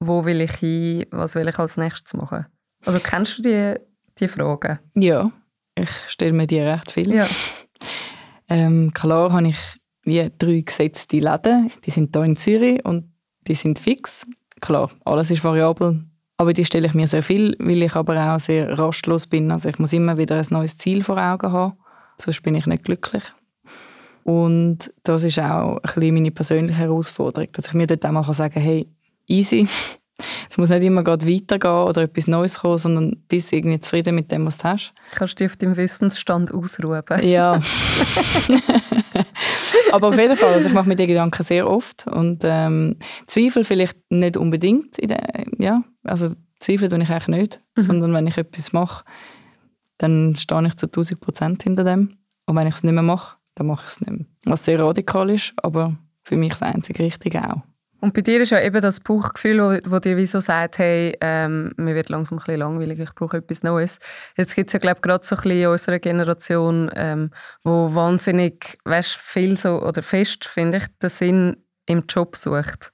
wo 0.00 0.24
will 0.24 0.40
ich 0.40 0.52
hin, 0.52 1.04
was 1.10 1.34
will 1.34 1.46
ich 1.46 1.58
als 1.58 1.76
nächstes 1.76 2.14
machen? 2.14 2.46
Also 2.86 2.98
kennst 2.98 3.38
du 3.38 3.42
die, 3.42 3.74
die 4.18 4.26
Fragen? 4.28 4.78
ja, 4.94 5.30
ich 5.76 5.90
stelle 6.08 6.32
mir 6.32 6.46
die 6.46 6.60
recht 6.60 6.90
viel. 6.90 7.14
Ja. 7.14 7.26
Ähm, 8.48 8.92
klar 8.94 9.32
habe 9.32 9.48
ich 9.48 9.58
wie 10.02 10.30
drei 10.38 10.60
gesetzte 10.62 11.18
Läden. 11.18 11.70
Die 11.84 11.90
sind 11.90 12.14
hier 12.14 12.24
in 12.24 12.36
Zürich 12.36 12.84
und 12.84 13.09
die 13.46 13.54
sind 13.54 13.78
fix. 13.78 14.26
Klar, 14.60 14.90
alles 15.04 15.30
ist 15.30 15.44
variabel. 15.44 16.04
Aber 16.36 16.54
die 16.54 16.64
stelle 16.64 16.86
ich 16.86 16.94
mir 16.94 17.06
sehr 17.06 17.22
viel, 17.22 17.54
weil 17.58 17.82
ich 17.82 17.94
aber 17.94 18.34
auch 18.34 18.40
sehr 18.40 18.78
rastlos 18.78 19.26
bin. 19.26 19.50
Also 19.50 19.68
ich 19.68 19.78
muss 19.78 19.92
immer 19.92 20.16
wieder 20.16 20.36
ein 20.36 20.46
neues 20.50 20.78
Ziel 20.78 21.04
vor 21.04 21.18
Augen 21.18 21.52
haben. 21.52 21.74
Sonst 22.16 22.42
bin 22.42 22.54
ich 22.54 22.66
nicht 22.66 22.84
glücklich. 22.84 23.22
Und 24.24 24.92
das 25.02 25.24
ist 25.24 25.38
auch 25.38 25.76
ein 25.76 25.82
bisschen 25.82 26.14
meine 26.14 26.30
persönliche 26.30 26.78
Herausforderung, 26.78 27.48
dass 27.52 27.66
ich 27.66 27.74
mir 27.74 27.86
dort 27.86 28.04
auch 28.06 28.12
mal 28.12 28.32
sagen 28.32 28.54
kann, 28.54 28.62
hey, 28.62 28.86
easy, 29.26 29.68
es 30.50 30.56
muss 30.56 30.70
nicht 30.70 30.82
immer 30.82 31.02
gerade 31.02 31.26
weitergehen 31.26 31.84
oder 31.84 32.02
etwas 32.02 32.26
Neues 32.26 32.60
kommen, 32.60 32.78
sondern 32.78 33.16
bist 33.28 33.52
irgendwie 33.52 33.80
zufrieden 33.80 34.14
mit 34.14 34.30
dem, 34.30 34.46
was 34.46 34.58
du 34.58 34.64
hast. 34.64 34.92
Kannst 35.12 35.40
du 35.40 35.44
dich 35.44 35.52
auf 35.52 35.58
deinem 35.58 35.76
Wissensstand 35.76 36.52
ausruhen? 36.52 37.02
Ja. 37.22 37.60
Aber 39.92 40.08
auf 40.08 40.18
jeden 40.18 40.36
Fall, 40.36 40.54
also 40.54 40.68
ich 40.68 40.74
mache 40.74 40.88
mir 40.88 40.96
die 40.96 41.06
Gedanken 41.06 41.42
sehr 41.42 41.68
oft 41.68 42.06
und 42.06 42.42
ähm, 42.44 42.96
Zweifel 43.26 43.64
vielleicht 43.64 43.98
nicht 44.10 44.36
unbedingt. 44.36 44.98
In 44.98 45.08
der, 45.08 45.46
ja, 45.58 45.82
also 46.04 46.34
Zweifel 46.60 46.88
tue 46.88 47.02
ich 47.02 47.10
eigentlich 47.10 47.28
nicht, 47.28 47.60
Mhm. 47.76 47.82
sondern 47.82 48.12
wenn 48.12 48.26
ich 48.26 48.36
etwas 48.36 48.72
mache, 48.72 49.04
dann 49.98 50.36
stehe 50.36 50.66
ich 50.66 50.76
zu 50.76 50.86
1000 50.86 51.20
Prozent 51.20 51.62
hinter 51.62 51.84
dem. 51.84 52.18
Und 52.46 52.56
wenn 52.56 52.66
ich 52.66 52.74
es 52.74 52.82
nicht 52.82 52.92
mehr 52.92 53.02
mache, 53.02 53.36
dann 53.54 53.66
mache 53.66 53.84
ich 53.86 53.92
es 53.92 54.00
nicht 54.00 54.10
mehr. 54.10 54.26
Was 54.44 54.64
sehr 54.64 54.78
radikal 54.80 55.30
ist, 55.30 55.52
aber 55.62 55.96
für 56.22 56.36
mich 56.36 56.50
das 56.50 56.62
einzig 56.62 56.98
Richtige 56.98 57.42
auch. 57.50 57.62
Und 58.00 58.14
bei 58.14 58.22
dir 58.22 58.40
ist 58.40 58.50
ja 58.50 58.60
eben 58.60 58.80
das 58.80 59.00
Bauchgefühl, 59.00 59.58
wo, 59.60 59.90
wo 59.90 59.98
dir 59.98 60.16
wie 60.16 60.26
so 60.26 60.40
sagt, 60.40 60.78
hey, 60.78 61.16
ähm, 61.20 61.72
mir 61.76 61.94
wird 61.94 62.08
langsam 62.08 62.38
ein 62.38 62.44
bisschen 62.44 62.60
langweilig, 62.60 62.98
ich 62.98 63.14
brauche 63.14 63.36
etwas 63.38 63.62
Neues. 63.62 63.98
Jetzt 64.36 64.54
gibt 64.54 64.68
es 64.70 64.72
ja, 64.72 64.78
glaube 64.78 64.96
ich, 64.98 65.02
gerade 65.02 65.24
so 65.26 65.36
ein 65.36 65.42
bisschen 65.42 65.60
in 65.62 65.66
unserer 65.68 65.98
Generation, 65.98 66.90
ähm, 66.94 67.30
wo 67.62 67.94
wahnsinnig, 67.94 68.78
weißt, 68.84 69.16
viel 69.16 69.56
so, 69.56 69.82
oder 69.82 70.02
fest, 70.02 70.46
finde 70.46 70.78
ich, 70.78 70.84
den 71.02 71.10
Sinn 71.10 71.56
im 71.86 72.04
Job 72.08 72.36
sucht. 72.36 72.92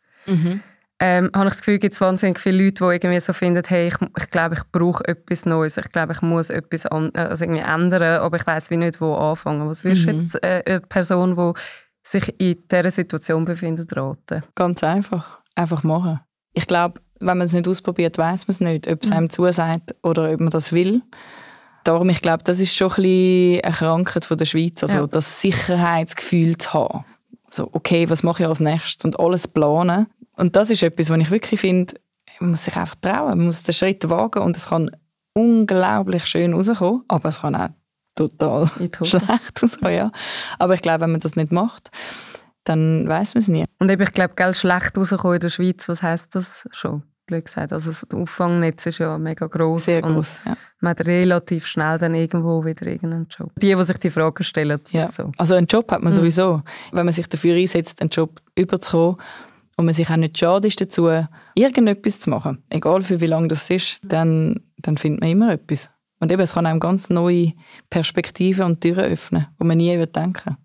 Ähm, 0.99 1.31
habe 1.35 1.49
ich 1.49 1.53
das 1.53 1.59
Gefühl, 1.59 1.79
gibt 1.79 1.93
es 1.95 2.01
wahnsinnig 2.01 2.41
viele 2.41 2.65
Leute, 2.65 2.83
die 2.83 2.91
irgendwie 2.95 3.21
so 3.21 3.35
finden, 3.35 3.63
hey, 3.67 3.89
ich, 3.89 3.97
ich 4.19 4.31
glaube, 4.31 4.55
ich 4.55 4.63
brauche 4.73 5.07
etwas 5.07 5.45
Neues, 5.45 5.77
ich 5.77 5.91
glaube, 5.93 6.15
ich 6.15 6.23
muss 6.23 6.49
etwas 6.49 6.87
an, 6.87 7.11
äh, 7.15 7.19
also 7.19 7.45
irgendwie 7.45 7.61
ändern, 7.61 8.21
aber 8.23 8.39
ich 8.39 8.47
weiß 8.47 8.71
wie 8.71 8.79
nicht, 8.79 9.01
wo 9.03 9.15
anfangen. 9.15 9.69
Was 9.69 9.85
würdest 9.85 10.07
du 10.07 10.13
Mhm. 10.15 10.21
jetzt 10.21 10.43
äh, 10.43 10.63
eine 10.67 10.81
Person, 10.81 11.37
die 11.37 11.53
sich 12.09 12.35
in 12.41 12.57
dieser 12.71 12.91
Situation 12.91 13.45
befindet, 13.45 13.97
raten? 13.97 14.43
Ganz 14.55 14.83
einfach. 14.83 15.41
Einfach 15.55 15.83
machen. 15.83 16.21
Ich 16.53 16.67
glaube, 16.67 17.01
wenn 17.21 17.39
man 17.39 17.47
es 17.47 17.53
nicht 17.53 17.67
ausprobiert, 17.67 18.19
weiß 18.19 18.47
man 18.47 18.53
es 18.53 18.61
nicht, 18.61 18.89
ob 18.89 19.03
es 19.03 19.11
Mhm. 19.11 19.17
einem 19.17 19.31
zusagt 19.31 19.95
oder 20.03 20.31
ob 20.33 20.41
man 20.41 20.51
das 20.51 20.73
will. 20.73 21.03
Darum, 21.85 22.09
ich 22.11 22.21
glaube, 22.21 22.43
das 22.45 22.61
ist 22.61 22.75
schon 22.75 22.89
ein 22.91 22.95
bisschen 22.97 23.63
eine 23.65 23.73
Krankheit 23.75 24.25
von 24.25 24.39
der 24.39 24.45
Schweiz, 24.45 24.83
also 24.83 24.97
Ja. 24.97 25.07
das 25.07 25.41
Sicherheitsgefühl 25.41 26.59
zu 26.59 26.73
haben. 26.75 27.05
So, 27.51 27.69
okay, 27.73 28.09
was 28.11 28.23
mache 28.23 28.43
ich 28.43 28.49
als 28.49 28.61
nächstes 28.61 29.05
und 29.05 29.19
alles 29.21 29.47
planen. 29.49 30.07
Und 30.37 30.57
das 30.57 30.71
ist 30.71 30.83
etwas, 30.83 31.11
was 31.11 31.19
ich 31.19 31.31
wirklich 31.31 31.61
finde, 31.61 31.95
man 32.41 32.51
muss 32.51 32.65
sich 32.65 32.77
einfach 32.77 32.97
trauen, 32.97 33.29
man 33.39 33.47
muss 33.47 33.63
den 33.63 33.73
Schritt 33.73 34.09
wagen 34.11 34.43
und 34.43 34.57
es 34.57 34.67
kann 34.67 34.91
unglaublich 35.33 36.27
schön 36.27 36.53
rauskommen, 36.55 37.03
aber 37.09 37.29
es 37.29 37.41
kann 37.41 37.55
auch 37.55 37.69
total 38.17 38.67
schlecht 38.67 39.01
rauskommen, 39.63 39.95
ja. 39.95 40.11
Aber 40.59 40.75
ich 40.75 40.83
glaube, 40.83 41.03
wenn 41.03 41.13
man 41.13 41.21
das 41.21 41.37
nicht 41.37 41.53
macht, 41.53 41.91
dann 42.65 43.09
weiß 43.09 43.35
man 43.35 43.43
es 43.43 43.49
nie. 43.49 43.65
Und 43.79 43.91
eben, 43.91 44.03
ich 44.03 44.13
glaube, 44.13 44.35
gell, 44.35 44.55
schlecht 44.55 44.99
rauskommen 44.99 45.35
in 45.37 45.41
der 45.41 45.51
Schweiz, 45.51 45.89
was 45.89 46.03
heisst 46.03 46.35
das 46.35 46.69
schon? 46.73 47.03
Blöd 47.27 47.45
gesagt. 47.45 47.73
Also 47.73 47.91
das 47.91 48.07
Auffangnetz 48.13 48.87
ist 48.87 48.99
ja 48.99 49.19
mega 49.19 49.47
gross 49.49 49.87
Sehr 49.87 50.05
und 50.05 50.15
groß, 50.15 50.29
ja. 50.47 50.57
man 50.79 50.91
hat 50.91 51.05
relativ 51.07 51.67
schnell 51.67 51.99
dann 51.99 52.15
irgendwo 52.15 52.65
wieder 52.65 52.87
irgendeinen 52.87 53.27
Job. 53.29 53.51
Die, 53.57 53.75
die 53.75 53.85
sich 53.85 53.97
die 53.99 54.11
Frage 54.11 54.45
stellen. 54.45 54.81
Ja. 54.91 55.09
So. 55.09 55.33
Also 55.37 55.55
einen 55.55 55.67
Job 55.67 55.91
hat 55.91 56.03
man 56.03 56.13
Mhm. 56.13 56.17
sowieso. 56.19 56.63
Wenn 56.93 57.05
man 57.05 57.13
sich 57.13 57.29
dafür 57.29 57.57
einsetzt, 57.57 58.01
einen 58.01 58.11
Job 58.11 58.41
überzukommen 58.55 59.17
und 59.77 59.85
man 59.87 59.95
sich 59.95 60.09
auch 60.09 60.17
nicht 60.17 60.39
schade 60.39 60.69
ist 60.69 60.81
dazu, 60.81 61.09
irgendetwas 61.57 62.21
zu 62.21 62.31
machen, 62.31 62.63
egal 62.71 63.03
für 63.03 63.21
wie 63.21 63.27
lange 63.27 63.49
das 63.49 63.71
ist, 63.71 63.99
dann, 64.05 64.61
dann 64.79 64.97
findet 64.97 65.21
man 65.21 65.31
immer 65.31 65.53
etwas. 65.53 65.89
Und 66.19 66.33
eben, 66.33 66.43
es 66.43 66.55
kann 66.55 66.67
einem 66.67 66.81
ganz 66.81 67.11
neue 67.11 67.53
Perspektiven 67.91 68.65
und 68.65 68.81
Türen 68.81 69.05
öffnen, 69.05 69.47
wo 69.59 69.65
man 69.65 69.77
nie 69.77 69.97
würde 69.99 70.13
denken 70.13 70.57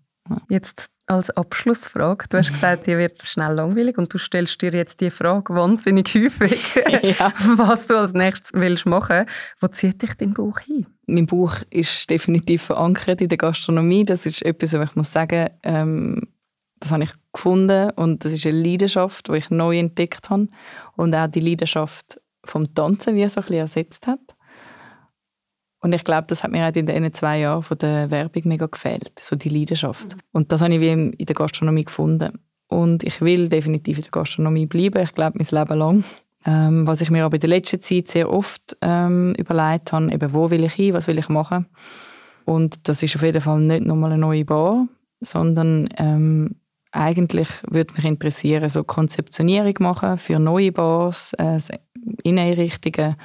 Jetzt 0.48 0.88
als 1.06 1.30
Abschlussfrage. 1.30 2.26
Du 2.28 2.38
hast 2.38 2.50
gesagt, 2.52 2.86
dir 2.86 2.98
wird 2.98 3.22
schnell 3.26 3.54
langweilig 3.54 3.98
und 3.98 4.12
du 4.12 4.18
stellst 4.18 4.60
dir 4.62 4.72
jetzt 4.72 5.00
die 5.00 5.10
Frage 5.10 5.54
wahnsinnig 5.54 6.14
häufig, 6.14 6.74
Ja. 7.18 7.32
was 7.56 7.86
du 7.86 7.98
als 7.98 8.14
nächstes 8.14 8.52
willst 8.54 8.86
machen. 8.86 9.26
Wo 9.60 9.68
zieht 9.68 10.02
dich 10.02 10.14
dein 10.14 10.34
Bauch 10.34 10.60
hin? 10.60 10.86
Mein 11.06 11.26
Buch 11.26 11.56
ist 11.70 12.08
definitiv 12.08 12.62
verankert 12.62 13.20
in 13.20 13.28
der 13.28 13.38
Gastronomie. 13.38 14.04
Das 14.04 14.24
ist 14.26 14.42
etwas, 14.42 14.72
was 14.72 14.90
ich 14.90 14.96
muss 14.96 15.12
sagen, 15.12 15.50
ähm, 15.62 16.28
das 16.80 16.90
habe 16.90 17.04
ich 17.04 17.10
gefunden 17.32 17.90
und 17.90 18.24
das 18.24 18.32
ist 18.32 18.46
eine 18.46 18.60
Leidenschaft, 18.60 19.28
die 19.28 19.36
ich 19.36 19.50
neu 19.50 19.78
entdeckt 19.78 20.30
habe 20.30 20.48
und 20.96 21.14
auch 21.14 21.28
die 21.28 21.40
Leidenschaft 21.40 22.20
vom 22.44 22.74
Tanzen, 22.74 23.14
wie 23.14 23.22
es 23.22 23.34
so 23.34 23.40
ein 23.40 23.46
bisschen 23.46 23.60
ersetzt 23.60 24.06
hat. 24.06 24.20
Und 25.82 25.92
ich 25.92 26.04
glaube, 26.04 26.26
das 26.28 26.44
hat 26.44 26.52
mir 26.52 26.64
auch 26.64 26.74
in 26.74 26.86
den 26.86 27.12
zwei 27.12 27.40
Jahren 27.40 27.64
von 27.64 27.76
der 27.76 28.10
Werbung 28.10 28.42
mega 28.46 28.66
gefehlt, 28.66 29.12
so 29.20 29.34
die 29.34 29.48
Leidenschaft. 29.48 30.16
Und 30.30 30.52
das 30.52 30.62
habe 30.62 30.74
ich 30.74 30.80
wie 30.80 30.90
in 30.90 31.16
der 31.18 31.34
Gastronomie 31.34 31.84
gefunden. 31.84 32.38
Und 32.68 33.02
ich 33.02 33.20
will 33.20 33.48
definitiv 33.48 33.98
in 33.98 34.04
der 34.04 34.12
Gastronomie 34.12 34.66
bleiben, 34.66 35.02
ich 35.02 35.12
glaube, 35.12 35.38
mein 35.38 35.48
Leben 35.50 35.78
lang. 35.78 36.04
Ähm, 36.44 36.86
was 36.86 37.00
ich 37.00 37.10
mir 37.10 37.24
aber 37.24 37.34
in 37.34 37.40
der 37.40 37.50
letzten 37.50 37.82
Zeit 37.82 38.08
sehr 38.08 38.30
oft 38.30 38.76
ähm, 38.80 39.34
überlegt 39.36 39.92
habe, 39.92 40.12
eben, 40.12 40.32
wo 40.32 40.50
will 40.50 40.64
ich 40.64 40.72
hin, 40.72 40.94
was 40.94 41.06
will 41.06 41.18
ich 41.18 41.28
machen. 41.28 41.66
Und 42.44 42.88
das 42.88 43.02
ist 43.02 43.14
auf 43.16 43.22
jeden 43.22 43.40
Fall 43.40 43.60
nicht 43.60 43.84
nochmal 43.84 44.12
eine 44.12 44.20
neue 44.20 44.44
Bar, 44.44 44.86
sondern 45.20 45.88
ähm, 45.98 46.56
eigentlich 46.92 47.48
würde 47.68 47.94
mich 47.94 48.04
interessieren, 48.04 48.68
so 48.68 48.84
Konzeptionierung 48.84 49.74
machen 49.80 50.16
für 50.16 50.38
neue 50.38 50.72
Bars, 50.72 51.32
äh, 51.38 51.58
Inneneinrichtungen 52.22 53.16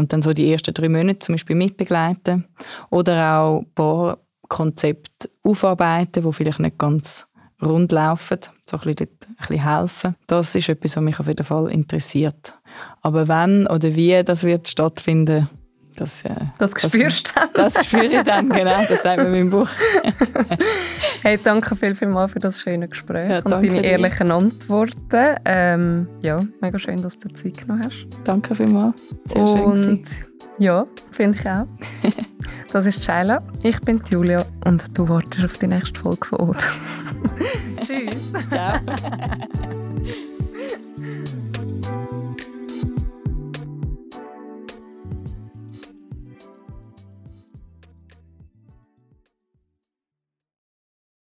und 0.00 0.12
dann 0.12 0.22
so 0.22 0.32
die 0.32 0.50
ersten 0.50 0.72
drei 0.72 0.88
Monate 0.88 1.18
zum 1.18 1.34
Beispiel 1.34 1.56
mitbegleiten 1.56 2.46
oder 2.88 3.38
auch 3.38 3.64
Barkonzepte 3.74 5.30
aufarbeiten, 5.42 6.24
wo 6.24 6.32
vielleicht 6.32 6.58
nicht 6.58 6.78
ganz 6.78 7.26
rund 7.62 7.92
laufen, 7.92 8.38
so 8.68 8.78
ein 8.78 8.82
bisschen, 8.82 9.08
ein 9.08 9.36
bisschen 9.36 9.62
helfen. 9.62 10.16
Das 10.26 10.54
ist 10.54 10.70
etwas, 10.70 10.96
was 10.96 11.02
mich 11.02 11.20
auf 11.20 11.26
jeden 11.26 11.44
Fall 11.44 11.70
interessiert. 11.70 12.54
Aber 13.02 13.28
wann 13.28 13.66
oder 13.66 13.94
wie 13.94 14.24
das 14.24 14.42
wird 14.42 14.68
stattfinden, 14.68 15.50
Das, 15.96 16.24
äh, 16.24 16.30
Das 16.58 16.70
spürst 16.72 17.28
du 17.36 17.40
dann. 17.40 17.48
Das 17.72 17.84
spüre 17.86 18.04
ich 18.06 18.22
dann, 18.22 18.48
genau. 18.48 18.84
Das 18.88 19.02
sagt 19.02 19.22
mir 19.22 19.28
mein 19.28 19.50
Buch. 19.50 19.68
Hey, 21.22 21.38
danke 21.42 21.76
viel, 21.76 21.94
viel 21.94 22.08
mal 22.08 22.28
für 22.28 22.38
das 22.38 22.62
schöne 22.62 22.88
Gespräch 22.88 23.28
Ja, 23.28 23.38
und 23.40 23.50
deine 23.50 23.68
dir. 23.68 23.84
ehrlichen 23.84 24.30
Antworten. 24.32 25.36
Ähm, 25.44 26.08
ja, 26.22 26.40
mega 26.62 26.78
schön, 26.78 27.02
dass 27.02 27.18
du 27.18 27.28
Zeit 27.34 27.58
genommen 27.58 27.84
hast. 27.84 28.06
Danke 28.24 28.54
vielmals. 28.54 29.14
Sehr 29.26 29.46
schön. 29.46 29.60
und 29.62 30.02
ja, 30.58 30.84
finde 31.10 31.38
ich 31.38 31.46
auch. 31.48 31.66
Das 32.72 32.86
ist 32.86 33.04
Shaila, 33.04 33.38
ich 33.64 33.80
bin 33.80 34.00
Julia 34.08 34.44
und 34.64 34.96
du 34.96 35.08
wartest 35.08 35.44
auf 35.44 35.58
die 35.58 35.66
nächste 35.66 35.98
Folge 36.00 36.24
von 36.24 36.38
Oda. 36.40 36.58
Tschüss. 37.82 38.32
Ciao. 38.48 38.78